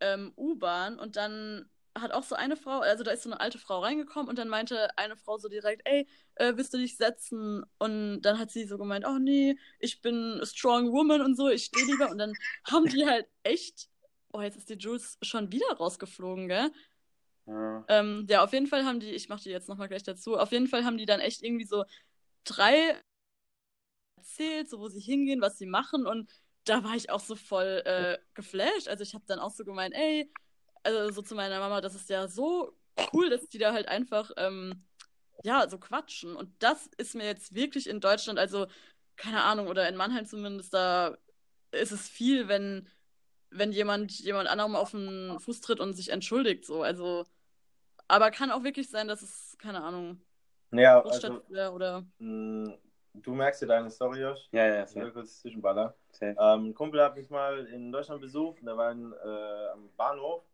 ähm, 0.00 0.32
U-Bahn 0.36 0.98
und 0.98 1.16
dann 1.16 1.68
hat 2.00 2.12
auch 2.12 2.22
so 2.22 2.34
eine 2.34 2.56
Frau, 2.56 2.80
also 2.80 3.04
da 3.04 3.10
ist 3.10 3.22
so 3.22 3.30
eine 3.30 3.40
alte 3.40 3.58
Frau 3.58 3.80
reingekommen 3.80 4.28
und 4.28 4.38
dann 4.38 4.48
meinte 4.48 4.96
eine 4.98 5.16
Frau 5.16 5.38
so 5.38 5.48
direkt, 5.48 5.82
ey, 5.84 6.06
äh, 6.36 6.52
willst 6.56 6.72
du 6.74 6.78
dich 6.78 6.96
setzen? 6.96 7.64
Und 7.78 8.22
dann 8.22 8.38
hat 8.38 8.50
sie 8.50 8.64
so 8.64 8.78
gemeint, 8.78 9.04
oh 9.06 9.18
nee, 9.18 9.58
ich 9.78 10.00
bin 10.02 10.38
a 10.40 10.46
strong 10.46 10.92
woman 10.92 11.20
und 11.20 11.36
so, 11.36 11.48
ich 11.48 11.64
stehe 11.64 11.86
lieber. 11.86 12.10
Und 12.10 12.18
dann 12.18 12.32
haben 12.64 12.86
die 12.86 13.06
halt 13.06 13.26
echt, 13.42 13.88
oh, 14.32 14.40
jetzt 14.40 14.56
ist 14.56 14.68
die 14.68 14.74
Jules 14.74 15.18
schon 15.22 15.52
wieder 15.52 15.66
rausgeflogen, 15.76 16.48
gell? 16.48 16.70
Ja. 17.46 17.84
Ähm, 17.88 18.26
ja, 18.28 18.42
auf 18.42 18.52
jeden 18.52 18.66
Fall 18.66 18.84
haben 18.84 19.00
die, 19.00 19.10
ich 19.10 19.28
mache 19.28 19.42
die 19.44 19.50
jetzt 19.50 19.68
nochmal 19.68 19.88
gleich 19.88 20.02
dazu, 20.02 20.36
auf 20.36 20.52
jeden 20.52 20.66
Fall 20.66 20.84
haben 20.84 20.98
die 20.98 21.06
dann 21.06 21.20
echt 21.20 21.42
irgendwie 21.42 21.64
so 21.64 21.84
drei 22.44 23.00
erzählt, 24.16 24.68
so 24.68 24.80
wo 24.80 24.88
sie 24.88 25.00
hingehen, 25.00 25.40
was 25.40 25.58
sie 25.58 25.66
machen 25.66 26.06
und 26.06 26.30
da 26.64 26.82
war 26.82 26.96
ich 26.96 27.10
auch 27.10 27.20
so 27.20 27.36
voll 27.36 27.82
äh, 27.84 28.18
geflasht. 28.34 28.88
Also 28.88 29.02
ich 29.02 29.14
habe 29.14 29.24
dann 29.26 29.38
auch 29.38 29.52
so 29.52 29.64
gemeint, 29.64 29.94
ey, 29.94 30.30
also 30.86 31.12
so 31.12 31.22
zu 31.22 31.34
meiner 31.34 31.58
Mama, 31.60 31.80
das 31.80 31.94
ist 31.94 32.08
ja 32.10 32.28
so 32.28 32.72
cool, 33.12 33.28
dass 33.30 33.48
die 33.48 33.58
da 33.58 33.72
halt 33.72 33.88
einfach, 33.88 34.30
ähm, 34.36 34.84
ja, 35.44 35.68
so 35.68 35.78
quatschen. 35.78 36.34
Und 36.36 36.50
das 36.62 36.88
ist 36.96 37.14
mir 37.14 37.24
jetzt 37.26 37.54
wirklich 37.54 37.88
in 37.88 38.00
Deutschland, 38.00 38.38
also 38.38 38.66
keine 39.16 39.42
Ahnung, 39.44 39.66
oder 39.68 39.88
in 39.88 39.96
Mannheim 39.96 40.26
zumindest, 40.26 40.72
da 40.74 41.16
ist 41.72 41.92
es 41.92 42.08
viel, 42.08 42.48
wenn, 42.48 42.88
wenn 43.50 43.72
jemand 43.72 44.12
jemand 44.20 44.48
anderem 44.48 44.76
auf 44.76 44.92
den 44.92 45.38
Fuß 45.40 45.60
tritt 45.60 45.80
und 45.80 45.94
sich 45.94 46.10
entschuldigt, 46.10 46.64
so. 46.64 46.82
Also, 46.82 47.24
aber 48.08 48.30
kann 48.30 48.50
auch 48.50 48.62
wirklich 48.64 48.88
sein, 48.88 49.08
dass 49.08 49.22
es, 49.22 49.56
keine 49.58 49.82
Ahnung, 49.82 50.22
Ja, 50.72 51.02
also, 51.02 51.42
wäre 51.48 51.72
oder. 51.72 52.04
mh, 52.18 52.74
du 53.14 53.34
merkst 53.34 53.62
ja 53.62 53.68
deine 53.68 53.90
Story, 53.90 54.20
Josh. 54.20 54.48
Ja, 54.52 54.66
ja, 54.66 54.84
Ich 54.84 54.94
will 54.94 55.02
safe. 55.02 55.12
kurz 55.12 55.40
zwischenballern. 55.40 55.92
safe. 56.12 56.36
Ähm, 56.38 56.66
ein 56.70 56.74
Kumpel 56.74 57.02
hat 57.02 57.16
mich 57.16 57.30
mal 57.30 57.66
in 57.66 57.90
Deutschland 57.92 58.20
besucht 58.20 58.60
und 58.60 58.66
der 58.66 58.76
war 58.76 58.92
in, 58.92 59.12
äh, 59.12 59.68
am 59.72 59.90
Bahnhof 59.96 60.44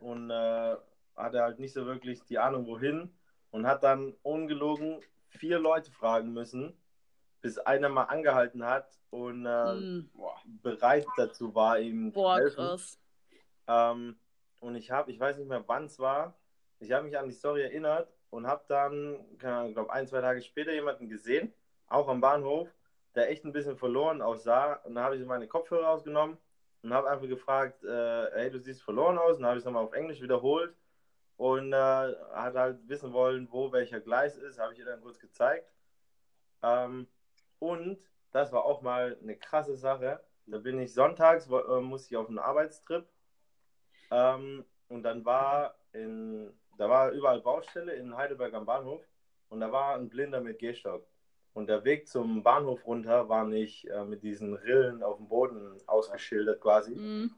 und 0.00 0.30
äh, 0.30 0.76
hatte 1.16 1.42
halt 1.42 1.58
nicht 1.58 1.72
so 1.72 1.86
wirklich 1.86 2.22
die 2.24 2.38
Ahnung, 2.38 2.66
wohin 2.66 3.10
und 3.50 3.66
hat 3.66 3.82
dann 3.82 4.14
ungelogen 4.22 5.00
vier 5.28 5.58
Leute 5.58 5.90
fragen 5.92 6.32
müssen, 6.32 6.76
bis 7.40 7.58
einer 7.58 7.88
mal 7.88 8.04
angehalten 8.04 8.64
hat 8.64 8.98
und 9.10 9.46
äh, 9.46 9.64
Hm. 9.74 10.10
bereit 10.62 11.06
dazu 11.16 11.54
war, 11.54 11.78
ihm 11.78 12.12
Boah, 12.12 12.36
zu 12.36 12.42
helfen. 12.42 12.56
krass. 12.56 12.98
Ähm, 13.66 14.16
und 14.60 14.74
ich 14.74 14.90
habe, 14.90 15.10
ich 15.10 15.20
weiß 15.20 15.38
nicht 15.38 15.48
mehr, 15.48 15.64
wann 15.66 15.84
es 15.86 15.98
war, 15.98 16.34
ich 16.80 16.92
habe 16.92 17.04
mich 17.06 17.16
an 17.18 17.28
die 17.28 17.34
Story 17.34 17.62
erinnert 17.62 18.12
und 18.30 18.46
habe 18.46 18.64
dann, 18.68 19.24
ich 19.32 19.38
glaube, 19.38 19.92
ein, 19.92 20.06
zwei 20.06 20.20
Tage 20.20 20.42
später 20.42 20.72
jemanden 20.72 21.08
gesehen, 21.08 21.52
auch 21.88 22.08
am 22.08 22.20
Bahnhof, 22.20 22.68
der 23.14 23.30
echt 23.30 23.44
ein 23.44 23.52
bisschen 23.52 23.76
verloren 23.76 24.22
aussah. 24.22 24.74
Und 24.84 24.94
dann 24.94 25.04
habe 25.04 25.16
ich 25.16 25.24
meine 25.26 25.46
Kopfhörer 25.48 25.86
rausgenommen 25.86 26.38
und 26.82 26.92
habe 26.94 27.10
einfach 27.10 27.28
gefragt, 27.28 27.84
äh, 27.84 28.30
hey, 28.32 28.50
du 28.50 28.58
siehst 28.58 28.82
verloren 28.82 29.18
aus. 29.18 29.38
Und 29.38 29.44
habe 29.44 29.56
ich 29.56 29.60
es 29.60 29.64
nochmal 29.64 29.84
auf 29.84 29.92
Englisch 29.92 30.20
wiederholt 30.20 30.74
und 31.36 31.72
äh, 31.72 31.76
hat 31.76 32.54
halt 32.54 32.88
wissen 32.88 33.12
wollen, 33.12 33.48
wo 33.50 33.72
welcher 33.72 34.00
Gleis 34.00 34.36
ist. 34.36 34.58
Habe 34.58 34.72
ich 34.72 34.78
ihr 34.78 34.86
dann 34.86 35.00
kurz 35.00 35.18
gezeigt. 35.18 35.70
Ähm, 36.62 37.06
und 37.58 37.98
das 38.32 38.52
war 38.52 38.64
auch 38.64 38.82
mal 38.82 39.16
eine 39.22 39.36
krasse 39.36 39.76
Sache. 39.76 40.20
Da 40.46 40.58
bin 40.58 40.80
ich 40.80 40.94
sonntags, 40.94 41.46
äh, 41.46 41.80
musste 41.80 42.14
ich 42.14 42.16
auf 42.16 42.28
einen 42.28 42.38
Arbeitstrip. 42.38 43.06
Ähm, 44.10 44.64
und 44.88 45.02
dann 45.02 45.24
war 45.24 45.76
in, 45.92 46.52
da 46.78 46.88
war 46.88 47.10
überall 47.10 47.40
Baustelle 47.40 47.92
in 47.92 48.16
Heidelberg 48.16 48.54
am 48.54 48.66
Bahnhof 48.66 49.04
und 49.48 49.60
da 49.60 49.70
war 49.70 49.96
ein 49.96 50.08
Blinder 50.08 50.40
mit 50.40 50.58
Gehstock. 50.58 51.06
Und 51.52 51.68
der 51.68 51.84
Weg 51.84 52.06
zum 52.08 52.42
Bahnhof 52.42 52.86
runter 52.86 53.28
war 53.28 53.44
nicht 53.44 53.86
äh, 53.86 54.04
mit 54.04 54.22
diesen 54.22 54.54
Rillen 54.54 55.02
auf 55.02 55.16
dem 55.16 55.28
Boden 55.28 55.76
ausgeschildert 55.86 56.60
quasi. 56.60 56.94
Hm. 56.94 57.34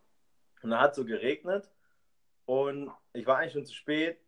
Und 0.63 0.71
da 0.71 0.81
hat 0.81 0.95
so 0.95 1.05
geregnet 1.05 1.71
und 2.45 2.91
ich 3.15 3.27
war 3.27 3.39
eigentlich 3.39 3.53
schon 3.53 3.65
zu 3.65 3.75
spät 3.75 4.19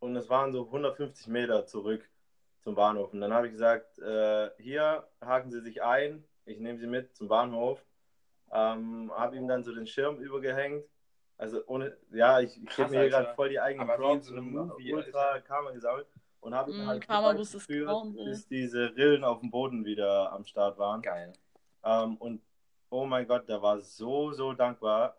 und 0.00 0.16
es 0.16 0.28
waren 0.28 0.52
so 0.52 0.66
150 0.66 1.28
Meter 1.28 1.66
zurück 1.66 2.08
zum 2.60 2.74
Bahnhof. 2.74 3.12
Und 3.12 3.20
dann 3.20 3.32
habe 3.32 3.46
ich 3.46 3.52
gesagt, 3.52 3.98
äh, 3.98 4.50
hier 4.58 5.06
haken 5.20 5.50
Sie 5.50 5.60
sich 5.60 5.82
ein, 5.82 6.24
ich 6.44 6.58
nehme 6.58 6.78
Sie 6.78 6.86
mit 6.86 7.14
zum 7.14 7.28
Bahnhof. 7.28 7.84
Ähm, 8.52 9.12
habe 9.14 9.36
ihm 9.36 9.46
dann 9.46 9.62
so 9.62 9.72
den 9.72 9.86
Schirm 9.86 10.18
übergehängt. 10.18 10.84
Also 11.36 11.62
ohne, 11.66 11.96
ja, 12.10 12.40
ich, 12.40 12.62
ich 12.62 12.76
gebe 12.76 12.90
mir 12.90 13.00
hier 13.00 13.10
gerade 13.10 13.34
voll 13.34 13.48
die 13.48 13.60
eigenen 13.60 13.88
Props 13.88 14.26
so 14.26 14.34
einem 14.34 14.54
und 14.56 14.68
Movie, 14.68 14.92
ultra 14.92 15.40
Karma 15.40 15.70
gesammelt 15.70 16.06
und 16.40 16.54
habe 16.54 16.70
ihn 16.72 16.84
Mm, 16.84 16.86
halt 16.86 17.06
so 17.46 17.58
geführt, 17.58 17.88
grauen, 17.88 18.14
bis 18.14 18.46
diese 18.48 18.94
Rillen 18.96 19.24
auf 19.24 19.40
dem 19.40 19.50
Boden 19.50 19.84
wieder 19.84 20.32
am 20.32 20.44
Start 20.44 20.78
waren. 20.78 21.02
Geil. 21.02 21.32
Ähm, 21.84 22.16
und 22.16 22.42
oh 22.90 23.06
mein 23.06 23.26
Gott, 23.26 23.48
der 23.48 23.62
war 23.62 23.80
so, 23.80 24.32
so 24.32 24.52
dankbar. 24.52 25.16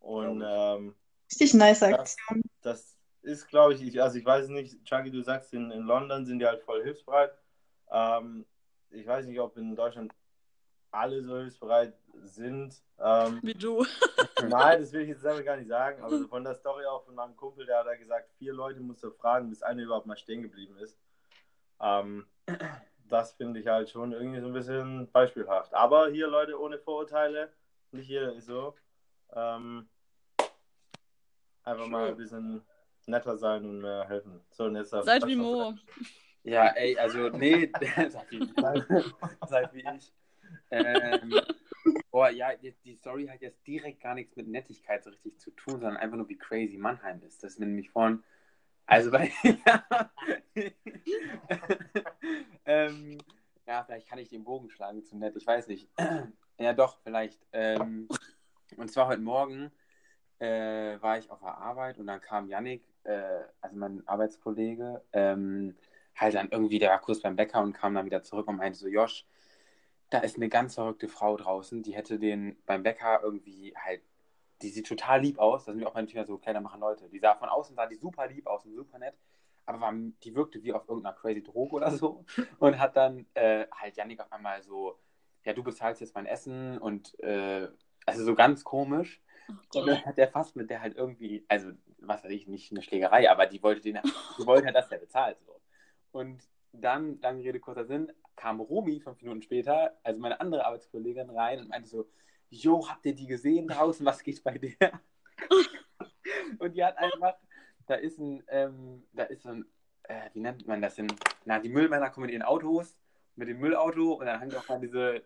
Und 0.00 0.42
ähm, 0.46 0.94
Richtig 1.30 1.54
nice 1.54 1.80
das, 1.80 1.92
Aktion. 1.92 2.42
das 2.62 2.96
ist, 3.22 3.48
glaube 3.48 3.74
ich, 3.74 3.82
ich, 3.82 4.02
also 4.02 4.18
ich 4.18 4.24
weiß 4.24 4.44
es 4.44 4.50
nicht, 4.50 4.84
Chucky, 4.84 5.10
du 5.10 5.22
sagst, 5.22 5.52
in, 5.52 5.70
in 5.70 5.82
London 5.82 6.24
sind 6.24 6.38
die 6.38 6.46
halt 6.46 6.62
voll 6.62 6.82
hilfsbereit. 6.82 7.32
Ähm, 7.90 8.46
ich 8.90 9.06
weiß 9.06 9.26
nicht, 9.26 9.38
ob 9.38 9.56
in 9.56 9.76
Deutschland 9.76 10.12
alle 10.90 11.22
so 11.22 11.36
hilfsbereit 11.36 11.94
sind. 12.24 12.74
Ähm, 12.98 13.40
Wie 13.42 13.54
du. 13.54 13.84
nein, 14.48 14.80
das 14.80 14.92
will 14.92 15.02
ich 15.02 15.08
jetzt 15.08 15.22
selber 15.22 15.42
gar 15.42 15.56
nicht 15.56 15.68
sagen, 15.68 16.02
aber 16.02 16.18
so 16.18 16.26
von 16.28 16.44
der 16.44 16.54
Story 16.54 16.84
auch 16.86 17.04
von 17.04 17.14
meinem 17.14 17.36
Kumpel, 17.36 17.66
der 17.66 17.78
hat 17.78 17.86
da 17.86 17.94
gesagt, 17.94 18.30
vier 18.38 18.52
Leute 18.52 18.80
musst 18.80 19.02
du 19.02 19.10
fragen, 19.10 19.50
bis 19.50 19.62
einer 19.62 19.82
überhaupt 19.82 20.06
mal 20.06 20.16
stehen 20.16 20.42
geblieben 20.42 20.76
ist. 20.78 20.96
Ähm, 21.80 22.26
das 23.08 23.32
finde 23.32 23.60
ich 23.60 23.66
halt 23.66 23.90
schon 23.90 24.12
irgendwie 24.12 24.40
so 24.40 24.46
ein 24.46 24.52
bisschen 24.52 25.10
beispielhaft. 25.10 25.74
Aber 25.74 26.08
hier, 26.08 26.28
Leute, 26.28 26.60
ohne 26.60 26.78
Vorurteile, 26.78 27.52
nicht 27.92 28.08
jeder 28.08 28.32
ist 28.34 28.46
so. 28.46 28.74
Ähm, 29.32 29.88
einfach 31.64 31.86
mal 31.86 32.08
ein 32.08 32.16
bisschen 32.16 32.62
netter 33.06 33.36
sein 33.36 33.64
und 33.64 33.80
mehr 33.80 34.08
helfen. 34.08 34.40
So, 34.50 34.64
und 34.64 34.76
jetzt 34.76 34.90
Seid 34.90 35.26
wie 35.26 35.36
Mo. 35.36 35.74
Ja, 36.42 36.68
ey, 36.68 36.96
also, 36.96 37.28
nee, 37.28 37.70
seid 39.48 39.72
wie 39.74 39.84
ich. 39.96 40.12
Ähm, 40.70 41.34
boah, 42.10 42.30
ja, 42.30 42.54
die, 42.56 42.72
die 42.84 42.94
Story 42.94 43.26
hat 43.26 43.40
jetzt 43.40 43.66
direkt 43.66 44.00
gar 44.00 44.14
nichts 44.14 44.36
mit 44.36 44.48
Nettigkeit 44.48 45.02
so 45.04 45.10
richtig 45.10 45.38
zu 45.38 45.50
tun, 45.52 45.80
sondern 45.80 45.96
einfach 45.96 46.16
nur 46.16 46.28
wie 46.28 46.38
crazy 46.38 46.76
Mannheim 46.76 47.22
ist. 47.22 47.42
Das 47.42 47.52
ist 47.52 47.58
mir 47.58 47.66
nämlich 47.66 47.90
vorhin, 47.90 48.22
also 48.86 49.10
bei, 49.10 49.30
ähm, 52.64 53.18
ja, 53.66 53.84
vielleicht 53.84 54.08
kann 54.08 54.18
ich 54.18 54.28
den 54.28 54.44
Bogen 54.44 54.68
schlagen 54.70 55.04
zu 55.04 55.16
nett, 55.16 55.36
ich 55.36 55.46
weiß 55.46 55.68
nicht. 55.68 55.88
ja, 56.58 56.72
doch, 56.72 56.98
vielleicht. 57.02 57.40
Ähm, 57.52 58.08
und 58.76 58.90
zwar 58.90 59.06
heute 59.06 59.20
Morgen 59.22 59.70
äh, 60.40 61.00
war 61.00 61.18
ich 61.18 61.30
auf 61.30 61.40
der 61.40 61.56
Arbeit 61.56 61.98
und 61.98 62.06
dann 62.06 62.20
kam 62.20 62.48
Yannick, 62.48 62.82
äh, 63.04 63.42
also 63.60 63.76
mein 63.76 64.02
Arbeitskollege, 64.08 65.04
ähm, 65.12 65.76
halt 66.16 66.34
dann 66.34 66.48
irgendwie, 66.50 66.78
der 66.78 66.90
war 66.90 67.00
kurz 67.00 67.20
beim 67.20 67.36
Bäcker 67.36 67.62
und 67.62 67.72
kam 67.72 67.94
dann 67.94 68.06
wieder 68.06 68.22
zurück 68.22 68.48
und 68.48 68.56
meinte 68.56 68.78
so, 68.78 68.88
Josh, 68.88 69.24
da 70.10 70.18
ist 70.18 70.36
eine 70.36 70.48
ganz 70.48 70.74
verrückte 70.74 71.08
Frau 71.08 71.36
draußen, 71.36 71.82
die 71.82 71.94
hätte 71.94 72.18
den 72.18 72.56
beim 72.66 72.82
Bäcker 72.82 73.20
irgendwie 73.22 73.74
halt, 73.76 74.02
die 74.60 74.68
sieht 74.68 74.86
total 74.86 75.22
lieb 75.22 75.38
aus, 75.38 75.64
da 75.64 75.72
sind 75.72 75.80
wir 75.80 75.88
auch 75.88 76.06
Thema 76.06 76.24
so 76.24 76.36
Kleider 76.36 76.60
machen 76.60 76.80
Leute, 76.80 77.08
die 77.08 77.18
sah 77.18 77.36
von 77.36 77.48
außen, 77.48 77.76
sah 77.76 77.86
die 77.86 77.96
super 77.96 78.26
lieb 78.26 78.46
aus 78.46 78.66
und 78.66 78.74
super 78.74 78.98
nett, 78.98 79.14
aber 79.66 79.80
war, 79.80 79.94
die 79.94 80.34
wirkte 80.34 80.62
wie 80.62 80.72
auf 80.72 80.88
irgendeiner 80.88 81.16
crazy 81.16 81.42
Droge 81.42 81.76
oder 81.76 81.90
so 81.90 82.24
und 82.58 82.78
hat 82.78 82.96
dann 82.96 83.26
äh, 83.34 83.66
halt 83.70 83.96
Yannick 83.96 84.20
auf 84.20 84.32
einmal 84.32 84.62
so, 84.62 84.98
ja, 85.44 85.52
du 85.52 85.62
bezahlst 85.62 86.00
jetzt 86.00 86.14
mein 86.14 86.26
Essen 86.26 86.78
und 86.78 87.18
äh, 87.20 87.68
also 88.04 88.24
so 88.24 88.34
ganz 88.34 88.64
komisch. 88.64 89.22
Und 89.74 89.86
dann 89.88 90.04
hat 90.04 90.18
er 90.18 90.28
fast 90.28 90.54
mit 90.54 90.70
der 90.70 90.80
halt 90.80 90.96
irgendwie, 90.96 91.44
also 91.48 91.72
was 91.98 92.22
weiß 92.22 92.30
ich, 92.30 92.46
nicht 92.46 92.70
eine 92.70 92.82
Schlägerei, 92.82 93.28
aber 93.30 93.46
die 93.46 93.62
wollte 93.62 93.80
den, 93.80 93.98
die 94.38 94.46
wollte 94.46 94.66
halt, 94.66 94.76
dass 94.76 94.88
der 94.88 94.98
bezahlt. 94.98 95.38
So. 95.44 95.60
Und 96.12 96.42
dann, 96.72 97.20
lange 97.20 97.42
Rede, 97.42 97.58
kurzer 97.58 97.84
Sinn, 97.84 98.12
kam 98.40 98.60
Romy 98.60 99.00
fünf 99.00 99.20
Minuten 99.20 99.42
später, 99.42 99.94
also 100.02 100.18
meine 100.18 100.40
andere 100.40 100.64
Arbeitskollegin, 100.64 101.28
rein 101.28 101.60
und 101.60 101.68
meinte 101.68 101.88
so, 101.88 102.08
Jo, 102.48 102.88
habt 102.88 103.04
ihr 103.04 103.14
die 103.14 103.26
gesehen 103.26 103.68
draußen? 103.68 104.04
Was 104.06 104.22
geht 104.22 104.42
bei 104.42 104.56
der? 104.56 104.98
und 106.58 106.74
die 106.74 106.82
hat 106.82 106.96
einfach, 106.96 107.34
da 107.86 107.96
ist 107.96 108.18
ein, 108.18 108.42
ähm, 108.48 109.02
da 109.12 109.24
ist 109.24 109.42
so 109.42 109.50
ein, 109.50 109.66
äh, 110.04 110.30
wie 110.32 110.40
nennt 110.40 110.66
man 110.66 110.80
das 110.80 110.94
denn? 110.94 111.12
Na, 111.44 111.58
die 111.58 111.68
Müllmänner 111.68 112.08
kommen 112.08 112.26
mit 112.26 112.32
ihren 112.32 112.42
Autos, 112.42 112.96
mit 113.36 113.48
dem 113.48 113.60
Müllauto 113.60 114.14
und 114.14 114.24
dann 114.24 114.40
haben 114.40 114.50
doch 114.50 114.66
mal 114.68 114.80
diese, 114.80 115.22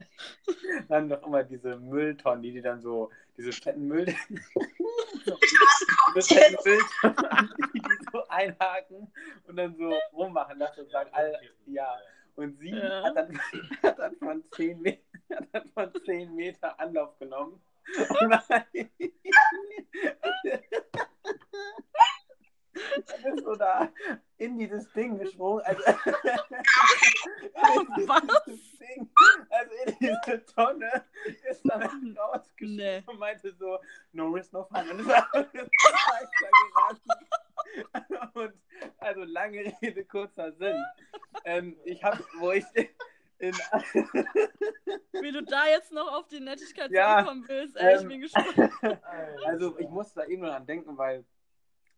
dann 0.88 1.08
doch 1.08 1.24
immer 1.24 1.44
diese 1.44 1.76
Mülltonnen, 1.76 2.42
die 2.42 2.52
die 2.52 2.62
dann 2.62 2.82
so, 2.82 3.10
diese 3.38 3.52
fetten 3.52 3.86
Müll, 3.86 4.06
diese 6.16 6.34
fetten 6.34 6.56
Mülltonnen, 6.64 7.48
die 7.72 7.80
die 7.80 8.06
so 8.12 8.26
einhaken 8.28 9.12
und 9.46 9.56
dann 9.56 9.76
so 9.76 9.94
rummachen 10.12 10.58
lassen 10.58 10.80
und 10.80 10.90
sagen, 10.90 11.10
all, 11.12 11.32
ja. 11.66 11.96
Und 12.36 12.58
sie 12.58 12.70
Ja. 12.70 13.02
hat, 13.02 13.16
dann, 13.16 13.38
hat, 13.82 13.98
dann 13.98 14.16
von 14.16 14.44
10 14.52 14.80
Meter, 14.80 15.02
hat 15.34 15.48
dann 15.52 15.68
von 15.70 15.92
10 16.04 16.34
Meter 16.34 16.78
Anlauf 16.78 17.18
genommen. 17.18 17.60
Und 18.20 18.30
dann, 18.30 18.42
dann 23.06 23.34
ist 23.34 23.44
so 23.44 23.54
da 23.56 23.88
in 24.38 24.58
dieses 24.58 24.90
Ding 24.92 25.18
gesprungen. 25.18 25.64
Also, 25.64 25.82
in 27.74 27.86
dieses 27.96 28.78
Ding, 28.78 29.10
also 29.50 29.72
in 29.86 29.96
diese 29.98 30.44
Tonne 30.46 31.04
ist 31.48 31.62
dann 31.64 31.82
rausgesprungen 32.18 32.76
Nee. 32.76 33.02
und 33.06 33.18
meinte 33.18 33.54
so, 33.54 33.78
no 34.12 34.28
risk, 34.28 34.52
no 34.52 34.64
fun. 34.64 34.90
Und 34.90 35.00
ist 35.00 35.10
einfach 35.10 35.34
weitergerannt. 35.52 37.00
Und 38.34 38.54
also 38.98 39.24
lange 39.24 39.72
Rede, 39.82 40.04
kurzer 40.04 40.52
Sinn. 40.52 40.76
Ähm, 41.44 41.76
ich 41.84 42.02
habe, 42.04 42.24
wo 42.38 42.52
ich 42.52 42.64
in, 43.38 43.54
Wie 45.12 45.32
du 45.32 45.42
da 45.42 45.66
jetzt 45.66 45.92
noch 45.92 46.10
auf 46.12 46.26
die 46.28 46.40
Nettigkeit 46.40 46.90
Ja, 46.90 47.18
zurückkommen 47.18 47.44
willst, 47.48 47.76
ey, 47.76 47.96
ich 47.96 48.02
ähm, 48.02 48.08
bin 48.08 48.20
gespannt. 48.20 48.72
also 49.44 49.78
ich 49.78 49.88
musste 49.88 50.20
da 50.20 50.26
eben 50.26 50.40
nur 50.42 50.50
dran 50.50 50.66
denken, 50.66 50.96
weil 50.96 51.24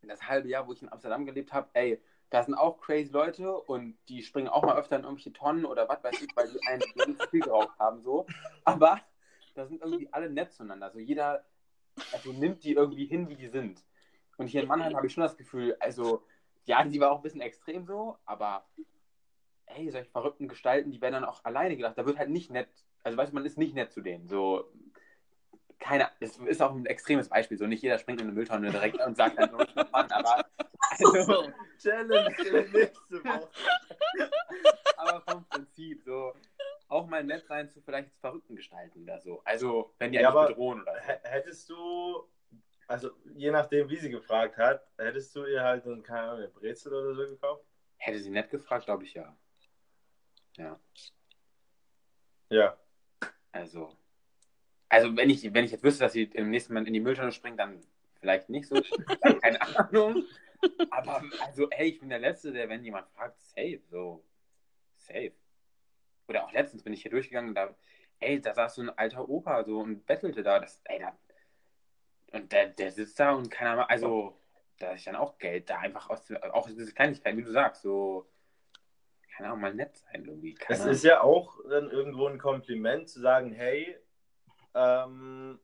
das 0.03 0.23
halbe 0.23 0.49
Jahr, 0.49 0.67
wo 0.67 0.73
ich 0.73 0.83
in 0.83 0.91
Amsterdam 0.91 1.27
gelebt 1.27 1.53
habe, 1.53 1.69
ey, 1.75 2.03
da 2.31 2.43
sind 2.43 2.55
auch 2.55 2.81
crazy 2.81 3.11
Leute 3.11 3.57
und 3.57 3.97
die 4.09 4.23
springen 4.23 4.49
auch 4.49 4.63
mal 4.63 4.77
öfter 4.77 4.97
in 4.97 5.03
irgendwelche 5.03 5.33
Tonnen 5.33 5.65
oder 5.65 5.89
was 5.89 6.03
weiß 6.03 6.21
ich, 6.21 6.29
weil 6.35 6.51
die 6.51 6.61
einen 6.67 7.17
zu 7.17 7.29
viel 7.29 7.41
geraucht 7.41 7.79
haben, 7.79 8.03
so. 8.03 8.27
Aber 8.65 9.01
da 9.55 9.67
sind 9.67 9.81
irgendwie 9.81 10.13
alle 10.13 10.29
nett 10.29 10.53
zueinander. 10.53 10.87
Also 10.87 10.99
jeder, 10.99 11.45
also 12.13 12.33
nimmt 12.33 12.65
die 12.65 12.75
irgendwie 12.75 13.07
hin, 13.07 13.29
wie 13.29 13.37
die 13.37 13.49
sind. 13.49 13.83
Und 14.39 14.47
hier 14.47 14.63
in 14.63 14.69
Mannheim 14.69 14.97
habe 14.97 15.07
ich 15.07 15.13
schon 15.13 15.23
das 15.23 15.37
Gefühl, 15.37 15.77
also, 15.81 16.25
ja, 16.65 16.83
die 16.85 17.01
war 17.01 17.11
auch 17.11 17.17
ein 17.17 17.23
bisschen 17.23 17.41
extrem 17.41 17.85
so, 17.85 18.17
aber 18.25 18.65
ey, 19.67 19.91
solche 19.91 20.11
verrückten 20.11 20.49
Gestalten, 20.49 20.91
die 20.91 21.01
werden 21.01 21.15
dann 21.15 21.25
auch 21.25 21.45
alleine 21.45 21.77
gedacht. 21.77 21.99
Da 21.99 22.07
wird 22.07 22.19
halt 22.19 22.31
nicht 22.31 22.51
nett, 22.51 22.69
also 23.03 23.19
weißt 23.19 23.33
du, 23.33 23.35
man 23.35 23.45
ist 23.45 23.59
nicht 23.59 23.75
nett 23.75 23.93
zu 23.93 24.01
denen. 24.01 24.29
So, 24.29 24.73
keine, 25.79 26.09
das 26.21 26.39
ist 26.39 26.63
auch 26.63 26.73
ein 26.73 26.87
extremes 26.87 27.29
Beispiel. 27.29 27.59
So, 27.59 27.67
nicht 27.67 27.83
jeder 27.83 27.99
springt 27.99 28.21
in 28.21 28.29
eine 28.29 28.35
Mülltonne 28.35 28.71
direkt 28.71 29.05
und 29.05 29.17
sagt 29.17 29.39
dann, 29.39 29.51
no, 29.51 29.59
no 29.59 29.85
fun, 29.85 30.07
aber, 30.11 30.45
also, 30.89 31.53
Challenge 31.79 32.35
für 32.35 32.69
nächste 32.73 33.25
Woche. 33.25 33.51
aber 34.97 35.21
vom 35.23 35.45
Prinzip 35.47 36.03
so, 36.05 36.33
auch 36.89 37.07
mal 37.07 37.25
nett 37.25 37.47
sein 37.47 37.69
zu 37.69 37.81
vielleicht 37.81 38.15
verrückten 38.21 38.57
Gestalten 38.57 39.03
oder 39.03 39.21
so. 39.21 39.43
Also, 39.45 39.95
wenn 39.99 40.13
die 40.13 40.19
Ja, 40.19 40.31
einen 40.31 40.49
bedrohen 40.49 40.83
oder 40.83 40.95
so. 40.95 41.13
Hättest 41.29 41.69
du, 41.69 42.29
also 42.89 43.11
je 43.35 43.51
nachdem, 43.51 43.89
wie 43.89 43.97
sie 43.97 44.11
gefragt 44.11 44.57
hat, 44.57 44.83
hättest 44.97 45.37
du 45.37 45.45
ihr 45.45 45.63
halt, 45.63 45.87
dann, 45.87 46.03
keine 46.03 46.23
Ahnung, 46.23 46.39
eine 46.39 46.49
Brezel 46.49 46.93
oder 46.93 47.15
so 47.15 47.31
gekauft? 47.31 47.65
Hätte 47.99 48.19
sie 48.19 48.31
nett 48.31 48.51
gefragt, 48.51 48.87
glaube 48.87 49.05
ich 49.05 49.15
ja. 49.15 49.37
Ja. 50.57 50.81
Ja. 52.49 52.79
Also. 53.53 53.97
Also, 54.89 55.15
wenn 55.17 55.29
ich, 55.29 55.53
wenn 55.53 55.67
ich 55.67 55.71
jetzt 55.71 55.85
wüsste, 55.85 56.05
dass 56.05 56.15
sie 56.15 56.25
im 56.25 56.51
nächsten 56.51 56.73
Moment 56.73 56.89
in 56.89 56.95
die 56.95 57.01
Mülltonne 57.01 57.33
springt, 57.33 57.61
dann 57.61 57.81
vielleicht 58.21 58.49
nicht 58.49 58.67
so. 58.67 58.81
Keine 59.43 59.61
Ahnung. 59.61 60.25
Aber, 60.91 61.23
also, 61.41 61.69
ey, 61.71 61.91
ich 61.91 62.01
bin 62.01 62.09
der 62.09 62.19
Letzte, 62.19 62.53
der, 62.53 62.69
wenn 62.71 62.83
jemand 62.83 63.07
fragt, 63.11 63.39
safe, 63.39 63.83
so. 63.91 64.25
Safe. 64.97 65.33
Oder 66.27 66.45
auch 66.45 66.53
letztens 66.53 66.83
bin 66.83 66.95
ich 66.95 67.03
hier 67.03 67.11
durchgegangen, 67.11 67.55
da, 67.55 67.75
ey, 68.21 68.41
da 68.41 68.55
saß 68.55 68.77
so 68.77 68.83
ein 68.83 68.91
alter 68.91 69.29
Opa 69.29 69.63
so 69.65 69.81
und 69.81 70.07
bettelte 70.07 70.43
da. 70.43 70.59
Das, 70.59 70.81
ey, 70.85 70.99
da, 70.99 71.19
und 72.33 72.53
der, 72.53 72.69
der 72.69 72.93
sitzt 72.93 73.19
da 73.21 73.33
und 73.33 73.51
keiner 73.51 73.77
mal, 73.77 73.85
also, 73.85 74.37
da 74.79 74.93
ist 74.93 75.07
dann 75.07 75.17
auch 75.17 75.39
Geld 75.39 75.69
da 75.71 75.79
einfach 75.79 76.09
aus, 76.11 76.31
auch 76.53 76.67
diese 76.67 76.93
Kleinigkeiten, 76.93 77.39
wie 77.39 77.43
du 77.43 77.53
sagst, 77.53 77.83
so, 77.83 78.29
kann 79.37 79.51
auch 79.51 79.57
mal 79.57 79.73
nett 79.75 79.97
sein 79.97 80.25
irgendwie. 80.25 80.55
Keine 80.55 80.75
Es 80.75 80.81
Ahnung. 80.83 80.95
ist 80.95 81.05
ja 81.05 81.23
auch 81.23 81.59
dann 81.69 81.91
irgendwo 81.91 82.27
ein 82.27 82.39
Kompliment 82.39 83.09
zu 83.09 83.21
sagen, 83.21 83.53
hey, 83.53 83.97
ähm, 84.75 85.59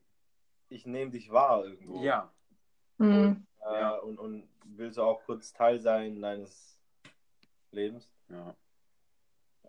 ich 0.69 0.85
nehme 0.85 1.11
dich 1.11 1.31
wahr 1.31 1.65
irgendwo. 1.65 2.01
Ja, 2.01 2.31
Hm. 2.99 3.45
Äh, 3.61 3.79
Ja. 3.79 3.95
und, 3.97 4.17
und 4.19 4.47
willst 4.63 4.97
du 4.97 5.03
auch 5.03 5.21
kurz 5.25 5.51
Teil 5.51 5.79
sein 5.81 6.21
deines 6.21 6.79
Lebens 7.71 8.09
ja. 8.29 8.55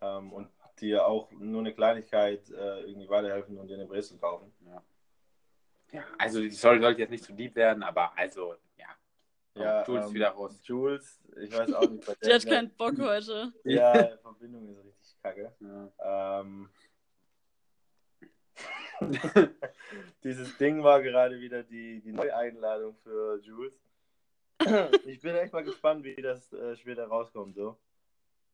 ähm, 0.01 0.33
und 0.33 0.49
dir 0.79 1.07
auch 1.07 1.31
nur 1.33 1.61
eine 1.61 1.75
Kleinigkeit 1.75 2.49
äh, 2.51 2.83
irgendwie 2.83 3.09
weiterhelfen 3.09 3.59
und 3.59 3.67
dir 3.69 3.75
eine 3.75 3.87
Brezel 3.87 4.19
kaufen. 4.19 4.53
Ja, 4.67 4.83
also 6.19 6.41
die 6.41 6.51
soll, 6.51 6.81
sollte 6.81 7.01
jetzt 7.01 7.11
nicht 7.11 7.25
zu 7.25 7.33
lieb 7.33 7.55
werden, 7.55 7.83
aber 7.83 8.17
also, 8.17 8.55
ja. 8.77 8.87
Ja, 9.55 9.85
Jules 9.85 10.07
ähm, 10.07 10.15
wieder 10.15 10.29
raus. 10.31 10.61
Jules, 10.65 11.21
ich 11.41 11.53
weiß 11.53 11.73
auch 11.73 11.89
nicht, 11.89 12.07
bei 12.07 12.15
Die 12.25 12.33
hat 12.33 12.47
keinen 12.47 12.71
Bock 12.77 12.99
heute. 12.99 13.53
Ja, 13.65 14.03
die 14.03 14.19
Verbindung 14.19 14.69
ist 14.69 14.85
richtig 14.85 15.23
kacke. 15.23 15.53
Ja. 15.61 16.41
Ähm, 16.41 16.69
dieses 20.25 20.57
Ding 20.59 20.83
war 20.83 21.03
gerade 21.03 21.41
wieder 21.41 21.63
die, 21.63 22.01
die 22.01 22.13
Neueinladung 22.13 22.97
für 23.03 23.39
Jules. 23.41 23.79
Ich 25.05 25.21
bin 25.21 25.37
echt 25.37 25.53
mal 25.53 25.65
gespannt, 25.65 26.05
wie 26.05 26.17
das 26.17 26.53
äh, 26.53 26.77
später 26.77 27.07
rauskommt. 27.07 27.55
So. 27.55 27.77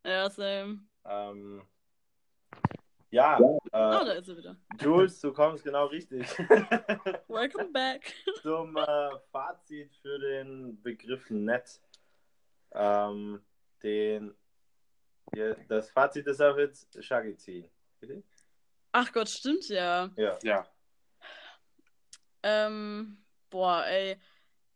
Ja, 0.04 0.28
same. 0.28 0.80
Ähm, 1.04 1.62
ja, 3.12 3.38
äh, 3.38 3.70
da 3.70 4.12
ist 4.12 4.26
sie 4.26 4.36
wieder. 4.36 4.56
Jules, 4.80 5.20
du 5.20 5.32
kommst 5.34 5.62
genau 5.62 5.84
richtig 5.86 6.26
Welcome 7.28 7.68
back. 7.70 8.14
zum 8.40 8.74
äh, 8.76 9.10
Fazit 9.30 9.94
für 9.96 10.18
den 10.18 10.80
Begriff 10.82 11.28
nett. 11.28 11.78
Ähm, 12.72 13.42
den, 13.82 14.34
ja, 15.34 15.54
das 15.68 15.90
Fazit 15.90 16.26
ist 16.26 16.40
auch 16.40 16.56
jetzt 16.56 17.04
Shaggy 17.04 17.36
ziehen. 17.36 17.70
Bitte? 18.00 18.22
Ach 18.92 19.12
Gott, 19.12 19.28
stimmt 19.28 19.68
ja. 19.68 20.10
Ja. 20.16 20.38
ja. 20.42 20.66
Ähm, 22.42 23.22
boah, 23.50 23.84
ey. 23.86 24.16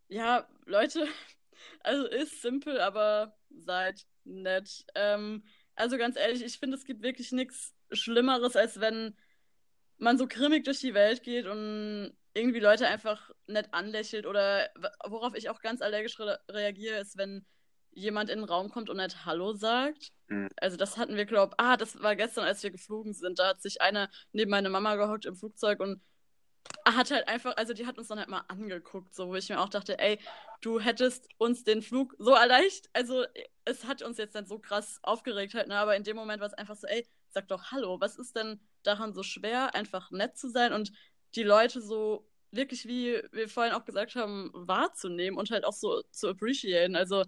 Ja, 0.08 0.46
Leute, 0.66 1.08
also 1.80 2.06
ist 2.06 2.42
simpel, 2.42 2.80
aber 2.82 3.34
seid 3.48 4.06
nett. 4.24 4.84
Ähm, 4.94 5.42
also 5.74 5.96
ganz 5.96 6.16
ehrlich, 6.16 6.44
ich 6.44 6.58
finde, 6.58 6.76
es 6.76 6.84
gibt 6.84 7.02
wirklich 7.02 7.32
nichts 7.32 7.75
Schlimmeres, 7.92 8.56
als 8.56 8.80
wenn 8.80 9.16
man 9.98 10.18
so 10.18 10.26
grimmig 10.26 10.64
durch 10.64 10.80
die 10.80 10.94
Welt 10.94 11.22
geht 11.22 11.46
und 11.46 12.16
irgendwie 12.34 12.60
Leute 12.60 12.86
einfach 12.86 13.30
nett 13.46 13.68
anlächelt 13.72 14.26
oder 14.26 14.68
worauf 15.06 15.34
ich 15.34 15.48
auch 15.48 15.60
ganz 15.60 15.80
allergisch 15.80 16.18
re 16.20 16.38
reagiere, 16.50 16.98
ist, 16.98 17.16
wenn 17.16 17.46
jemand 17.92 18.28
in 18.28 18.40
den 18.40 18.48
Raum 18.48 18.68
kommt 18.68 18.90
und 18.90 18.98
nicht 18.98 19.24
Hallo 19.24 19.54
sagt. 19.54 20.12
Mhm. 20.28 20.50
Also 20.56 20.76
das 20.76 20.98
hatten 20.98 21.16
wir, 21.16 21.24
glaub, 21.24 21.54
ah, 21.56 21.78
das 21.78 22.02
war 22.02 22.14
gestern, 22.14 22.44
als 22.44 22.62
wir 22.62 22.70
geflogen 22.70 23.14
sind. 23.14 23.38
Da 23.38 23.48
hat 23.48 23.62
sich 23.62 23.80
einer 23.80 24.10
neben 24.32 24.50
meine 24.50 24.68
Mama 24.68 24.96
gehockt 24.96 25.24
im 25.24 25.34
Flugzeug 25.34 25.80
und 25.80 26.02
hat 26.84 27.10
halt 27.10 27.28
einfach, 27.28 27.56
also 27.56 27.72
die 27.72 27.86
hat 27.86 27.96
uns 27.96 28.08
dann 28.08 28.18
halt 28.18 28.28
mal 28.28 28.44
angeguckt, 28.48 29.14
so 29.14 29.28
wo 29.28 29.34
ich 29.34 29.48
mir 29.48 29.60
auch 29.60 29.68
dachte, 29.68 29.98
ey, 29.98 30.18
du 30.60 30.80
hättest 30.80 31.28
uns 31.38 31.64
den 31.64 31.80
Flug 31.80 32.14
so 32.18 32.32
erleicht, 32.32 32.90
also 32.92 33.24
es 33.64 33.84
hat 33.84 34.02
uns 34.02 34.18
jetzt 34.18 34.34
nicht 34.34 34.48
so 34.48 34.58
krass 34.58 34.98
aufgeregt 35.02 35.54
halt, 35.54 35.68
ne, 35.68 35.76
aber 35.76 35.96
in 35.96 36.04
dem 36.04 36.16
Moment 36.16 36.40
war 36.40 36.48
es 36.48 36.54
einfach 36.54 36.76
so, 36.76 36.86
ey, 36.86 37.06
sag 37.36 37.48
doch 37.48 37.70
Hallo, 37.70 38.00
was 38.00 38.16
ist 38.16 38.34
denn 38.34 38.60
daran 38.82 39.12
so 39.12 39.22
schwer, 39.22 39.74
einfach 39.74 40.10
nett 40.10 40.38
zu 40.38 40.48
sein 40.48 40.72
und 40.72 40.90
die 41.34 41.42
Leute 41.42 41.82
so 41.82 42.26
wirklich, 42.50 42.86
wie 42.86 43.20
wir 43.30 43.48
vorhin 43.50 43.74
auch 43.74 43.84
gesagt 43.84 44.14
haben, 44.14 44.50
wahrzunehmen 44.54 45.38
und 45.38 45.50
halt 45.50 45.66
auch 45.66 45.74
so 45.74 46.02
zu 46.10 46.28
appreciaten, 46.28 46.96
also 46.96 47.24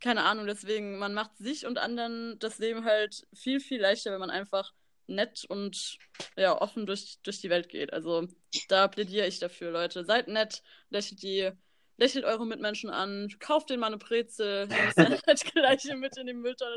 keine 0.00 0.24
Ahnung, 0.24 0.46
deswegen, 0.46 0.98
man 0.98 1.14
macht 1.14 1.36
sich 1.38 1.66
und 1.66 1.78
anderen 1.78 2.36
das 2.40 2.58
Leben 2.58 2.84
halt 2.84 3.26
viel, 3.32 3.60
viel 3.60 3.80
leichter, 3.80 4.10
wenn 4.10 4.20
man 4.20 4.30
einfach 4.30 4.72
nett 5.06 5.44
und 5.48 5.98
ja, 6.36 6.60
offen 6.60 6.84
durch, 6.86 7.18
durch 7.22 7.40
die 7.40 7.50
Welt 7.50 7.68
geht. 7.68 7.92
Also 7.92 8.26
da 8.68 8.88
plädiere 8.88 9.26
ich 9.26 9.38
dafür, 9.38 9.70
Leute. 9.70 10.04
Seid 10.04 10.28
nett, 10.28 10.62
lächelt 10.90 11.22
die, 11.22 11.50
lächelt 11.98 12.24
eure 12.24 12.46
Mitmenschen 12.46 12.90
an, 12.90 13.28
kauft 13.40 13.68
denen 13.70 13.80
mal 13.80 13.88
eine 13.88 13.98
Brezel, 13.98 14.66
müsst 14.68 14.98
dann 14.98 15.20
halt 15.26 15.44
gleich 15.52 15.82
hier 15.82 15.96
mit 15.96 16.16
in 16.16 16.26
die 16.28 16.32
Mülltonne. 16.34 16.76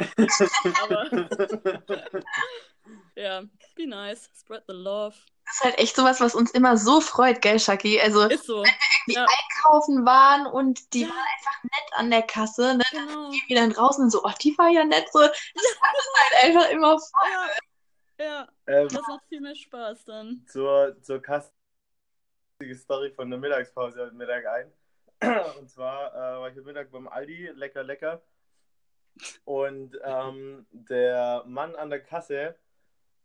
Aber 0.84 1.09
ja, 3.15 3.43
be 3.76 3.88
nice, 3.88 4.30
spread 4.38 4.63
the 4.67 4.74
love. 4.74 5.15
Das 5.45 5.55
ist 5.55 5.63
halt 5.63 5.80
echt 5.80 5.95
sowas, 5.95 6.22
was 6.22 6.34
uns 6.36 6.51
immer 6.51 6.78
so 6.78 7.01
freut, 7.01 7.41
gell, 7.41 7.59
Shaki? 7.59 7.99
Also, 7.99 8.24
Ist 8.24 8.45
so. 8.45 8.63
die 9.07 9.13
Ja. 9.13 9.26
einkaufen 9.26 10.05
waren 10.05 10.45
und 10.47 10.93
die 10.93 11.01
Ja. 11.01 11.09
waren 11.09 11.17
einfach 11.17 11.63
nett 11.63 11.93
an 11.93 12.09
der 12.11 12.22
Kasse, 12.24 12.76
ne? 12.76 12.84
Genau. 12.91 13.32
Die 13.32 13.41
wir 13.47 13.57
dann 13.57 13.72
draußen 13.72 14.03
und 14.05 14.09
so, 14.11 14.24
oh, 14.24 14.32
die 14.41 14.57
war 14.57 14.69
ja 14.69 14.84
nett, 14.86 15.07
so. 15.11 15.19
Das 15.19 15.32
hat 15.34 15.95
uns 15.95 16.09
halt 16.15 16.43
einfach 16.45 16.69
immer 16.69 16.97
voll. 16.99 17.30
Ja. 18.19 18.26
ja, 18.26 18.47
Ähm, 18.67 18.88
das 18.89 19.01
macht 19.07 19.26
viel 19.28 19.41
mehr 19.41 19.55
Spaß 19.55 20.05
dann. 20.05 20.45
zur, 20.47 20.95
zur 21.01 21.22
Kasse 21.22 21.51
Story 22.76 23.11
von 23.11 23.30
der 23.30 23.39
Mittagspause 23.39 23.99
heute 24.01 24.15
Mittag 24.15 24.45
ein. 24.45 24.72
Und 25.59 25.69
zwar 25.69 26.13
äh, 26.13 26.39
war 26.39 26.49
ich 26.49 26.55
heute 26.55 26.65
Mittag 26.65 26.91
beim 26.91 27.07
Aldi, 27.07 27.51
lecker, 27.53 27.84
lecker. 27.84 28.22
Und 29.45 29.99
ähm, 30.03 30.65
der 30.72 31.43
Mann 31.45 31.76
an 31.76 31.89
der 31.89 32.01
Kasse, 32.01 32.55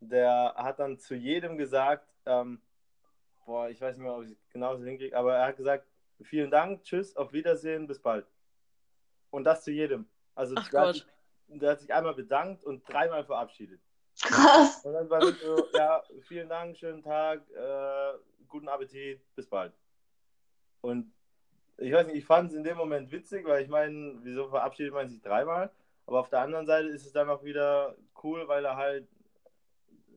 der 0.01 0.55
hat 0.57 0.79
dann 0.79 0.99
zu 0.99 1.15
jedem 1.15 1.57
gesagt, 1.57 2.07
ähm, 2.27 2.61
boah, 3.47 3.69
ich 3.71 3.81
weiß 3.81 3.97
nicht 3.97 4.05
mehr, 4.05 4.15
ob 4.15 4.25
ich 4.25 4.33
es 4.33 4.49
genauso 4.51 4.85
hinkriege, 4.85 5.17
aber 5.17 5.37
er 5.37 5.47
hat 5.47 5.57
gesagt, 5.57 5.87
vielen 6.23 6.51
Dank, 6.51 6.83
tschüss, 6.85 7.17
auf 7.17 7.33
Wiedersehen, 7.33 7.87
bis 7.87 8.01
bald. 8.01 8.27
Und 9.31 9.45
das 9.45 9.65
zu 9.65 9.71
jedem. 9.71 10.07
Also 10.35 10.55
Ach 10.59 10.69
der, 10.69 10.81
hat 10.81 10.95
Gott. 10.95 11.07
der 11.49 11.71
hat 11.71 11.81
sich 11.81 11.95
einmal 11.95 12.15
bedankt 12.15 12.65
und 12.65 12.87
dreimal 12.87 13.25
verabschiedet. 13.25 13.81
Krass. 14.21 14.85
Und 14.85 14.93
dann 14.93 15.09
war 15.09 15.21
das 15.21 15.41
so, 15.41 15.69
ja, 15.75 16.03
vielen 16.23 16.49
Dank, 16.49 16.77
schönen 16.77 17.03
Tag, 17.03 17.49
äh, 17.51 18.19
guten 18.49 18.69
Appetit, 18.69 19.21
bis 19.35 19.47
bald. 19.47 19.73
Und 20.81 21.13
ich 21.79 21.93
weiß 21.93 22.07
nicht, 22.07 22.17
ich 22.17 22.25
fand 22.25 22.51
es 22.51 22.57
in 22.57 22.65
dem 22.65 22.77
Moment 22.77 23.11
witzig, 23.13 23.47
weil 23.47 23.63
ich 23.63 23.69
meine, 23.69 24.15
wieso 24.23 24.49
verabschiedet 24.49 24.93
man 24.93 25.09
sich 25.09 25.21
dreimal? 25.21 25.71
Aber 26.07 26.21
auf 26.21 26.29
der 26.29 26.41
anderen 26.41 26.67
Seite 26.67 26.89
ist 26.89 27.05
es 27.05 27.13
dann 27.13 27.29
auch 27.29 27.45
wieder 27.45 27.97
cool, 28.23 28.47
weil 28.49 28.65
er 28.65 28.77
halt 28.77 29.09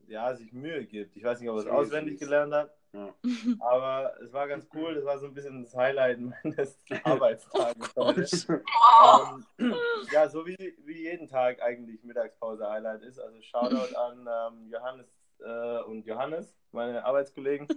ja, 0.06 0.34
sich 0.34 0.52
Mühe 0.52 0.84
gibt. 0.84 1.16
Ich 1.16 1.22
weiß 1.24 1.40
nicht, 1.40 1.48
ob 1.48 1.56
er 1.56 1.62
es 1.62 1.68
auswendig 1.68 2.14
ist 2.14 2.20
gelernt 2.20 2.52
hat, 2.52 2.74
Ja. 2.92 3.14
aber 3.60 4.12
es 4.20 4.32
war 4.32 4.48
ganz 4.48 4.66
cool. 4.74 4.94
Das 4.94 5.04
war 5.04 5.18
so 5.18 5.26
ein 5.26 5.34
bisschen 5.34 5.62
das 5.62 5.74
Highlight 5.76 6.18
meines 6.20 6.78
Arbeitstages 7.04 7.94
heute. 7.96 8.22
Wow. 8.62 9.40
Ähm, 9.58 9.74
ja, 10.12 10.28
so 10.28 10.46
wie, 10.46 10.74
wie 10.84 11.02
jeden 11.02 11.28
Tag 11.28 11.62
eigentlich 11.62 12.02
Mittagspause-Highlight 12.02 13.02
ist. 13.02 13.18
Also 13.20 13.40
Shoutout 13.40 13.94
an 13.96 14.28
ähm, 14.28 14.70
Johannes 14.70 15.06
äh, 15.40 15.82
und 15.82 16.04
Johannes, 16.06 16.54
meine 16.72 17.04
Arbeitskollegen. 17.04 17.68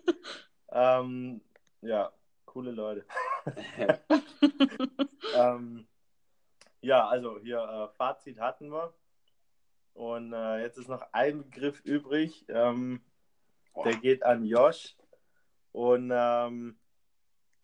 ähm, 0.71 1.41
ja, 1.81 2.11
coole 2.53 2.71
Leute. 2.71 3.05
ähm, 5.35 5.87
ja, 6.81 7.07
also 7.07 7.39
hier 7.39 7.59
äh, 7.59 7.95
Fazit 7.97 8.39
hatten 8.39 8.71
wir. 8.71 8.93
Und 9.93 10.33
äh, 10.33 10.61
jetzt 10.61 10.77
ist 10.77 10.87
noch 10.87 11.05
ein 11.11 11.43
Begriff 11.43 11.81
übrig. 11.83 12.45
Ähm, 12.49 13.01
der 13.83 13.95
geht 13.95 14.23
an 14.23 14.45
Josh. 14.45 14.95
Und 15.71 16.11
ähm, 16.13 16.77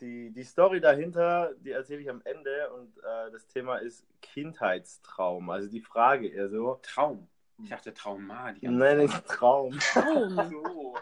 die, 0.02 0.32
die 0.32 0.44
Story 0.44 0.82
dahinter, 0.82 1.54
die 1.60 1.72
erzähle 1.72 2.02
ich 2.02 2.10
am 2.10 2.22
Ende. 2.24 2.72
Und 2.74 2.98
äh, 2.98 3.32
das 3.32 3.46
Thema 3.48 3.78
ist 3.78 4.08
Kindheitstraum. 4.22 5.52
Also 5.52 5.70
die 5.70 5.82
Frage 5.82 6.30
eher 6.30 6.50
so. 6.50 6.80
Traum. 6.82 7.30
Ich 7.62 7.70
dachte 7.70 7.94
Trauma. 7.94 8.54
Die 8.54 8.62
ganze 8.62 8.80
Nein, 8.80 9.08
Zeit. 9.08 9.28
Traum. 9.28 9.78
Traum. 9.80 10.50
So. 10.50 10.98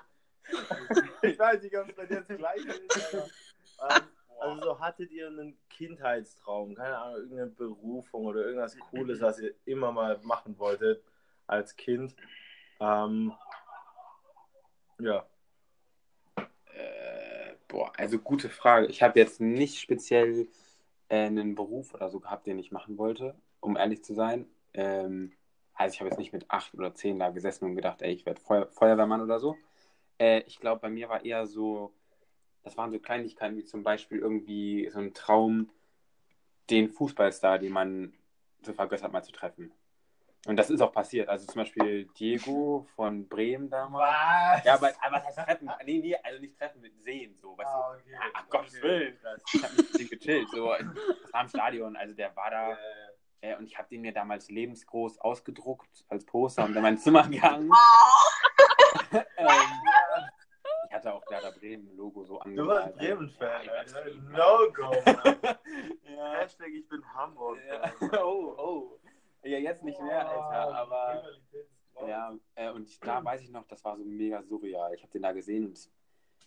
ich 1.22 1.38
weiß 1.38 1.62
nicht, 1.62 1.78
ob 1.78 1.90
es 1.90 1.96
bei 1.96 2.06
dir 2.06 2.22
das 2.22 2.38
gleiche 2.38 2.72
ist. 2.72 3.47
Ähm, 3.82 4.02
also 4.40 4.64
so 4.64 4.80
hattet 4.80 5.12
ihr 5.12 5.28
einen 5.28 5.58
Kindheitstraum, 5.70 6.76
keine 6.76 6.98
Ahnung, 6.98 7.22
irgendeine 7.22 7.52
Berufung 7.52 8.26
oder 8.26 8.46
irgendwas 8.46 8.78
Cooles, 8.80 9.22
was 9.22 9.40
ihr 9.40 9.54
immer 9.66 9.92
mal 9.92 10.20
machen 10.24 10.58
wolltet 10.58 11.04
als 11.48 11.76
Kind. 11.76 12.16
Ähm, 12.80 13.34
ja. 15.00 15.26
Äh, 16.38 17.56
boah, 17.68 17.92
also 17.98 18.20
gute 18.20 18.50
Frage. 18.50 18.88
Ich 18.88 19.02
habe 19.02 19.20
jetzt 19.20 19.42
nicht 19.42 19.80
speziell 19.80 20.48
äh, 21.10 21.26
einen 21.26 21.56
Beruf 21.56 21.94
oder 21.94 22.10
so 22.10 22.20
gehabt, 22.20 22.48
den 22.48 22.60
ich 22.60 22.72
machen 22.72 22.98
wollte, 22.98 23.36
um 23.60 23.78
ehrlich 23.78 24.04
zu 24.04 24.14
sein. 24.14 24.48
Ähm, 24.74 25.34
also 25.74 25.94
ich 25.94 26.00
habe 26.00 26.10
jetzt 26.10 26.20
nicht 26.20 26.34
mit 26.34 26.50
acht 26.50 26.74
oder 26.74 26.94
zehn 26.96 27.20
da 27.20 27.30
gesessen 27.30 27.66
und 27.66 27.76
gedacht, 27.76 28.02
ey, 28.02 28.12
ich 28.12 28.26
werde 28.26 28.42
Feuer 28.42 28.68
Feuerwehrmann 28.72 29.22
oder 29.22 29.40
so. 29.40 29.58
Äh, 30.20 30.42
ich 30.48 30.60
glaube, 30.60 30.82
bei 30.82 30.90
mir 30.90 31.10
war 31.10 31.24
eher 31.24 31.46
so, 31.46 31.94
das 32.68 32.78
waren 32.78 32.92
so 32.92 33.00
Kleinigkeiten 33.00 33.56
wie 33.58 33.64
zum 33.64 33.82
Beispiel 33.84 34.20
irgendwie 34.20 34.90
so 34.92 35.00
ein 35.00 35.14
Traum, 35.14 35.70
den 36.70 36.90
Fußballstar, 36.90 37.60
den 37.60 37.72
man 37.72 38.14
so 38.62 38.74
vergöttert, 38.74 39.12
mal 39.14 39.24
zu 39.24 39.32
treffen. 39.32 39.72
Und 40.46 40.58
das 40.58 40.70
ist 40.70 40.82
auch 40.82 40.92
passiert. 40.92 41.30
Also 41.30 41.46
zum 41.48 41.62
Beispiel 41.62 42.06
Diego 42.20 42.86
von 42.96 43.28
Bremen 43.28 43.70
damals. 43.70 44.60
Was? 44.60 44.66
Ja, 44.66 44.74
aber, 44.76 44.92
aber 45.02 45.16
was 45.26 45.38
heißt 45.38 45.48
treffen? 45.48 45.72
Nee, 45.86 46.00
nee, 46.00 46.16
also 46.22 46.40
nicht 46.40 46.58
treffen, 46.58 46.82
mit 46.82 46.98
sehen, 47.02 47.36
so. 47.36 47.58
Weißt 47.58 47.68
Ah, 47.70 47.94
du? 47.94 48.00
okay. 48.00 48.12
Ja, 48.12 48.20
ach 48.34 48.50
Gottes 48.50 48.74
Okay. 48.76 48.84
Willen. 48.84 49.18
Ich 49.54 49.64
habe 49.64 49.74
mit 49.76 50.00
dem 50.00 50.10
gechillt. 50.10 50.50
So. 50.50 50.74
Das 51.22 51.34
war 51.34 51.42
im 51.42 51.48
Stadion. 51.50 51.96
Also 51.96 52.14
der 52.14 52.36
war 52.36 52.50
da. 52.52 52.72
Äh, 52.74 52.76
Äh, 53.40 53.56
und 53.56 53.66
ich 53.68 53.78
habe 53.78 53.88
den 53.88 54.02
mir 54.02 54.12
damals 54.12 54.50
lebensgroß 54.50 55.20
ausgedruckt 55.20 56.04
als 56.10 56.26
Poster 56.26 56.66
und 56.66 56.76
in 56.76 56.82
mein 56.82 56.98
Zimmer 56.98 57.28
gehangen. 57.28 57.70
ähm, 59.12 59.22
ich 59.38 59.46
hatte 60.98 61.14
auch 61.14 61.24
Werder 61.30 61.52
Bremen 61.52 61.96
Logo 61.96 62.24
so 62.26 62.40
Du 62.44 62.66
warst 62.68 62.88
angemalt. 62.88 62.98
Bremen-Fan, 62.98 63.66
Ja, 63.66 63.72
Alter. 63.74 64.02
übertrieben. 64.06 64.32
No 64.32 64.72
go, 64.74 64.84
Mann. 65.06 65.58
ja. 66.16 66.34
Hashtag 66.34 66.68
ich 66.70 66.88
bin 66.88 67.04
Hamburg. 67.14 67.58
ja. 67.68 67.92
Oh, 68.24 68.56
oh. 68.58 69.00
Ja, 69.44 69.60
jetzt 69.60 69.84
nicht 69.84 70.00
mehr, 70.02 70.28
Alter, 70.28 70.76
aber. 70.76 71.24
Ja, 72.08 72.36
äh, 72.56 72.70
und 72.72 73.06
da 73.06 73.24
weiß 73.24 73.42
ich 73.42 73.50
noch, 73.50 73.66
das 73.68 73.84
war 73.84 73.98
so 73.98 74.04
mega 74.04 74.42
surreal. 74.44 74.94
Ich 74.94 75.02
habe 75.02 75.12
den 75.12 75.22
da 75.24 75.32
gesehen 75.32 75.66
und 75.68 75.90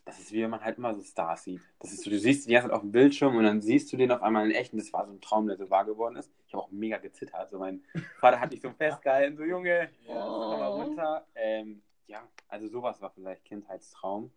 das 0.04 0.18
ist 0.18 0.32
wie 0.32 0.42
wenn 0.42 0.50
man 0.50 0.62
halt 0.64 0.78
immer 0.78 0.94
so 0.94 1.02
Stars 1.02 1.44
sieht. 1.44 1.60
Das 1.78 1.92
ist 1.92 2.02
so, 2.04 2.10
du 2.10 2.18
siehst 2.18 2.48
ganze 2.48 2.68
Zeit 2.68 2.74
auf 2.74 2.82
dem 2.82 2.92
Bildschirm 2.92 3.36
und 3.36 3.44
dann 3.44 3.60
siehst 3.60 3.92
du 3.92 3.96
den 3.96 4.10
auf 4.12 4.22
einmal 4.22 4.46
in 4.46 4.52
echt 4.52 4.72
und 4.72 4.78
das 4.80 4.92
war 4.92 5.06
so 5.06 5.12
ein 5.12 5.20
Traum, 5.20 5.46
der 5.46 5.56
so 5.56 5.68
wahr 5.70 5.84
geworden 5.84 6.16
ist. 6.16 6.30
Ich 6.46 6.54
habe 6.54 6.62
auch 6.64 6.70
mega 6.70 6.98
gezittert. 6.98 7.50
So 7.50 7.58
mein 7.58 7.82
Vater 8.18 8.40
hat 8.40 8.50
mich 8.50 8.60
so 8.60 8.70
festgehalten, 8.70 9.36
so 9.36 9.44
Junge, 9.44 9.90
komm 10.06 10.14
mal 10.60 10.66
runter. 10.68 11.26
Ähm, 11.34 11.82
ja, 12.06 12.26
also 12.48 12.68
sowas 12.68 13.00
war 13.00 13.10
vielleicht 13.10 13.44
Kindheitstraum. 13.44 14.30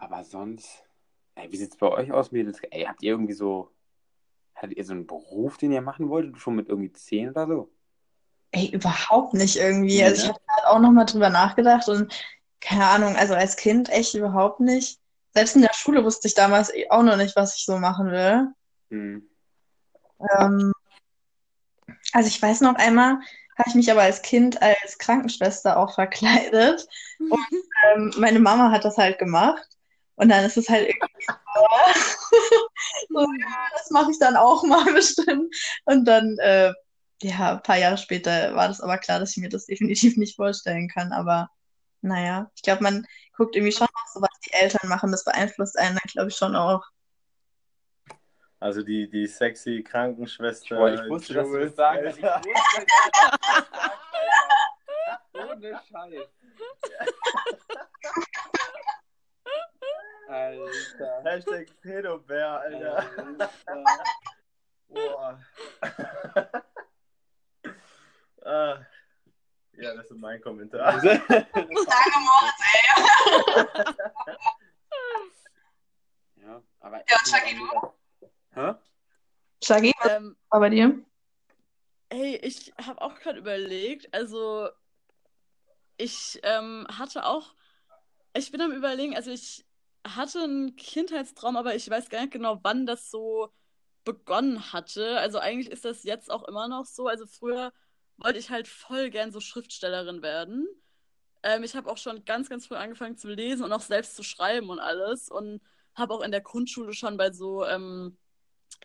Aber 0.00 0.22
sonst, 0.22 0.84
ey, 1.34 1.50
wie 1.50 1.56
sieht's 1.56 1.76
bei 1.76 1.88
euch 1.88 2.12
aus, 2.12 2.30
Mädels? 2.30 2.60
Ey, 2.70 2.84
habt 2.84 3.02
ihr 3.02 3.10
irgendwie 3.10 3.32
so, 3.32 3.72
hattet 4.54 4.76
ihr 4.76 4.84
so 4.84 4.92
einen 4.92 5.06
Beruf, 5.06 5.58
den 5.58 5.72
ihr 5.72 5.82
machen 5.82 6.08
wolltet, 6.08 6.38
schon 6.38 6.54
mit 6.54 6.68
irgendwie 6.68 6.92
10 6.92 7.30
oder 7.30 7.46
so? 7.46 7.72
Ey, 8.52 8.70
überhaupt 8.70 9.34
nicht 9.34 9.56
irgendwie. 9.56 9.96
Nee, 9.96 10.04
Also 10.04 10.22
ich 10.22 10.28
ne? 10.28 10.34
habe 10.34 10.40
halt 10.48 10.66
auch 10.66 10.78
nochmal 10.78 11.04
drüber 11.04 11.30
nachgedacht 11.30 11.88
und 11.88 12.12
keine 12.60 12.86
Ahnung, 12.86 13.16
also 13.16 13.34
als 13.34 13.56
Kind 13.56 13.88
echt 13.88 14.14
überhaupt 14.14 14.60
nicht. 14.60 15.00
Selbst 15.34 15.56
in 15.56 15.62
der 15.62 15.74
Schule 15.74 16.04
wusste 16.04 16.28
ich 16.28 16.34
damals 16.34 16.72
eh 16.72 16.88
auch 16.90 17.02
noch 17.02 17.16
nicht, 17.16 17.36
was 17.36 17.56
ich 17.56 17.64
so 17.64 17.78
machen 17.78 18.10
will. 18.10 18.48
Hm. 18.90 19.28
Ähm, 20.38 20.72
also 22.12 22.28
ich 22.28 22.40
weiß 22.40 22.60
noch 22.62 22.76
einmal, 22.76 23.18
habe 23.58 23.68
ich 23.68 23.74
mich 23.74 23.90
aber 23.90 24.02
als 24.02 24.22
Kind 24.22 24.62
als 24.62 24.98
Krankenschwester 24.98 25.76
auch 25.76 25.94
verkleidet. 25.94 26.88
Und 27.18 27.46
ähm, 27.94 28.12
meine 28.16 28.38
Mama 28.38 28.70
hat 28.70 28.84
das 28.84 28.96
halt 28.96 29.18
gemacht. 29.18 29.77
Und 30.18 30.30
dann 30.30 30.44
ist 30.44 30.56
es 30.56 30.68
halt 30.68 30.88
irgendwie 30.88 31.26
so, 31.54 31.60
so 33.08 33.20
ja, 33.20 33.68
das 33.72 33.90
mache 33.90 34.10
ich 34.10 34.18
dann 34.18 34.36
auch 34.36 34.64
mal 34.64 34.84
bestimmt. 34.92 35.54
Und 35.84 36.04
dann, 36.06 36.36
äh, 36.38 36.72
ja, 37.22 37.52
ein 37.52 37.62
paar 37.62 37.78
Jahre 37.78 37.98
später 37.98 38.54
war 38.54 38.66
das 38.66 38.80
aber 38.80 38.98
klar, 38.98 39.20
dass 39.20 39.36
ich 39.36 39.42
mir 39.42 39.48
das 39.48 39.66
definitiv 39.66 40.16
nicht 40.16 40.34
vorstellen 40.34 40.88
kann. 40.88 41.12
Aber 41.12 41.50
naja, 42.00 42.50
ich 42.56 42.62
glaube, 42.62 42.82
man 42.82 43.06
guckt 43.36 43.54
irgendwie 43.54 43.72
schon 43.72 43.86
auch 43.86 44.06
so, 44.12 44.20
was 44.20 44.40
die 44.44 44.52
Eltern 44.52 44.88
machen. 44.88 45.12
Das 45.12 45.24
beeinflusst 45.24 45.78
einen 45.78 45.96
dann, 45.96 46.10
glaube 46.12 46.28
ich, 46.30 46.36
schon 46.36 46.56
auch. 46.56 46.84
Also 48.58 48.82
die, 48.82 49.08
die 49.08 49.28
sexy 49.28 49.84
Krankenschwester. 49.84 50.76
Boah, 50.76 50.92
ich 50.92 51.08
wusste, 51.08 51.34
dass 51.34 51.48
du 51.48 51.60
das 51.60 51.76
sagen. 51.76 52.06
Ich 52.08 52.16
wusste, 52.16 52.22
dass 52.22 52.42
du 52.42 52.50
das 52.50 52.62
Alter. 53.62 53.92
Ohne 55.52 55.80
Scheiß. 55.88 56.28
Alter. 60.28 61.22
Hashtag 61.24 61.66
Pedobär, 61.80 62.60
Alter. 62.60 62.98
Alter. 63.18 63.50
Boah. 64.88 65.38
ah. 68.44 68.78
Ja, 69.72 69.94
das 69.94 70.10
ist 70.10 70.18
mein 70.18 70.40
Kommentar. 70.40 71.02
ja, 71.04 71.22
aber 76.80 76.96
Ja, 76.98 77.04
ich 77.08 77.32
Chucky, 77.32 77.54
bin 77.54 77.62
auch 77.68 77.94
mega- 78.54 78.72
Hä? 78.72 78.74
Shaggy, 79.62 79.92
was 80.00 80.12
Ähm, 80.12 80.36
war 80.50 80.60
bei 80.60 80.68
dir? 80.70 81.04
Ey, 82.10 82.36
ich 82.36 82.72
habe 82.84 83.00
auch 83.02 83.14
gerade 83.16 83.38
überlegt, 83.38 84.12
also 84.14 84.68
ich 85.96 86.38
ähm, 86.42 86.86
hatte 86.96 87.24
auch, 87.26 87.54
ich 88.34 88.50
bin 88.50 88.60
am 88.62 88.72
überlegen, 88.72 89.14
also 89.14 89.30
ich 89.30 89.64
hatte 90.06 90.40
einen 90.40 90.76
Kindheitstraum, 90.76 91.56
aber 91.56 91.74
ich 91.74 91.88
weiß 91.88 92.08
gar 92.08 92.20
nicht 92.20 92.32
genau, 92.32 92.60
wann 92.62 92.86
das 92.86 93.10
so 93.10 93.52
begonnen 94.04 94.72
hatte. 94.72 95.18
Also 95.18 95.38
eigentlich 95.38 95.70
ist 95.70 95.84
das 95.84 96.04
jetzt 96.04 96.30
auch 96.30 96.44
immer 96.44 96.68
noch 96.68 96.86
so. 96.86 97.08
Also 97.08 97.26
früher 97.26 97.72
wollte 98.16 98.38
ich 98.38 98.50
halt 98.50 98.68
voll 98.68 99.10
gern 99.10 99.32
so 99.32 99.40
Schriftstellerin 99.40 100.22
werden. 100.22 100.66
Ähm, 101.42 101.62
ich 101.62 101.76
habe 101.76 101.90
auch 101.90 101.98
schon 101.98 102.24
ganz, 102.24 102.48
ganz 102.48 102.66
früh 102.66 102.76
angefangen 102.76 103.16
zu 103.16 103.28
lesen 103.28 103.64
und 103.64 103.72
auch 103.72 103.80
selbst 103.80 104.16
zu 104.16 104.22
schreiben 104.22 104.70
und 104.70 104.80
alles 104.80 105.28
und 105.30 105.60
habe 105.94 106.14
auch 106.14 106.22
in 106.22 106.30
der 106.30 106.40
Grundschule 106.40 106.94
schon 106.94 107.16
bei 107.16 107.32
so 107.32 107.64
ähm, 107.66 108.16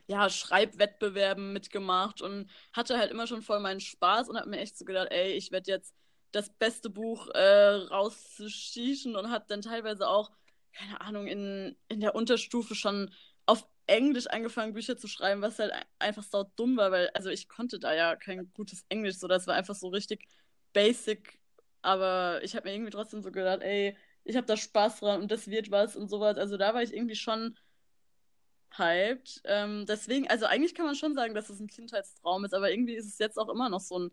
ja, 0.08 0.30
Schreibwettbewerben 0.30 1.54
mitgemacht 1.54 2.22
und 2.22 2.50
hatte 2.74 2.98
halt 2.98 3.12
immer 3.12 3.28
schon 3.28 3.42
voll 3.42 3.60
meinen 3.60 3.80
Spaß 3.80 4.30
und 4.30 4.38
habe 4.38 4.50
mir 4.50 4.60
echt 4.60 4.78
so 4.78 4.86
gedacht, 4.86 5.10
ey, 5.12 5.34
ich 5.34 5.52
werde 5.52 5.72
jetzt 5.72 5.96
das 6.32 6.50
beste 6.50 6.90
Buch 6.90 7.30
äh, 7.30 7.70
rausschießen 7.90 9.16
und 9.16 9.32
habe 9.32 9.46
dann 9.48 9.62
teilweise 9.62 10.08
auch, 10.08 10.32
keine 10.74 11.02
Ahnung, 11.02 11.28
in, 11.28 11.76
in 11.88 12.00
der 12.02 12.16
Unterstufe 12.16 12.76
schon 12.76 13.12
auf 13.46 13.68
Englisch 13.88 14.28
angefangen, 14.28 14.74
Bücher 14.74 14.98
zu 14.98 15.08
schreiben, 15.08 15.42
was 15.42 15.60
halt 15.60 15.72
ein- 15.72 15.86
einfach 16.00 16.24
sau 16.24 16.44
dumm 16.56 16.78
war, 16.78 16.92
weil, 16.92 17.10
also 17.14 17.30
ich 17.30 17.50
konnte 17.50 17.80
da 17.80 17.94
ja 17.94 18.16
kein 18.16 18.52
gutes 18.54 18.86
Englisch, 18.90 19.18
so 19.18 19.28
das 19.28 19.48
war 19.48 19.56
einfach 19.56 19.76
so 19.76 19.90
richtig 19.90 20.26
basic, 20.74 21.40
aber 21.82 22.42
ich 22.44 22.56
habe 22.56 22.68
mir 22.70 22.76
irgendwie 22.76 22.92
trotzdem 22.92 23.22
so 23.22 23.32
gedacht, 23.32 23.62
ey, 23.62 23.98
ich 24.24 24.38
habe 24.38 24.48
da 24.48 24.56
Spaß 24.58 25.00
dran 25.02 25.22
und 25.22 25.32
das 25.32 25.48
wird 25.50 25.70
was 25.72 25.96
und 25.96 26.08
sowas, 26.10 26.38
also 26.38 26.58
da 26.58 26.74
war 26.74 26.82
ich 26.84 26.94
irgendwie 26.94 27.16
schon 27.16 27.58
hyped. 28.78 29.42
Ähm, 29.46 29.86
deswegen, 29.86 30.28
also 30.30 30.46
eigentlich 30.46 30.76
kann 30.76 30.86
man 30.86 30.96
schon 30.96 31.14
sagen, 31.16 31.34
dass 31.34 31.50
es 31.50 31.60
ein 31.60 31.68
Kindheitstraum 31.68 32.46
ist, 32.46 32.54
aber 32.54 32.72
irgendwie 32.72 32.96
ist 32.96 33.08
es 33.08 33.18
jetzt 33.20 33.38
auch 33.38 33.50
immer 33.50 33.70
noch 33.70 33.82
so 33.82 34.00
ein 34.00 34.12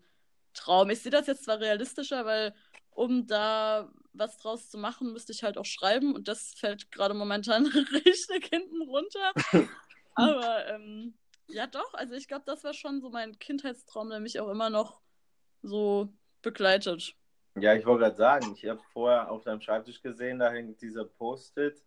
Traum. 0.53 0.89
Ich 0.89 0.99
sehe 1.01 1.11
das 1.11 1.27
jetzt 1.27 1.43
zwar 1.45 1.59
realistischer, 1.59 2.25
weil 2.25 2.53
um 2.91 3.25
da 3.27 3.91
was 4.13 4.37
draus 4.37 4.69
zu 4.69 4.77
machen, 4.77 5.13
müsste 5.13 5.31
ich 5.31 5.43
halt 5.43 5.57
auch 5.57 5.65
schreiben 5.65 6.15
und 6.15 6.27
das 6.27 6.53
fällt 6.55 6.91
gerade 6.91 7.13
momentan 7.13 7.65
richtig 8.05 8.47
hinten 8.47 8.81
runter. 8.81 9.31
Aber 10.15 10.67
ähm, 10.67 11.13
ja 11.47 11.67
doch, 11.67 11.93
also 11.93 12.15
ich 12.15 12.27
glaube, 12.27 12.43
das 12.45 12.63
war 12.63 12.73
schon 12.73 13.01
so 13.01 13.09
mein 13.09 13.39
Kindheitstraum, 13.39 14.09
der 14.09 14.19
mich 14.19 14.39
auch 14.39 14.49
immer 14.49 14.69
noch 14.69 15.01
so 15.61 16.09
begleitet. 16.41 17.15
Ja, 17.55 17.73
ich 17.75 17.85
wollte 17.85 18.05
gerade 18.05 18.15
sagen, 18.15 18.53
ich 18.55 18.65
habe 18.65 18.81
vorher 18.93 19.29
auf 19.29 19.43
deinem 19.43 19.61
Schreibtisch 19.61 20.01
gesehen, 20.01 20.39
da 20.39 20.51
hängt 20.51 20.81
dieser 20.81 21.05
Post-it. 21.05 21.83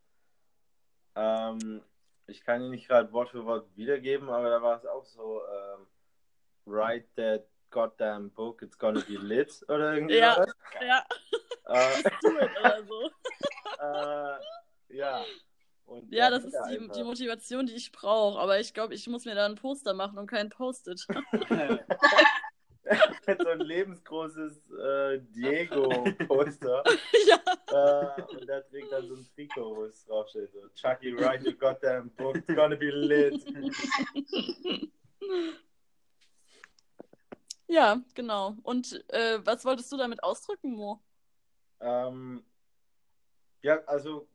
Ähm, 1.15 1.83
ich 2.27 2.43
kann 2.43 2.63
ihn 2.63 2.71
nicht 2.71 2.89
gerade 2.89 3.13
Wort 3.13 3.31
für 3.31 3.45
Wort 3.45 3.67
wiedergeben, 3.77 4.29
aber 4.29 4.51
da 4.51 4.63
war 4.63 4.77
es 4.77 4.87
auch 4.87 5.05
so, 5.05 5.41
ähm, 5.43 5.87
write 6.67 7.07
that 7.17 7.47
goddamn 7.75 8.31
book, 8.31 8.63
it's 8.63 8.79
gonna 8.79 9.01
be 9.01 9.17
lit 9.19 9.63
oder 9.69 9.95
irgendwie 9.95 10.17
Ja. 10.19 10.37
was. 10.39 10.55
Ja, 10.81 11.05
Äh, 11.67 12.03
oder 12.61 12.85
so. 12.87 13.11
äh, 13.81 14.97
ja. 14.97 15.25
Und 15.87 16.13
Ja, 16.13 16.31
da 16.31 16.37
das 16.39 16.45
ist 16.45 16.57
die, 16.71 16.89
die 16.95 17.03
Motivation, 17.03 17.67
die 17.67 17.75
ich 17.75 17.91
brauche. 17.91 18.39
Aber 18.39 18.61
ich 18.61 18.73
glaube, 18.73 18.95
ich 18.95 19.07
muss 19.09 19.25
mir 19.25 19.35
da 19.35 19.45
ein 19.47 19.57
Poster 19.57 19.93
machen 19.93 20.19
und 20.19 20.27
kein 20.29 20.49
Post-it. 20.51 21.01
so 23.39 23.49
ein 23.49 23.61
lebensgroßes 23.61 24.71
äh, 24.71 25.19
Diego-Poster. 25.35 26.85
ja. 27.27 27.39
äh, 28.17 28.23
und 28.23 28.47
der 28.49 28.67
trägt 28.69 28.93
dann 28.93 29.09
so 29.09 29.15
ein 29.15 29.27
Trikot, 29.35 29.75
wo 29.77 29.85
es 29.85 30.05
draufsteht. 30.07 30.53
So, 30.53 30.69
Chucky, 30.75 31.13
write 31.13 31.45
your 31.45 31.55
goddamn 31.55 32.11
book, 32.17 32.37
it's 32.37 32.55
gonna 32.55 32.77
be 32.77 32.91
lit. 32.91 33.43
Ja, 37.75 38.01
genau. 38.15 38.55
Und 38.63 39.05
äh, 39.13 39.45
was 39.45 39.65
wolltest 39.65 39.91
du 39.91 39.97
damit 39.97 40.23
ausdrücken, 40.23 40.77
Mo? 40.77 41.01
Ähm, 41.81 42.45
ja, 43.63 43.83
also 43.87 44.29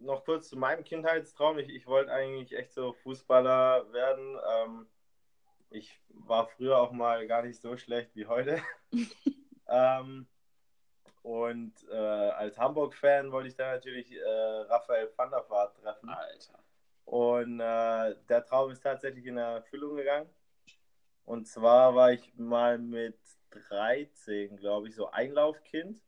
noch 0.00 0.24
kurz 0.24 0.48
zu 0.48 0.56
meinem 0.56 0.82
Kindheitstraum. 0.82 1.56
Ich, 1.60 1.68
ich 1.68 1.86
wollte 1.86 2.10
eigentlich 2.10 2.52
echt 2.52 2.72
so 2.72 2.92
Fußballer 2.92 3.92
werden. 3.92 4.38
Ähm, 4.56 4.86
ich 5.70 6.00
war 6.08 6.48
früher 6.48 6.78
auch 6.78 6.90
mal 6.90 7.28
gar 7.28 7.42
nicht 7.42 7.60
so 7.60 7.76
schlecht 7.76 8.10
wie 8.16 8.26
heute. 8.26 8.60
ähm, 9.68 10.26
und 11.22 11.74
äh, 11.92 11.94
als 11.94 12.58
Hamburg-Fan 12.58 13.30
wollte 13.30 13.50
ich 13.50 13.54
da 13.54 13.70
natürlich 13.70 14.10
äh, 14.10 14.60
Raphael 14.68 15.12
van 15.16 15.30
der 15.30 15.48
Vaart 15.48 15.76
treffen. 15.76 16.08
Alter. 16.08 16.58
Und 17.04 17.60
äh, 17.60 18.16
der 18.28 18.44
Traum 18.44 18.72
ist 18.72 18.82
tatsächlich 18.82 19.26
in 19.26 19.36
Erfüllung 19.36 19.94
gegangen. 19.94 20.28
Und 21.24 21.46
zwar 21.46 21.94
war 21.94 22.12
ich 22.12 22.34
mal 22.36 22.78
mit 22.78 23.18
13, 23.50 24.56
glaube 24.56 24.88
ich, 24.88 24.94
so 24.94 25.10
Einlaufkind. 25.10 26.02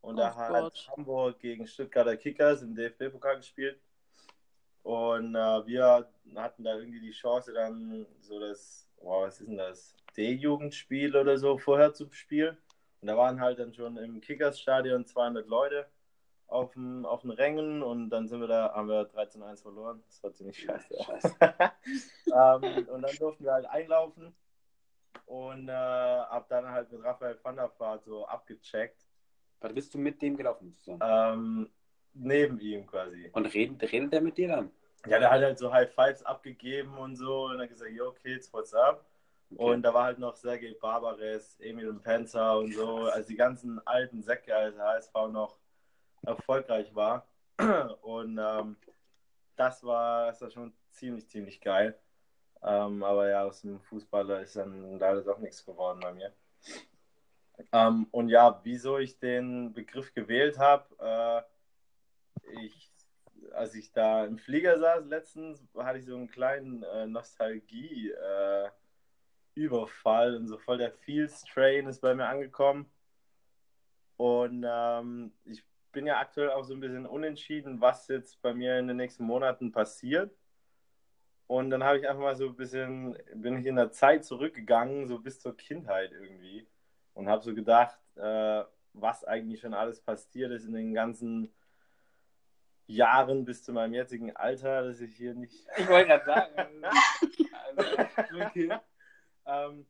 Und 0.00 0.16
da 0.16 0.32
Oh 0.32 0.36
hat 0.36 0.50
Gott. 0.50 0.88
Hamburg 0.96 1.38
gegen 1.40 1.66
Stuttgarter 1.66 2.16
Kickers 2.16 2.62
im 2.62 2.74
DFB-Pokal 2.74 3.36
gespielt. 3.36 3.80
Und 4.82 5.34
äh, 5.34 5.66
wir 5.66 6.08
hatten 6.36 6.64
da 6.64 6.76
irgendwie 6.76 7.00
die 7.00 7.10
Chance, 7.10 7.52
dann 7.52 8.06
so 8.20 8.38
das, 8.38 8.88
wow, 9.00 9.26
was 9.26 9.40
ist 9.40 9.48
denn 9.48 9.56
das, 9.58 9.94
D-Jugendspiel 10.16 11.16
oder 11.16 11.36
so 11.38 11.58
vorher 11.58 11.92
zu 11.92 12.10
spielen. 12.12 12.56
Und 13.00 13.08
da 13.08 13.16
waren 13.16 13.40
halt 13.40 13.58
dann 13.58 13.74
schon 13.74 13.96
im 13.96 14.20
Kickers-Stadion 14.20 15.06
200 15.06 15.46
Leute 15.46 15.86
auf 16.46 16.72
den, 16.72 17.04
auf 17.04 17.22
den 17.22 17.30
Rängen 17.30 17.82
und 17.82 18.10
dann 18.10 18.28
sind 18.28 18.40
wir 18.40 18.48
da, 18.48 18.72
haben 18.74 18.88
wir 18.88 19.10
13-1 19.10 19.62
verloren. 19.62 20.02
Das 20.06 20.22
war 20.22 20.32
ziemlich 20.32 20.58
scheiße. 20.58 20.94
ähm, 22.26 22.88
und 22.88 23.02
dann 23.02 23.16
durften 23.18 23.44
wir 23.44 23.52
halt 23.52 23.66
einlaufen 23.66 24.34
und 25.28 25.68
äh, 25.68 25.72
ab 25.72 26.46
dann 26.48 26.66
halt 26.68 26.90
mit 26.90 27.04
Raphael 27.04 27.38
van 27.42 27.56
der 27.56 27.70
Vaart 27.78 28.04
so 28.04 28.26
abgecheckt. 28.26 29.06
Warte, 29.60 29.74
bist 29.74 29.92
du 29.92 29.98
mit 29.98 30.22
dem 30.22 30.36
gelaufen? 30.36 30.74
Ähm, 31.00 31.68
neben 32.14 32.58
ihm 32.60 32.86
quasi. 32.86 33.30
Und 33.32 33.46
redet, 33.46 33.92
redet 33.92 34.12
der 34.12 34.20
mit 34.22 34.38
dir 34.38 34.48
dann? 34.48 34.70
Ja, 35.06 35.18
der 35.18 35.30
hat 35.30 35.42
halt 35.42 35.58
so 35.58 35.72
High 35.72 35.92
Fives 35.92 36.22
abgegeben 36.24 36.96
und 36.96 37.16
so 37.16 37.46
und 37.46 37.58
dann 37.58 37.68
gesagt, 37.68 37.90
yo 37.90 38.12
Kids, 38.12 38.52
what's 38.52 38.74
up? 38.74 39.04
Und 39.50 39.82
da 39.82 39.94
war 39.94 40.04
halt 40.04 40.18
noch 40.18 40.36
Sergei 40.36 40.74
Barbares, 40.80 41.58
Emil 41.60 41.94
Penzer 41.94 42.58
und 42.58 42.74
so, 42.74 43.06
also 43.06 43.28
die 43.28 43.36
ganzen 43.36 43.80
alten 43.86 44.22
Säcke, 44.22 44.54
als 44.54 44.74
der 44.74 44.84
HSV 44.84 45.14
noch 45.30 45.56
erfolgreich 46.22 46.94
war. 46.94 47.26
Und 48.02 48.38
ähm, 48.38 48.76
das 49.56 49.82
war, 49.82 50.26
das 50.26 50.40
war 50.42 50.50
schon 50.50 50.72
ziemlich, 50.90 51.28
ziemlich 51.28 51.60
geil. 51.60 51.98
Ähm, 52.62 53.02
aber 53.02 53.28
ja, 53.28 53.44
aus 53.44 53.62
dem 53.62 53.80
Fußballer 53.80 54.42
ist 54.42 54.56
dann 54.56 54.98
leider 54.98 55.22
doch 55.22 55.38
nichts 55.38 55.64
geworden 55.64 56.00
bei 56.00 56.12
mir. 56.12 56.32
Ähm, 57.72 58.06
und 58.10 58.28
ja, 58.28 58.60
wieso 58.64 58.98
ich 58.98 59.18
den 59.18 59.72
Begriff 59.72 60.14
gewählt 60.14 60.58
habe, 60.58 61.44
äh, 62.44 62.62
ich, 62.64 62.90
als 63.52 63.74
ich 63.74 63.92
da 63.92 64.24
im 64.24 64.38
Flieger 64.38 64.78
saß 64.78 65.06
letztens, 65.06 65.62
hatte 65.76 65.98
ich 65.98 66.06
so 66.06 66.16
einen 66.16 66.28
kleinen 66.28 66.82
äh, 66.82 67.06
Nostalgie- 67.06 68.10
äh, 68.10 68.70
Überfall 69.58 70.36
und 70.36 70.46
so 70.46 70.56
voll 70.58 70.78
der 70.78 70.92
Feel-Strain 70.92 71.86
ist 71.88 72.00
bei 72.00 72.14
mir 72.14 72.28
angekommen. 72.28 72.88
Und 74.16 74.64
ähm, 74.66 75.32
ich 75.44 75.64
bin 75.92 76.06
ja 76.06 76.18
aktuell 76.18 76.50
auch 76.50 76.64
so 76.64 76.74
ein 76.74 76.80
bisschen 76.80 77.06
unentschieden, 77.06 77.80
was 77.80 78.08
jetzt 78.08 78.40
bei 78.40 78.54
mir 78.54 78.78
in 78.78 78.88
den 78.88 78.96
nächsten 78.96 79.24
Monaten 79.24 79.72
passiert. 79.72 80.32
Und 81.48 81.70
dann 81.70 81.82
habe 81.82 81.98
ich 81.98 82.06
einfach 82.06 82.22
mal 82.22 82.36
so 82.36 82.46
ein 82.46 82.56
bisschen, 82.56 83.16
bin 83.34 83.56
ich 83.56 83.66
in 83.66 83.76
der 83.76 83.90
Zeit 83.90 84.24
zurückgegangen, 84.24 85.08
so 85.08 85.18
bis 85.18 85.40
zur 85.40 85.56
Kindheit 85.56 86.12
irgendwie. 86.12 86.68
Und 87.14 87.28
habe 87.28 87.42
so 87.42 87.54
gedacht, 87.54 87.98
äh, 88.16 88.62
was 88.92 89.24
eigentlich 89.24 89.60
schon 89.60 89.72
alles 89.72 90.00
passiert 90.00 90.52
ist 90.52 90.66
in 90.66 90.74
den 90.74 90.92
ganzen 90.92 91.52
Jahren 92.86 93.46
bis 93.46 93.64
zu 93.64 93.72
meinem 93.72 93.94
jetzigen 93.94 94.36
Alter, 94.36 94.82
dass 94.82 95.00
ich 95.00 95.16
hier 95.16 95.34
nicht. 95.34 95.66
Ich 95.78 95.88
wollte 95.88 96.08
gerade 96.08 96.24
sagen. 96.24 96.84
Also, 97.76 98.44
okay. 98.46 98.76
ähm, 99.46 99.86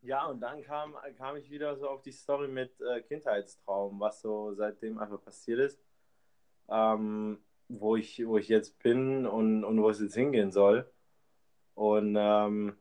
ja, 0.00 0.24
und 0.26 0.40
dann 0.40 0.62
kam, 0.62 0.96
kam 1.18 1.36
ich 1.36 1.50
wieder 1.50 1.76
so 1.76 1.88
auf 1.88 2.00
die 2.00 2.12
Story 2.12 2.48
mit 2.48 2.80
äh, 2.80 3.02
Kindheitstraum, 3.02 4.00
was 4.00 4.22
so 4.22 4.54
seitdem 4.54 4.98
einfach 4.98 5.22
passiert 5.22 5.58
ist. 5.58 5.78
Ähm, 6.68 7.44
wo, 7.80 7.96
ich, 7.96 8.24
wo 8.26 8.38
ich 8.38 8.48
jetzt 8.48 8.78
bin 8.80 9.26
und, 9.26 9.64
und 9.64 9.82
wo 9.82 9.90
es 9.90 10.00
jetzt 10.00 10.14
hingehen 10.14 10.52
soll. 10.52 10.90
Und 11.74 12.16
ähm, 12.18 12.76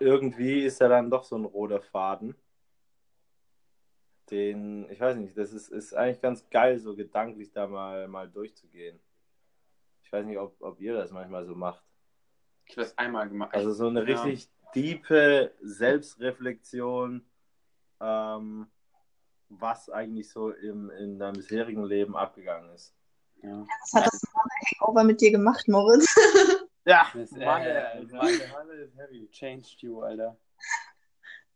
irgendwie 0.00 0.64
ist 0.64 0.80
er 0.80 0.88
dann 0.88 1.10
doch 1.10 1.24
so 1.24 1.36
ein 1.36 1.44
roter 1.44 1.80
Faden. 1.80 2.34
Den, 4.30 4.88
ich 4.90 5.00
weiß 5.00 5.16
nicht, 5.16 5.36
das 5.36 5.52
ist, 5.52 5.68
ist 5.70 5.92
eigentlich 5.94 6.20
ganz 6.20 6.48
geil, 6.50 6.78
so 6.78 6.94
gedanklich 6.94 7.50
da 7.52 7.66
mal, 7.66 8.06
mal 8.06 8.30
durchzugehen. 8.30 9.00
Ich 10.04 10.12
weiß 10.12 10.24
nicht, 10.24 10.38
ob, 10.38 10.56
ob 10.60 10.80
ihr 10.80 10.94
das 10.94 11.10
manchmal 11.10 11.44
so 11.46 11.54
macht. 11.54 11.82
ich 12.66 12.72
habe 12.76 12.82
das 12.82 12.96
einmal 12.98 13.28
gemacht. 13.28 13.54
Also 13.54 13.72
so 13.72 13.88
eine 13.88 14.00
Ja. 14.08 14.22
richtig 14.22 14.48
tiefe 14.72 15.52
Selbstreflexion, 15.62 17.24
ähm, 18.00 18.66
was 19.48 19.90
eigentlich 19.90 20.30
so 20.30 20.50
im, 20.50 20.90
in 20.90 21.18
deinem 21.18 21.34
bisherigen 21.34 21.82
Leben 21.84 22.14
abgegangen 22.16 22.70
ist. 22.72 22.94
Ja. 23.42 23.66
Was 23.82 23.92
hat 23.94 24.06
das 24.06 24.22
Hangover 24.78 25.04
mit 25.04 25.20
dir 25.20 25.30
gemacht, 25.30 25.66
Moritz? 25.68 26.14
Ja, 26.86 27.06
Das, 27.14 27.32
äh, 27.32 27.44
Mann, 27.44 27.62
ist 28.02 28.96
heavy. 28.96 29.28
Changed 29.30 29.82
you, 29.82 30.00
Alter. 30.00 30.36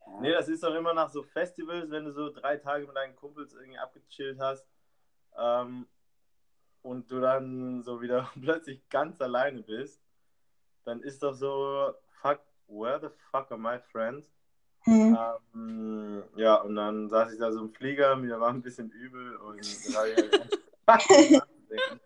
Ja. 0.07 0.20
Nee, 0.20 0.32
das 0.32 0.49
ist 0.49 0.62
doch 0.62 0.74
immer 0.74 0.93
nach 0.93 1.09
so 1.09 1.22
Festivals, 1.22 1.91
wenn 1.91 2.05
du 2.05 2.12
so 2.12 2.30
drei 2.30 2.59
Tage 2.59 2.87
mit 2.87 2.95
deinen 2.95 3.16
Kumpels 3.16 3.55
irgendwie 3.55 3.78
abgechillt 3.78 4.39
hast 4.39 4.66
ähm, 5.37 5.87
und 6.82 7.11
du 7.11 7.20
dann 7.20 7.82
so 7.82 8.03
wieder 8.03 8.30
plötzlich 8.41 8.87
ganz 8.91 9.20
alleine 9.20 9.62
bist, 9.62 10.03
dann 10.85 11.03
ist 11.03 11.22
doch 11.22 11.35
so, 11.35 11.95
fuck, 12.20 12.41
where 12.68 13.01
the 13.01 13.09
fuck 13.30 13.51
are 13.51 13.59
my 13.59 13.78
friends? 13.91 14.30
Hm. 14.82 15.18
Ähm, 15.55 16.24
ja, 16.37 16.57
und 16.57 16.76
dann 16.76 17.09
saß 17.09 17.32
ich 17.32 17.39
da 17.39 17.51
so 17.51 17.61
im 17.61 17.72
Flieger, 17.72 18.16
mir 18.16 18.39
war 18.39 18.51
ein 18.51 18.61
bisschen 18.61 18.91
übel 18.91 19.37
und 19.37 19.57
dann 19.95 20.07
ich 20.09 21.37
halt 21.41 21.43
nachgedacht. 21.75 22.01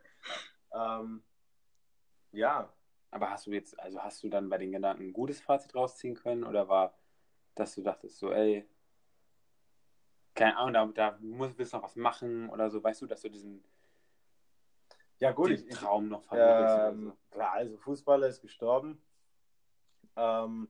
ähm, 0.72 1.22
ja, 2.32 2.72
Aber 3.10 3.30
hast 3.30 3.46
du 3.46 3.52
jetzt, 3.52 3.78
also 3.80 4.02
hast 4.02 4.22
du 4.22 4.28
dann 4.28 4.48
bei 4.48 4.58
den 4.58 4.72
Gedanken 4.72 5.04
ein 5.04 5.12
gutes 5.12 5.40
Fazit 5.40 5.74
rausziehen 5.74 6.14
können 6.14 6.44
oder 6.44 6.68
war, 6.68 6.98
dass 7.54 7.74
du 7.74 7.82
dachtest 7.82 8.18
so, 8.18 8.32
ey, 8.32 8.68
keine 10.34 10.56
Ahnung, 10.56 10.94
da, 10.94 11.10
da 11.10 11.18
muss, 11.20 11.56
willst 11.56 11.72
du 11.72 11.78
noch 11.78 11.84
was 11.84 11.96
machen 11.96 12.48
oder 12.50 12.70
so, 12.70 12.82
weißt 12.82 13.02
du, 13.02 13.06
dass 13.06 13.22
du 13.22 13.30
diesen 13.30 13.64
ja 15.20 15.32
gut, 15.32 15.50
ich, 15.50 15.68
Traum 15.70 16.08
noch 16.08 16.30
oder 16.30 16.90
ähm, 16.90 17.06
so. 17.06 17.16
klar, 17.30 17.52
also 17.54 17.76
Fußballer 17.78 18.28
ist 18.28 18.40
gestorben. 18.40 19.02
Ähm, 20.14 20.68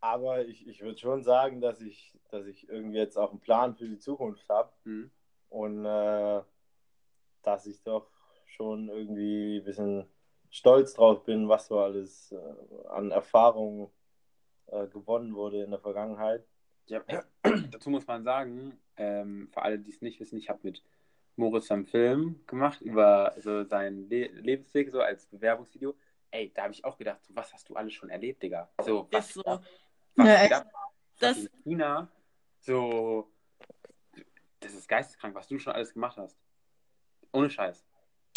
aber 0.00 0.44
ich, 0.44 0.66
ich 0.66 0.82
würde 0.82 0.98
schon 0.98 1.22
sagen, 1.22 1.60
dass 1.60 1.80
ich, 1.80 2.18
dass 2.30 2.46
ich 2.46 2.68
irgendwie 2.68 2.98
jetzt 2.98 3.16
auch 3.16 3.30
einen 3.30 3.40
Plan 3.40 3.76
für 3.76 3.88
die 3.88 3.98
Zukunft 3.98 4.48
habe. 4.48 4.72
Mhm. 4.84 5.10
Und 5.48 5.84
äh, 5.84 6.42
dass 7.46 7.66
ich 7.66 7.82
doch 7.82 8.10
schon 8.46 8.88
irgendwie 8.88 9.58
ein 9.58 9.64
bisschen 9.64 10.06
stolz 10.50 10.94
drauf 10.94 11.24
bin, 11.24 11.48
was 11.48 11.66
so 11.66 11.78
alles 11.80 12.32
äh, 12.32 12.88
an 12.88 13.10
Erfahrung 13.10 13.90
äh, 14.66 14.86
gewonnen 14.86 15.34
wurde 15.34 15.62
in 15.62 15.70
der 15.70 15.80
Vergangenheit. 15.80 16.46
Ja, 16.86 17.02
dazu 17.70 17.90
muss 17.90 18.06
man 18.06 18.22
sagen, 18.24 18.78
ähm, 18.96 19.48
für 19.52 19.62
alle, 19.62 19.78
die 19.78 19.90
es 19.90 20.00
nicht 20.02 20.20
wissen, 20.20 20.38
ich 20.38 20.48
habe 20.48 20.60
mit 20.62 20.82
Moritz 21.36 21.70
einen 21.70 21.86
Film 21.86 22.40
gemacht 22.46 22.80
über 22.80 23.34
so 23.38 23.64
seinen 23.64 24.08
Le 24.08 24.26
Lebensweg, 24.28 24.90
so 24.90 25.00
als 25.00 25.26
Bewerbungsvideo. 25.26 25.94
Ey, 26.30 26.52
da 26.54 26.64
habe 26.64 26.72
ich 26.72 26.84
auch 26.84 26.96
gedacht, 26.96 27.24
so, 27.24 27.34
was 27.34 27.52
hast 27.52 27.68
du 27.68 27.74
alles 27.74 27.92
schon 27.92 28.10
erlebt, 28.10 28.42
Digga? 28.42 28.70
So, 28.82 29.08
was, 29.10 29.26
Ist 29.26 29.34
so. 29.34 29.42
was 29.44 30.26
Ja, 30.26 30.48
da- 30.48 30.66
Das- 31.18 31.38
in 31.38 31.48
China, 31.64 32.08
so, 32.60 33.28
das 34.60 34.74
ist 34.74 34.88
geisteskrank, 34.88 35.34
was 35.34 35.48
du 35.48 35.58
schon 35.58 35.72
alles 35.72 35.92
gemacht 35.92 36.16
hast. 36.16 36.38
Ohne 37.34 37.50
Scheiß. 37.50 37.84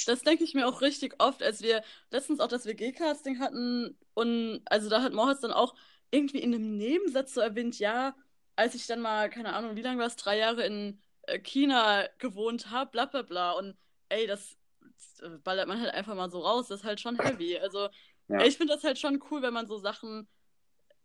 Das 0.05 0.23
denke 0.23 0.43
ich 0.43 0.53
mir 0.53 0.67
auch 0.67 0.81
richtig 0.81 1.15
oft, 1.19 1.43
als 1.43 1.61
wir 1.61 1.83
letztens 2.11 2.39
auch 2.39 2.47
das 2.47 2.65
WG-Casting 2.65 3.39
hatten 3.39 3.97
und 4.13 4.61
also 4.65 4.89
da 4.89 5.01
hat 5.01 5.13
Moritz 5.13 5.41
dann 5.41 5.51
auch 5.51 5.75
irgendwie 6.11 6.39
in 6.39 6.53
einem 6.55 6.77
Nebensatz 6.77 7.33
so 7.33 7.41
erwähnt, 7.41 7.77
ja, 7.79 8.15
als 8.55 8.73
ich 8.75 8.87
dann 8.87 9.01
mal, 9.01 9.29
keine 9.29 9.53
Ahnung, 9.53 9.75
wie 9.75 9.81
lange 9.81 9.99
war 9.99 10.07
es, 10.07 10.15
drei 10.15 10.37
Jahre 10.37 10.65
in 10.65 11.01
äh, 11.23 11.39
China 11.39 12.05
gewohnt 12.19 12.71
habe, 12.71 12.89
bla 12.91 13.05
bla 13.05 13.21
bla 13.21 13.51
und 13.51 13.75
ey, 14.09 14.27
das 14.27 14.57
ballert 15.43 15.67
man 15.67 15.81
halt 15.81 15.93
einfach 15.93 16.15
mal 16.15 16.29
so 16.31 16.39
raus, 16.39 16.67
das 16.67 16.81
ist 16.81 16.85
halt 16.85 16.99
schon 17.01 17.19
heavy. 17.19 17.57
Also 17.57 17.89
Ja. 18.29 18.41
ich 18.43 18.57
finde 18.57 18.73
das 18.73 18.83
halt 18.83 18.97
schon 18.99 19.21
cool, 19.29 19.41
wenn 19.41 19.53
man 19.53 19.67
so 19.67 19.77
Sachen 19.77 20.27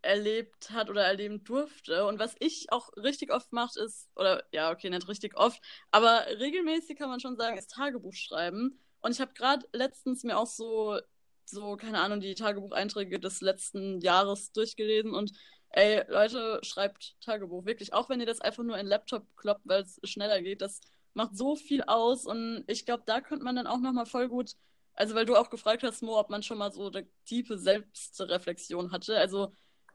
erlebt 0.02 0.70
hat 0.70 0.90
oder 0.90 1.04
erleben 1.04 1.44
durfte. 1.44 2.06
Und 2.06 2.18
was 2.18 2.34
ich 2.40 2.72
auch 2.72 2.90
richtig 2.96 3.32
oft 3.32 3.52
mache, 3.52 3.80
ist, 3.80 4.08
oder 4.16 4.44
ja, 4.52 4.70
okay, 4.70 4.90
nicht 4.90 5.08
richtig 5.08 5.36
oft, 5.36 5.60
aber 5.90 6.26
regelmäßig 6.38 6.98
kann 6.98 7.08
man 7.08 7.20
schon 7.20 7.36
sagen, 7.36 7.56
ist 7.56 7.70
Tagebuch 7.70 8.14
schreiben. 8.14 8.78
Und 9.00 9.12
ich 9.12 9.20
habe 9.20 9.32
gerade 9.34 9.66
letztens 9.72 10.24
mir 10.24 10.38
auch 10.38 10.46
so, 10.46 10.98
so, 11.44 11.76
keine 11.76 12.00
Ahnung, 12.00 12.20
die 12.20 12.34
Tagebucheinträge 12.34 13.18
des 13.20 13.40
letzten 13.40 14.00
Jahres 14.00 14.52
durchgelesen 14.52 15.14
und 15.14 15.32
ey, 15.70 16.04
Leute, 16.08 16.60
schreibt 16.62 17.16
Tagebuch. 17.20 17.64
Wirklich, 17.64 17.92
auch 17.94 18.08
wenn 18.08 18.20
ihr 18.20 18.26
das 18.26 18.40
einfach 18.40 18.62
nur 18.62 18.76
in 18.76 18.86
den 18.86 18.90
Laptop 18.90 19.26
kloppt, 19.36 19.62
weil 19.64 19.82
es 19.82 19.98
schneller 20.04 20.42
geht, 20.42 20.62
das 20.62 20.80
macht 21.14 21.36
so 21.36 21.56
viel 21.56 21.82
aus. 21.84 22.26
Und 22.26 22.64
ich 22.66 22.86
glaube, 22.86 23.04
da 23.06 23.20
könnte 23.20 23.44
man 23.44 23.56
dann 23.56 23.66
auch 23.66 23.78
nochmal 23.78 24.06
voll 24.06 24.28
gut, 24.28 24.52
also 24.94 25.14
weil 25.14 25.24
du 25.26 25.36
auch 25.36 25.50
gefragt 25.50 25.82
hast, 25.82 26.02
Mo, 26.02 26.18
ob 26.18 26.30
man 26.30 26.42
schon 26.42 26.58
mal 26.58 26.72
so 26.72 26.88
eine 26.88 27.06
tiefe 27.24 27.58
Selbstreflexion 27.58 28.92
hatte. 28.92 29.16
Also 29.16 29.54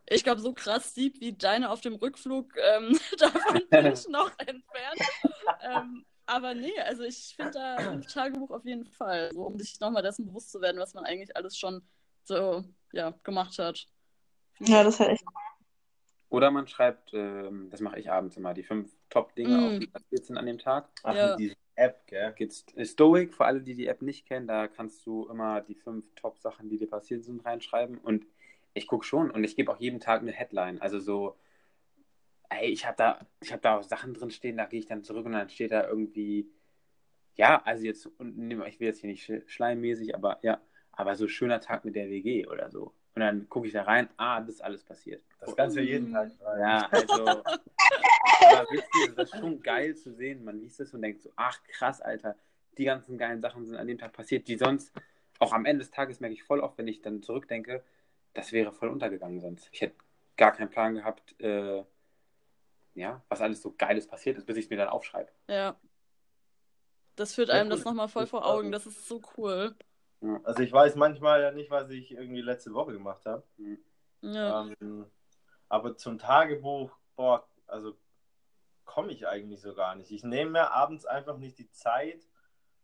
ich 0.10 0.24
glaube, 0.24 0.42
so 0.42 0.54
krass 0.54 0.94
deep 0.94 1.20
wie 1.20 1.34
deine 1.34 1.70
auf 1.70 1.82
dem 1.82 1.96
Rückflug, 1.96 2.54
ähm, 2.58 2.98
davon 3.20 3.62
bin 3.70 3.86
ich 3.88 4.08
noch 4.10 4.32
entfernt. 4.40 5.02
ähm, 5.62 6.06
aber 6.26 6.54
nee, 6.54 6.78
also 6.82 7.04
ich 7.04 7.34
finde 7.36 7.52
da 7.52 7.76
ein 7.78 8.02
Tagebuch 8.02 8.52
auf 8.52 8.66
jeden 8.66 8.86
Fall, 8.86 9.32
so, 9.34 9.44
um 9.44 9.58
sich 9.58 9.80
nochmal 9.80 10.04
dessen 10.04 10.26
bewusst 10.26 10.52
zu 10.52 10.62
werden, 10.62 10.80
was 10.80 10.94
man 10.94 11.06
eigentlich 11.06 11.36
alles 11.36 11.58
schon 11.58 11.82
so 12.24 12.64
ja, 12.92 13.12
gemacht 13.24 13.58
hat. 13.60 13.88
Ja, 14.60 14.84
das 14.84 14.96
ist 14.96 15.00
halt 15.00 15.12
echt 15.12 15.26
cool. 15.26 15.42
Oder 16.30 16.52
man 16.52 16.68
schreibt, 16.68 17.14
ähm, 17.14 17.70
das 17.70 17.80
mache 17.80 18.00
ich 18.00 18.12
abends 18.12 18.36
immer, 18.36 18.54
die 18.54 18.64
fünf 18.64 18.92
Top-Dinge 19.10 19.56
Mm. 19.56 19.60
auf, 19.64 19.80
die 19.80 19.88
passiert 19.88 20.26
sind 20.26 20.38
an 20.38 20.46
dem 20.46 20.58
Tag. 20.58 20.90
Ach, 21.04 21.16
Ja. 21.16 21.30
mit 21.30 21.40
dieser 21.40 21.56
App, 21.76 22.06
gell? 22.08 22.34
Gibt's 22.34 22.66
Stoic, 22.84 23.34
für 23.34 23.46
alle, 23.46 23.62
die 23.62 23.76
die 23.76 23.88
App 23.88 24.02
nicht 24.02 24.26
kennen, 24.26 24.46
da 24.48 24.68
kannst 24.68 25.06
du 25.06 25.30
immer 25.30 25.62
die 25.62 25.76
fünf 25.76 26.06
Top-Sachen, 26.16 26.68
die 26.70 26.78
dir 26.78 26.90
passiert 26.90 27.24
sind, 27.24 27.46
reinschreiben. 27.46 27.98
Und 28.00 28.26
ich 28.78 28.88
gucke 28.88 29.06
schon 29.06 29.32
und 29.32 29.44
ich 29.44 29.56
gebe 29.56 29.72
auch 29.72 29.80
jeden 29.80 30.00
Tag 30.00 30.22
eine 30.22 30.32
Headline. 30.32 30.82
Also 30.82 31.00
so, 31.00 31.38
ey, 32.50 32.68
ich 32.70 32.86
habe 32.86 32.96
da, 32.98 33.20
ich 33.42 33.52
habe 33.52 33.62
da 33.62 33.78
auch 33.78 33.84
Sachen 33.84 34.14
drin 34.14 34.32
stehen, 34.32 34.58
da 34.58 34.66
gehe 34.66 34.80
ich 34.80 34.86
dann 34.86 35.04
zurück 35.04 35.26
und 35.26 35.34
dann 35.34 35.50
steht 35.50 35.72
da 35.72 35.88
irgendwie, 35.88 36.50
ja, 37.36 37.62
also 37.64 37.86
jetzt, 37.86 38.06
und 38.06 38.38
nehm- 38.38 38.66
ich 38.66 38.80
will 38.80 38.88
jetzt 38.88 39.02
hier 39.02 39.10
nicht 39.10 39.30
sch- 39.30 39.48
schleimmäßig, 39.48 40.16
aber 40.16 40.40
ja, 40.42 40.62
aber 40.92 41.16
so 41.16 41.28
schöner 41.28 41.60
Tag 41.60 41.86
mit 41.86 41.96
der 41.96 42.10
WG 42.10 42.48
oder 42.48 42.72
so. 42.72 42.94
Und 43.16 43.22
dann 43.22 43.50
gucke 43.50 43.68
ich 43.68 43.74
da 43.74 43.84
rein, 43.84 44.10
ah, 44.18 44.40
das 44.40 44.56
ist 44.56 44.62
alles 44.64 44.84
passiert. 44.84 45.24
Das 45.40 45.56
kannst 45.56 45.76
du 45.76 45.82
jeden 45.82 46.12
Tag 46.12 46.32
schreiben. 46.32 46.62
Ja, 46.62 46.88
also. 46.92 47.44
aber 48.40 48.70
witzig, 48.70 49.16
das 49.16 49.32
ist 49.34 49.40
schon 49.40 49.60
geil 49.62 49.96
zu 49.96 50.14
sehen. 50.14 50.44
Man 50.44 50.60
liest 50.60 50.80
es 50.80 50.94
und 50.94 51.02
denkt 51.02 51.22
so, 51.22 51.32
ach 51.36 51.62
krass, 51.64 52.00
Alter, 52.02 52.36
die 52.78 52.86
ganzen 52.86 53.18
geilen 53.18 53.42
Sachen 53.42 53.66
sind 53.66 53.76
an 53.76 53.88
dem 53.88 53.98
Tag 53.98 54.14
passiert, 54.14 54.48
die 54.48 54.56
sonst, 54.58 54.92
auch 55.40 55.54
am 55.54 55.66
Ende 55.66 55.80
des 55.84 55.92
Tages 55.92 56.20
merke 56.20 56.34
ich 56.34 56.44
voll 56.44 56.60
oft, 56.60 56.78
wenn 56.78 56.88
ich 56.88 57.02
dann 57.02 57.22
zurückdenke, 57.22 57.84
das 58.38 58.52
wäre 58.52 58.72
voll 58.72 58.90
untergegangen 58.90 59.42
sonst. 59.42 59.68
Ich 59.72 59.82
hätte 59.82 59.96
gar 60.38 60.52
keinen 60.52 60.70
Plan 60.70 60.94
gehabt, 60.94 61.36
äh, 61.42 61.84
ja, 62.94 63.24
was 63.30 63.42
alles 63.42 63.64
so 63.64 63.74
Geiles 63.76 64.08
passiert 64.08 64.38
ist, 64.38 64.46
bis 64.46 64.58
ich 64.58 64.66
es 64.66 64.70
mir 64.70 64.78
dann 64.78 64.90
aufschreibe. 64.90 65.32
Ja. 65.48 65.76
Das 67.16 67.34
führt 67.34 67.50
einem 67.50 67.72
das 67.72 67.84
nochmal 67.84 68.10
voll 68.10 68.28
vor 68.28 68.46
Augen. 68.46 68.72
Das 68.72 68.86
ist 68.86 69.08
so 69.08 69.22
cool. 69.36 69.76
Also 70.44 70.62
ich 70.62 70.72
weiß 70.72 70.96
manchmal 70.96 71.42
ja 71.42 71.52
nicht, 71.52 71.72
was 71.72 71.90
ich 71.90 72.12
irgendwie 72.12 72.42
letzte 72.42 72.74
Woche 72.76 72.94
gemacht 72.94 73.26
habe. 73.26 73.44
Ja. 74.22 74.70
Ähm, 74.82 75.08
aber 75.68 75.98
zum 75.98 76.20
Tagebuch, 76.20 76.96
boah, 77.16 77.48
also 77.66 77.98
komme 78.86 79.14
ich 79.14 79.28
eigentlich 79.28 79.62
so 79.62 79.74
gar 79.74 79.96
nicht. 79.96 80.12
Ich 80.12 80.24
nehme 80.24 80.52
mir 80.52 80.72
abends 80.72 81.08
einfach 81.08 81.38
nicht 81.38 81.58
die 81.58 81.72
Zeit, 81.72 82.28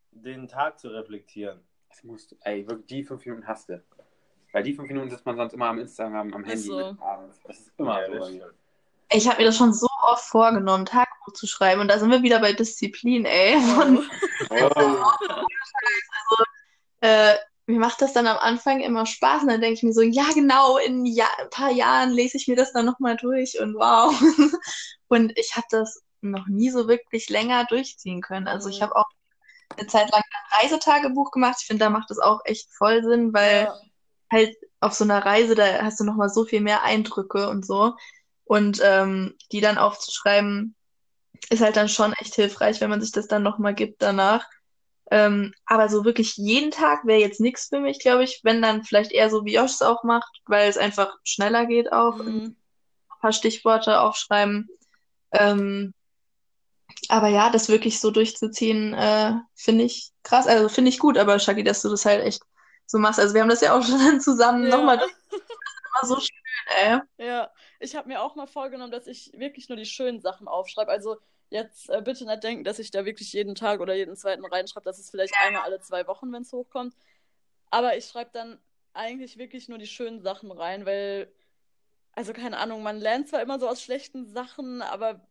den 0.10 0.48
Tag 0.48 0.80
zu 0.80 0.90
reflektieren. 0.90 1.62
Das 1.90 2.04
musst 2.04 2.32
du, 2.32 2.38
ey, 2.42 2.68
wirklich, 2.68 2.88
die 2.88 3.04
fünf 3.04 3.24
Minuten 3.24 3.48
hast 3.48 3.70
du. 3.70 3.84
Weil 4.54 4.64
die 4.64 4.74
fünf 4.74 4.88
Minuten 4.88 5.10
sitzt 5.10 5.26
man 5.26 5.36
sonst 5.36 5.54
immer 5.54 5.66
am 5.68 5.80
Instagram, 5.80 6.34
am 6.34 6.44
Handy 6.46 6.62
so. 6.62 6.96
Das 7.48 7.60
ist 7.60 7.72
immer 7.78 8.00
Ja, 8.08 8.20
so. 8.30 8.50
Ich 9.12 9.28
habe 9.28 9.40
mir 9.42 9.46
das 9.46 9.58
schon 9.58 9.74
so 9.74 9.88
oft 10.04 10.24
vorgenommen, 10.26 10.86
Tagebuch 10.86 11.34
zu 11.34 11.46
schreiben. 11.48 11.82
Und 11.82 11.88
da 11.90 12.00
sind 12.00 12.10
wir 12.12 12.22
wieder 12.24 12.40
bei 12.40 12.54
Disziplin, 12.54 13.26
ey. 13.26 13.56
Und, 13.56 14.10
Oh. 14.50 14.70
äh, 17.02 17.36
mir 17.66 17.80
macht 17.80 18.02
das 18.02 18.14
dann 18.14 18.28
am 18.28 18.38
Anfang 18.38 18.80
immer 18.82 19.06
Spaß. 19.06 19.44
Und 19.44 19.48
dann 19.50 19.62
denke 19.62 19.76
ich 19.76 19.84
mir 19.84 19.94
so, 19.94 20.02
ja, 20.02 20.26
genau, 20.34 20.78
in 20.78 21.06
ja 21.06 21.26
ein 21.40 21.50
paar 21.50 21.72
Jahren 21.72 22.12
lese 22.12 22.38
ich 22.38 22.48
mir 22.48 22.56
das 22.56 22.74
dann 22.74 22.86
nochmal 22.86 23.16
durch. 23.18 23.60
Und 23.60 23.76
wow. 23.76 24.12
Und 25.08 25.38
ich 25.38 25.56
habe 25.56 25.68
das 25.70 26.02
noch 26.22 26.48
nie 26.48 26.70
so 26.70 26.88
wirklich 26.88 27.30
länger 27.30 27.66
durchziehen 27.66 28.22
können. 28.22 28.48
Also 28.48 28.70
ich 28.70 28.80
Mhm. 28.80 28.84
habe 28.84 28.96
auch 28.98 29.06
eine 29.78 29.88
Zeit 29.88 30.12
lang 30.12 30.22
ein 30.22 30.62
Reisetagebuch 30.62 31.32
gemacht. 31.32 31.58
Ich 31.62 31.68
finde, 31.68 31.86
da 31.86 31.90
macht 31.90 32.12
es 32.12 32.20
auch 32.20 32.42
echt 32.46 32.72
voll 32.72 33.04
Sinn, 33.04 33.34
weil 33.34 33.64
Ja. 33.66 33.76
Halt 34.34 34.58
auf 34.82 34.94
so 34.94 35.06
einer 35.06 35.26
Reise, 35.26 35.56
da 35.56 35.82
hast 35.84 36.00
du 36.00 36.04
nochmal 36.04 36.30
so 36.30 36.44
viel 36.44 36.62
mehr 36.62 36.84
Eindrücke 36.84 37.48
und 37.50 37.66
so. 37.66 37.94
Und 38.44 38.82
ähm, 38.84 39.36
die 39.52 39.62
dann 39.62 39.78
aufzuschreiben, 39.78 40.76
ist 41.50 41.62
halt 41.62 41.78
dann 41.78 41.90
schon 41.90 42.14
echt 42.14 42.36
hilfreich, 42.36 42.82
wenn 42.82 42.90
man 42.90 43.02
sich 43.02 43.12
das 43.12 43.28
dann 43.28 43.44
nochmal 43.44 43.74
gibt 43.74 44.02
danach. 44.02 44.46
Ähm, 45.12 45.54
aber 45.66 45.90
so 45.90 46.06
wirklich 46.06 46.36
jeden 46.38 46.72
Tag 46.72 47.06
wäre 47.06 47.20
jetzt 47.20 47.40
nichts 47.40 47.68
für 47.68 47.80
mich, 47.80 48.00
glaube 48.00 48.24
ich, 48.24 48.42
wenn 48.44 48.62
dann 48.62 48.84
vielleicht 48.84 49.12
eher 49.12 49.30
so 49.30 49.46
wie 49.46 49.56
Josh 49.56 49.74
es 49.74 49.82
auch 49.82 50.04
macht, 50.04 50.42
weil 50.46 50.70
es 50.70 50.78
einfach 50.78 51.16
schneller 51.24 51.66
geht 51.66 51.92
auch. 51.92 52.18
Mhm. 52.18 52.56
Ein 53.10 53.20
paar 53.22 53.34
Stichworte 53.34 54.02
aufschreiben. 54.02 54.70
Ähm, 55.32 55.94
aber 57.10 57.28
ja, 57.28 57.50
das 57.50 57.70
wirklich 57.70 58.00
so 58.00 58.12
durchzuziehen, 58.12 58.94
äh, 58.94 59.34
finde 59.56 59.86
ich 59.86 60.12
krass. 60.24 60.48
Also 60.48 60.70
finde 60.70 60.90
ich 60.90 61.00
gut, 61.00 61.18
aber 61.18 61.40
Shaggy, 61.40 61.64
dass 61.64 61.82
du 61.82 61.90
das 61.90 62.06
halt 62.06 62.24
echt 62.24 62.42
so 62.86 62.98
machst. 63.00 63.20
Also 63.20 63.34
wir 63.34 63.42
haben 63.42 63.50
das 63.50 63.62
ja 63.62 63.78
auch 63.78 63.82
schon 63.86 64.00
dann 64.00 64.22
zusammen 64.22 64.68
Ja. 64.68 64.78
nochmal. 64.78 64.98
Das 64.98 65.10
ist 65.10 65.16
immer 65.32 66.08
so 66.08 66.20
schön, 66.20 66.44
ey. 66.78 67.00
Ja, 67.18 67.52
ich 67.80 67.96
habe 67.96 68.08
mir 68.08 68.22
auch 68.22 68.36
mal 68.36 68.48
vorgenommen, 68.48 68.92
dass 68.92 69.08
ich 69.08 69.32
wirklich 69.38 69.70
nur 69.70 69.78
die 69.78 69.86
schönen 69.86 70.22
Sachen 70.22 70.48
aufschreibe. 70.48 70.92
Also 70.92 71.18
jetzt 71.50 71.90
äh, 71.90 72.02
bitte 72.02 72.26
nicht 72.26 72.44
denken, 72.44 72.64
dass 72.64 72.80
ich 72.80 72.92
da 72.92 73.06
wirklich 73.06 73.32
jeden 73.34 73.56
Tag 73.56 73.80
oder 73.80 73.94
jeden 73.94 74.16
zweiten 74.16 74.46
reinschreibe. 74.46 74.86
Das 74.86 75.00
ist 75.00 75.12
vielleicht 75.12 75.34
einmal 75.44 75.64
alle 75.64 75.80
zwei 75.80 76.08
Wochen, 76.08 76.32
wenn 76.34 76.42
es 76.42 76.52
hochkommt. 76.52 76.96
Aber 77.70 77.96
ich 77.98 78.06
schreibe 78.06 78.32
dann 78.34 78.60
eigentlich 78.94 79.38
wirklich 79.38 79.70
nur 79.70 79.78
die 79.78 79.88
schönen 79.88 80.22
Sachen 80.22 80.52
rein, 80.52 80.86
weil, 80.86 81.32
also 82.14 82.34
keine 82.34 82.58
Ahnung, 82.58 82.84
man 82.84 83.00
lernt 83.00 83.30
zwar 83.30 83.42
immer 83.42 83.60
so 83.60 83.68
aus 83.68 83.82
schlechten 83.82 84.28
Sachen, 84.28 84.82
aber 84.82 85.28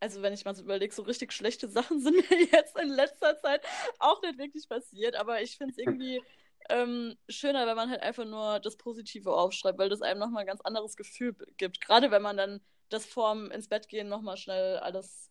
also 0.00 0.22
wenn 0.22 0.32
ich 0.34 0.44
mal 0.44 0.54
so 0.54 0.62
überlege, 0.62 0.94
so 0.94 1.02
richtig 1.02 1.32
schlechte 1.32 1.68
Sachen 1.68 2.00
sind 2.02 2.16
mir 2.30 2.40
jetzt 2.52 2.78
in 2.78 2.88
letzter 2.88 3.38
Zeit 3.38 3.62
auch 3.98 4.20
nicht 4.22 4.38
wirklich 4.38 4.68
passiert. 4.68 5.16
Aber 5.16 5.40
ich 5.42 5.56
finde 5.56 5.72
es 5.72 5.78
irgendwie 5.78 6.20
ähm, 6.68 7.16
schöner, 7.28 7.66
wenn 7.66 7.76
man 7.76 7.90
halt 7.90 8.02
einfach 8.02 8.24
nur 8.24 8.60
das 8.60 8.76
Positive 8.76 9.32
aufschreibt, 9.34 9.78
weil 9.78 9.88
das 9.88 10.02
einem 10.02 10.20
nochmal 10.20 10.42
ein 10.42 10.46
ganz 10.46 10.60
anderes 10.62 10.96
Gefühl 10.96 11.34
gibt. 11.56 11.80
Gerade 11.80 12.10
wenn 12.10 12.22
man 12.22 12.36
dann 12.36 12.60
das 12.90 13.06
vorm 13.06 13.50
ins 13.50 13.68
Bett 13.68 13.88
gehen 13.88 14.08
nochmal 14.08 14.36
schnell 14.36 14.78
alles 14.78 15.30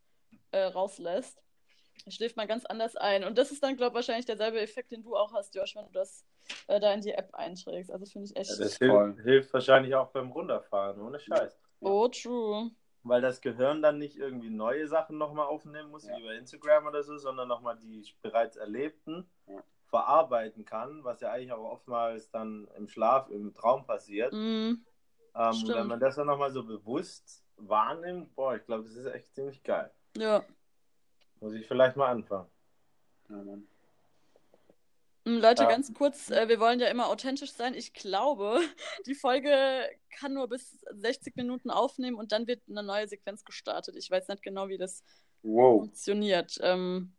äh, 0.52 0.64
rauslässt. 0.64 1.40
Schläft 2.10 2.36
man 2.36 2.48
ganz 2.48 2.66
anders 2.66 2.96
ein. 2.96 3.24
Und 3.24 3.38
das 3.38 3.52
ist 3.52 3.64
dann, 3.64 3.78
glaube 3.78 3.92
ich, 3.92 3.96
wahrscheinlich 3.96 4.26
derselbe 4.26 4.60
Effekt, 4.60 4.92
den 4.92 5.04
du 5.04 5.16
auch 5.16 5.34
hast, 5.34 5.56
Josh, 5.56 5.76
wenn 5.76 5.86
du 5.86 5.92
das 5.92 6.26
äh, 6.68 6.80
da 6.80 6.92
in 6.94 7.02
die 7.02 7.12
App 7.12 7.34
einträgst. 7.34 7.92
Also 7.92 8.06
finde 8.06 8.26
ich 8.28 8.36
echt. 8.36 8.50
Ja, 8.52 8.58
das 8.58 8.78
hilft, 8.78 9.20
hilft 9.22 9.54
wahrscheinlich 9.54 9.96
auch 9.96 10.10
beim 10.10 10.32
Runterfahren, 10.32 11.00
ohne 11.02 11.20
Scheiß. 11.20 11.58
oh, 11.80 12.08
true. 12.08 12.72
Weil 13.04 13.22
das 13.22 13.42
Gehirn 13.42 13.82
dann 13.82 14.00
nicht 14.00 14.18
irgendwie 14.18 14.50
neue 14.50 14.88
Sachen 14.88 15.18
nochmal 15.18 15.46
aufnehmen 15.46 15.92
muss, 15.92 16.06
Ja. 16.08 16.18
wie 16.18 16.24
bei 16.24 16.36
Instagram 16.36 16.88
oder 16.88 17.04
so, 17.04 17.18
sondern 17.18 17.48
nochmal 17.48 17.78
die 17.78 18.04
bereits 18.22 18.56
erlebten 18.58 19.30
Ja. 19.48 19.64
Verarbeiten 19.94 20.66
kann, 20.66 21.04
was 21.04 21.22
ja 21.22 21.32
eigentlich 21.32 21.52
auch 21.52 21.72
oftmals 21.72 22.32
dann 22.32 22.68
im 22.76 22.88
Schlaf, 22.88 23.30
im 23.30 23.54
Traum 23.54 23.86
passiert. 23.86 24.34
Mm, 24.34 24.74
Ähm, 25.36 25.64
wenn 25.68 25.86
man 25.88 26.00
das 26.00 26.16
dann 26.16 26.26
nochmal 26.26 26.50
so 26.52 26.64
bewusst 26.64 27.44
wahrnimmt, 27.58 28.34
boah, 28.36 28.56
ich 28.56 28.66
glaube, 28.66 28.86
das 28.86 28.96
ist 28.96 29.06
echt 29.06 29.36
ziemlich 29.36 29.62
geil. 29.64 29.92
ja. 30.18 30.44
Muss 31.42 31.54
ich 31.54 31.68
vielleicht 31.68 31.96
mal 31.96 32.10
anfangen. 32.10 32.50
Ja, 33.30 33.36
Mann. 33.36 33.68
Mm, 35.26 35.38
Leute, 35.42 35.64
Ja. 35.64 35.70
ganz 35.70 35.94
kurz, 35.94 36.32
äh, 36.32 36.48
wir 36.48 36.60
wollen 36.60 36.80
ja 36.80 36.88
immer 36.88 37.08
authentisch 37.10 37.52
sein. 37.52 37.76
Ich 37.76 37.94
glaube, 37.94 38.62
die 39.06 39.14
Folge 39.14 39.52
kann 40.18 40.34
nur 40.34 40.48
bis 40.50 40.80
60 40.90 41.36
Minuten 41.36 41.70
aufnehmen 41.70 42.18
und 42.18 42.32
dann 42.32 42.48
wird 42.48 42.64
eine 42.68 42.82
neue 42.82 43.08
Sequenz 43.08 43.44
gestartet. 43.46 43.96
Ich 43.96 44.10
weiß 44.10 44.28
nicht 44.28 44.42
genau, 44.42 44.70
wie 44.70 44.80
das 44.80 45.04
Wow. 45.44 45.82
funktioniert. 45.84 46.58
Ähm, 46.62 47.14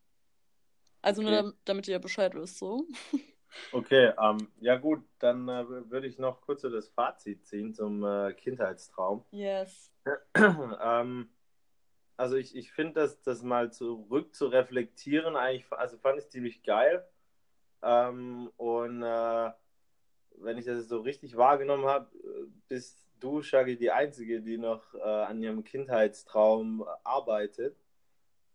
also 1.05 1.23
nur 1.23 1.31
Okay. 1.31 1.43
dam- 1.43 1.55
damit 1.65 1.89
ihr 1.89 1.99
Bescheid 1.99 2.35
wisst, 2.35 2.59
so. 2.59 2.87
Okay, 3.71 4.13
ähm, 4.21 4.49
ja 4.61 4.77
gut, 4.77 5.05
dann 5.19 5.49
äh, 5.49 5.69
würde 5.91 6.07
ich 6.07 6.19
noch 6.19 6.41
kurz 6.41 6.63
so 6.63 6.71
das 6.71 6.89
Fazit 6.89 7.45
ziehen 7.47 7.73
zum 7.75 8.05
äh, 8.05 8.33
Kindheitstraum. 8.33 9.25
Yes. 9.31 9.91
ähm, 10.37 11.29
also 12.17 12.37
ich, 12.37 12.55
ich 12.57 12.73
finde 12.73 12.95
das, 12.95 13.21
das 13.23 13.43
mal 13.43 13.73
zurück 13.73 14.35
zu 14.35 14.47
reflektieren, 14.47 15.37
eigentlich, 15.37 15.71
also 15.73 15.99
fand 15.99 16.19
ich 16.19 16.29
ziemlich 16.29 16.63
geil. 16.63 17.05
Ähm, 17.83 18.51
und 18.57 19.03
äh, 19.03 19.51
wenn 20.39 20.59
ich 20.59 20.65
das 20.65 20.89
so 20.89 21.01
richtig 21.01 21.37
wahrgenommen 21.37 21.87
habe, 21.87 22.11
bist 22.69 23.09
du, 23.19 23.43
Shaggy, 23.43 23.77
die 23.77 23.91
Einzige, 23.91 24.41
die 24.41 24.59
noch 24.59 24.95
äh, 24.95 25.01
an 25.01 25.41
ihrem 25.43 25.65
Kindheitstraum 25.65 26.85
arbeitet. 27.03 27.77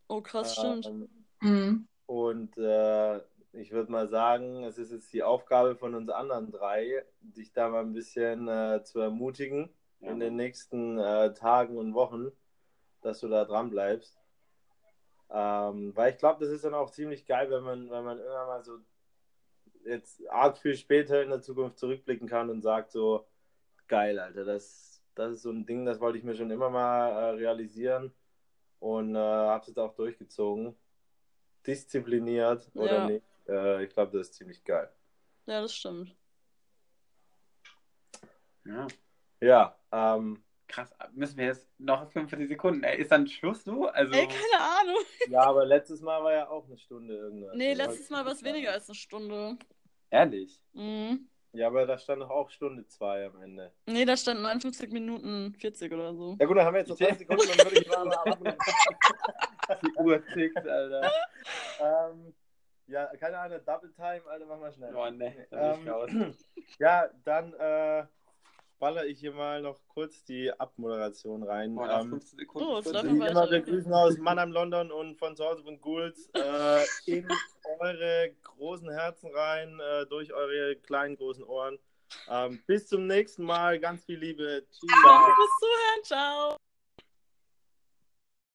Oh, 0.07 0.21
krass, 0.21 0.55
stimmt. 0.55 0.85
Ähm, 0.85 1.09
Mhm. 1.41 1.88
Und 2.09 2.57
äh, 2.57 3.17
ich 3.53 3.71
würde 3.71 3.91
mal 3.91 4.09
sagen, 4.09 4.63
es 4.63 4.79
ist 4.79 4.91
jetzt 4.91 5.13
die 5.13 5.21
Aufgabe 5.21 5.75
von 5.75 5.93
uns 5.93 6.09
anderen 6.09 6.51
drei, 6.51 7.05
dich 7.21 7.53
da 7.53 7.69
mal 7.69 7.81
ein 7.81 7.93
bisschen 7.93 8.47
äh, 8.47 8.83
zu 8.83 8.99
ermutigen 8.99 9.69
Ja, 9.99 10.09
in 10.09 10.19
den 10.19 10.35
nächsten 10.35 10.97
äh, 10.97 11.35
Tagen 11.35 11.77
und 11.77 11.93
Wochen, 11.93 12.31
dass 13.01 13.19
du 13.19 13.27
da 13.27 13.45
dran 13.45 13.69
bleibst. 13.69 14.17
Ähm, 15.29 15.95
weil 15.95 16.13
ich 16.13 16.17
glaube, 16.17 16.43
das 16.43 16.51
ist 16.51 16.65
dann 16.65 16.73
auch 16.73 16.89
ziemlich 16.89 17.27
geil, 17.27 17.51
wenn 17.51 17.61
man, 17.61 17.91
wenn 17.91 18.03
man 18.03 18.17
irgendwann 18.17 18.47
mal 18.47 18.63
so 18.63 18.79
jetzt 19.85 20.27
arg 20.31 20.57
viel 20.57 20.75
später 20.75 21.21
in 21.21 21.29
der 21.29 21.43
Zukunft 21.43 21.77
zurückblicken 21.77 22.27
kann 22.27 22.49
und 22.49 22.63
sagt 22.63 22.89
so, 22.89 23.27
geil, 23.87 24.17
Alter, 24.17 24.45
das, 24.45 25.03
das 25.13 25.33
ist 25.33 25.41
so 25.43 25.51
ein 25.51 25.67
Ding, 25.67 25.85
das 25.85 25.99
wollte 25.99 26.17
ich 26.17 26.23
mir 26.23 26.33
schon 26.33 26.49
immer 26.49 26.71
mal 26.71 27.09
äh, 27.11 27.29
realisieren 27.35 28.11
und 28.79 29.15
äh, 29.15 29.19
habe 29.19 29.61
es 29.61 29.67
jetzt 29.67 29.77
auch 29.77 29.93
durchgezogen. 29.93 30.75
Diszipliniert 31.65 32.69
oder 32.73 32.99
Ja. 32.99 33.07
nicht. 33.07 33.25
Äh, 33.47 33.83
ich 33.83 33.89
glaube, 33.93 34.17
das 34.17 34.27
ist 34.29 34.35
ziemlich 34.35 34.63
geil. 34.63 34.89
Ja, 35.45 35.61
das 35.61 35.73
stimmt. 35.75 36.15
Ja. 38.65 38.87
Ja, 39.41 39.79
ähm, 39.91 40.43
Krass, 40.69 40.93
müssen 41.13 41.37
wir 41.37 41.45
jetzt 41.45 41.67
noch 41.79 42.11
45 42.11 42.47
Sekunden. 42.47 42.83
Ey, 42.83 43.01
ist 43.01 43.11
dann 43.11 43.25
Schluss, 43.27 43.63
du? 43.63 43.87
Also, 43.87 44.13
Ey, 44.13 44.27
keine 44.27 44.61
Ahnung. 44.79 45.03
ja, 45.29 45.41
aber 45.41 45.65
letztes 45.65 45.99
Mal 45.99 46.23
war 46.23 46.31
ja 46.31 46.47
auch 46.47 46.65
eine 46.67 46.77
Stunde 46.77 47.15
irgendwas. 47.15 47.55
Nee, 47.55 47.73
letztes 47.73 48.11
Mal 48.11 48.23
war 48.23 48.33
es 48.33 48.43
weniger 48.43 48.71
als 48.71 48.87
eine 48.87 48.95
Stunde. 48.95 49.57
ehrlich. 50.11 50.61
Mhm. 50.73 51.27
Ja, 51.53 51.67
aber 51.67 51.85
da 51.87 51.97
stand 51.97 52.21
doch 52.21 52.29
auch 52.29 52.49
Stunde 52.49 52.85
2 52.87 53.25
am 53.25 53.41
Ende. 53.41 53.71
Nee, 53.87 54.05
da 54.05 54.15
stand 54.15 54.41
59 54.41 54.91
Minuten 54.91 55.53
40 55.59 55.91
oder 55.91 56.13
so. 56.13 56.35
Ja 56.39 56.45
gut, 56.45 56.57
dann 56.57 56.65
haben 56.65 56.73
wir 56.75 56.79
jetzt 56.81 56.89
noch 56.89 56.97
20 56.97 57.17
Sekunden, 57.19 57.43
dann 57.47 57.57
würde 57.65 57.81
ich 57.81 57.87
mal 57.89 58.13
ab. 58.13 58.39
Die 59.83 59.93
Uhr 59.99 60.25
tickt, 60.27 60.57
Alter. 60.67 61.11
Ähm, 61.79 62.33
ja, 62.87 63.05
keine 63.17 63.37
Ahnung, 63.39 63.59
Double 63.65 63.91
Time, 63.93 64.21
Alter, 64.29 64.45
mach 64.45 64.59
mal 64.59 64.71
schnell. 64.71 64.93
Oh, 64.95 65.09
ne, 65.09 65.47
da 65.49 65.73
bin 65.73 65.81
ich 65.81 65.87
Ähm, 65.87 65.89
raus. 65.89 66.11
Ja, 66.79 67.09
dann 67.25 67.53
äh, 67.55 68.05
baller 68.79 69.05
ich 69.05 69.19
hier 69.19 69.33
mal 69.33 69.61
noch 69.61 69.79
kurz 69.87 70.23
die 70.23 70.51
Abmoderation 70.51 71.43
rein. 71.43 71.75
Boah, 71.75 71.87
nach 71.87 72.01
ähm, 72.01 72.09
15 72.11 72.39
Sekunden. 72.39 72.67
Oh, 72.67 72.83
wie 72.83 73.27
immer, 73.27 73.51
wir 73.51 73.61
grüßen 73.61 73.93
aus 73.93 74.17
Mannheim, 74.17 74.51
London 74.51 74.91
und 74.91 75.17
von 75.17 75.35
zu 75.35 75.45
Hause 75.45 75.63
von 75.63 75.79
Ghouls 75.79 76.29
äh, 76.33 76.85
in 77.05 77.27
eure 77.79 78.31
großen 78.43 78.89
Herzen 78.89 79.29
rein, 79.33 79.79
äh, 79.79 80.05
durch 80.07 80.33
eure 80.33 80.75
kleinen, 80.77 81.17
großen 81.17 81.43
Ohren. 81.43 81.77
Ähm, 82.27 82.61
bis 82.65 82.87
zum 82.87 83.05
nächsten 83.05 83.43
Mal. 83.43 83.79
Ganz 83.79 84.03
viel 84.05 84.17
Liebe. 84.17 84.65
Tschüss. 84.71 84.89
Danke 85.03 85.31
fürs 85.35 85.59
Zuhören. 85.59 86.03
Ciao. 86.03 86.68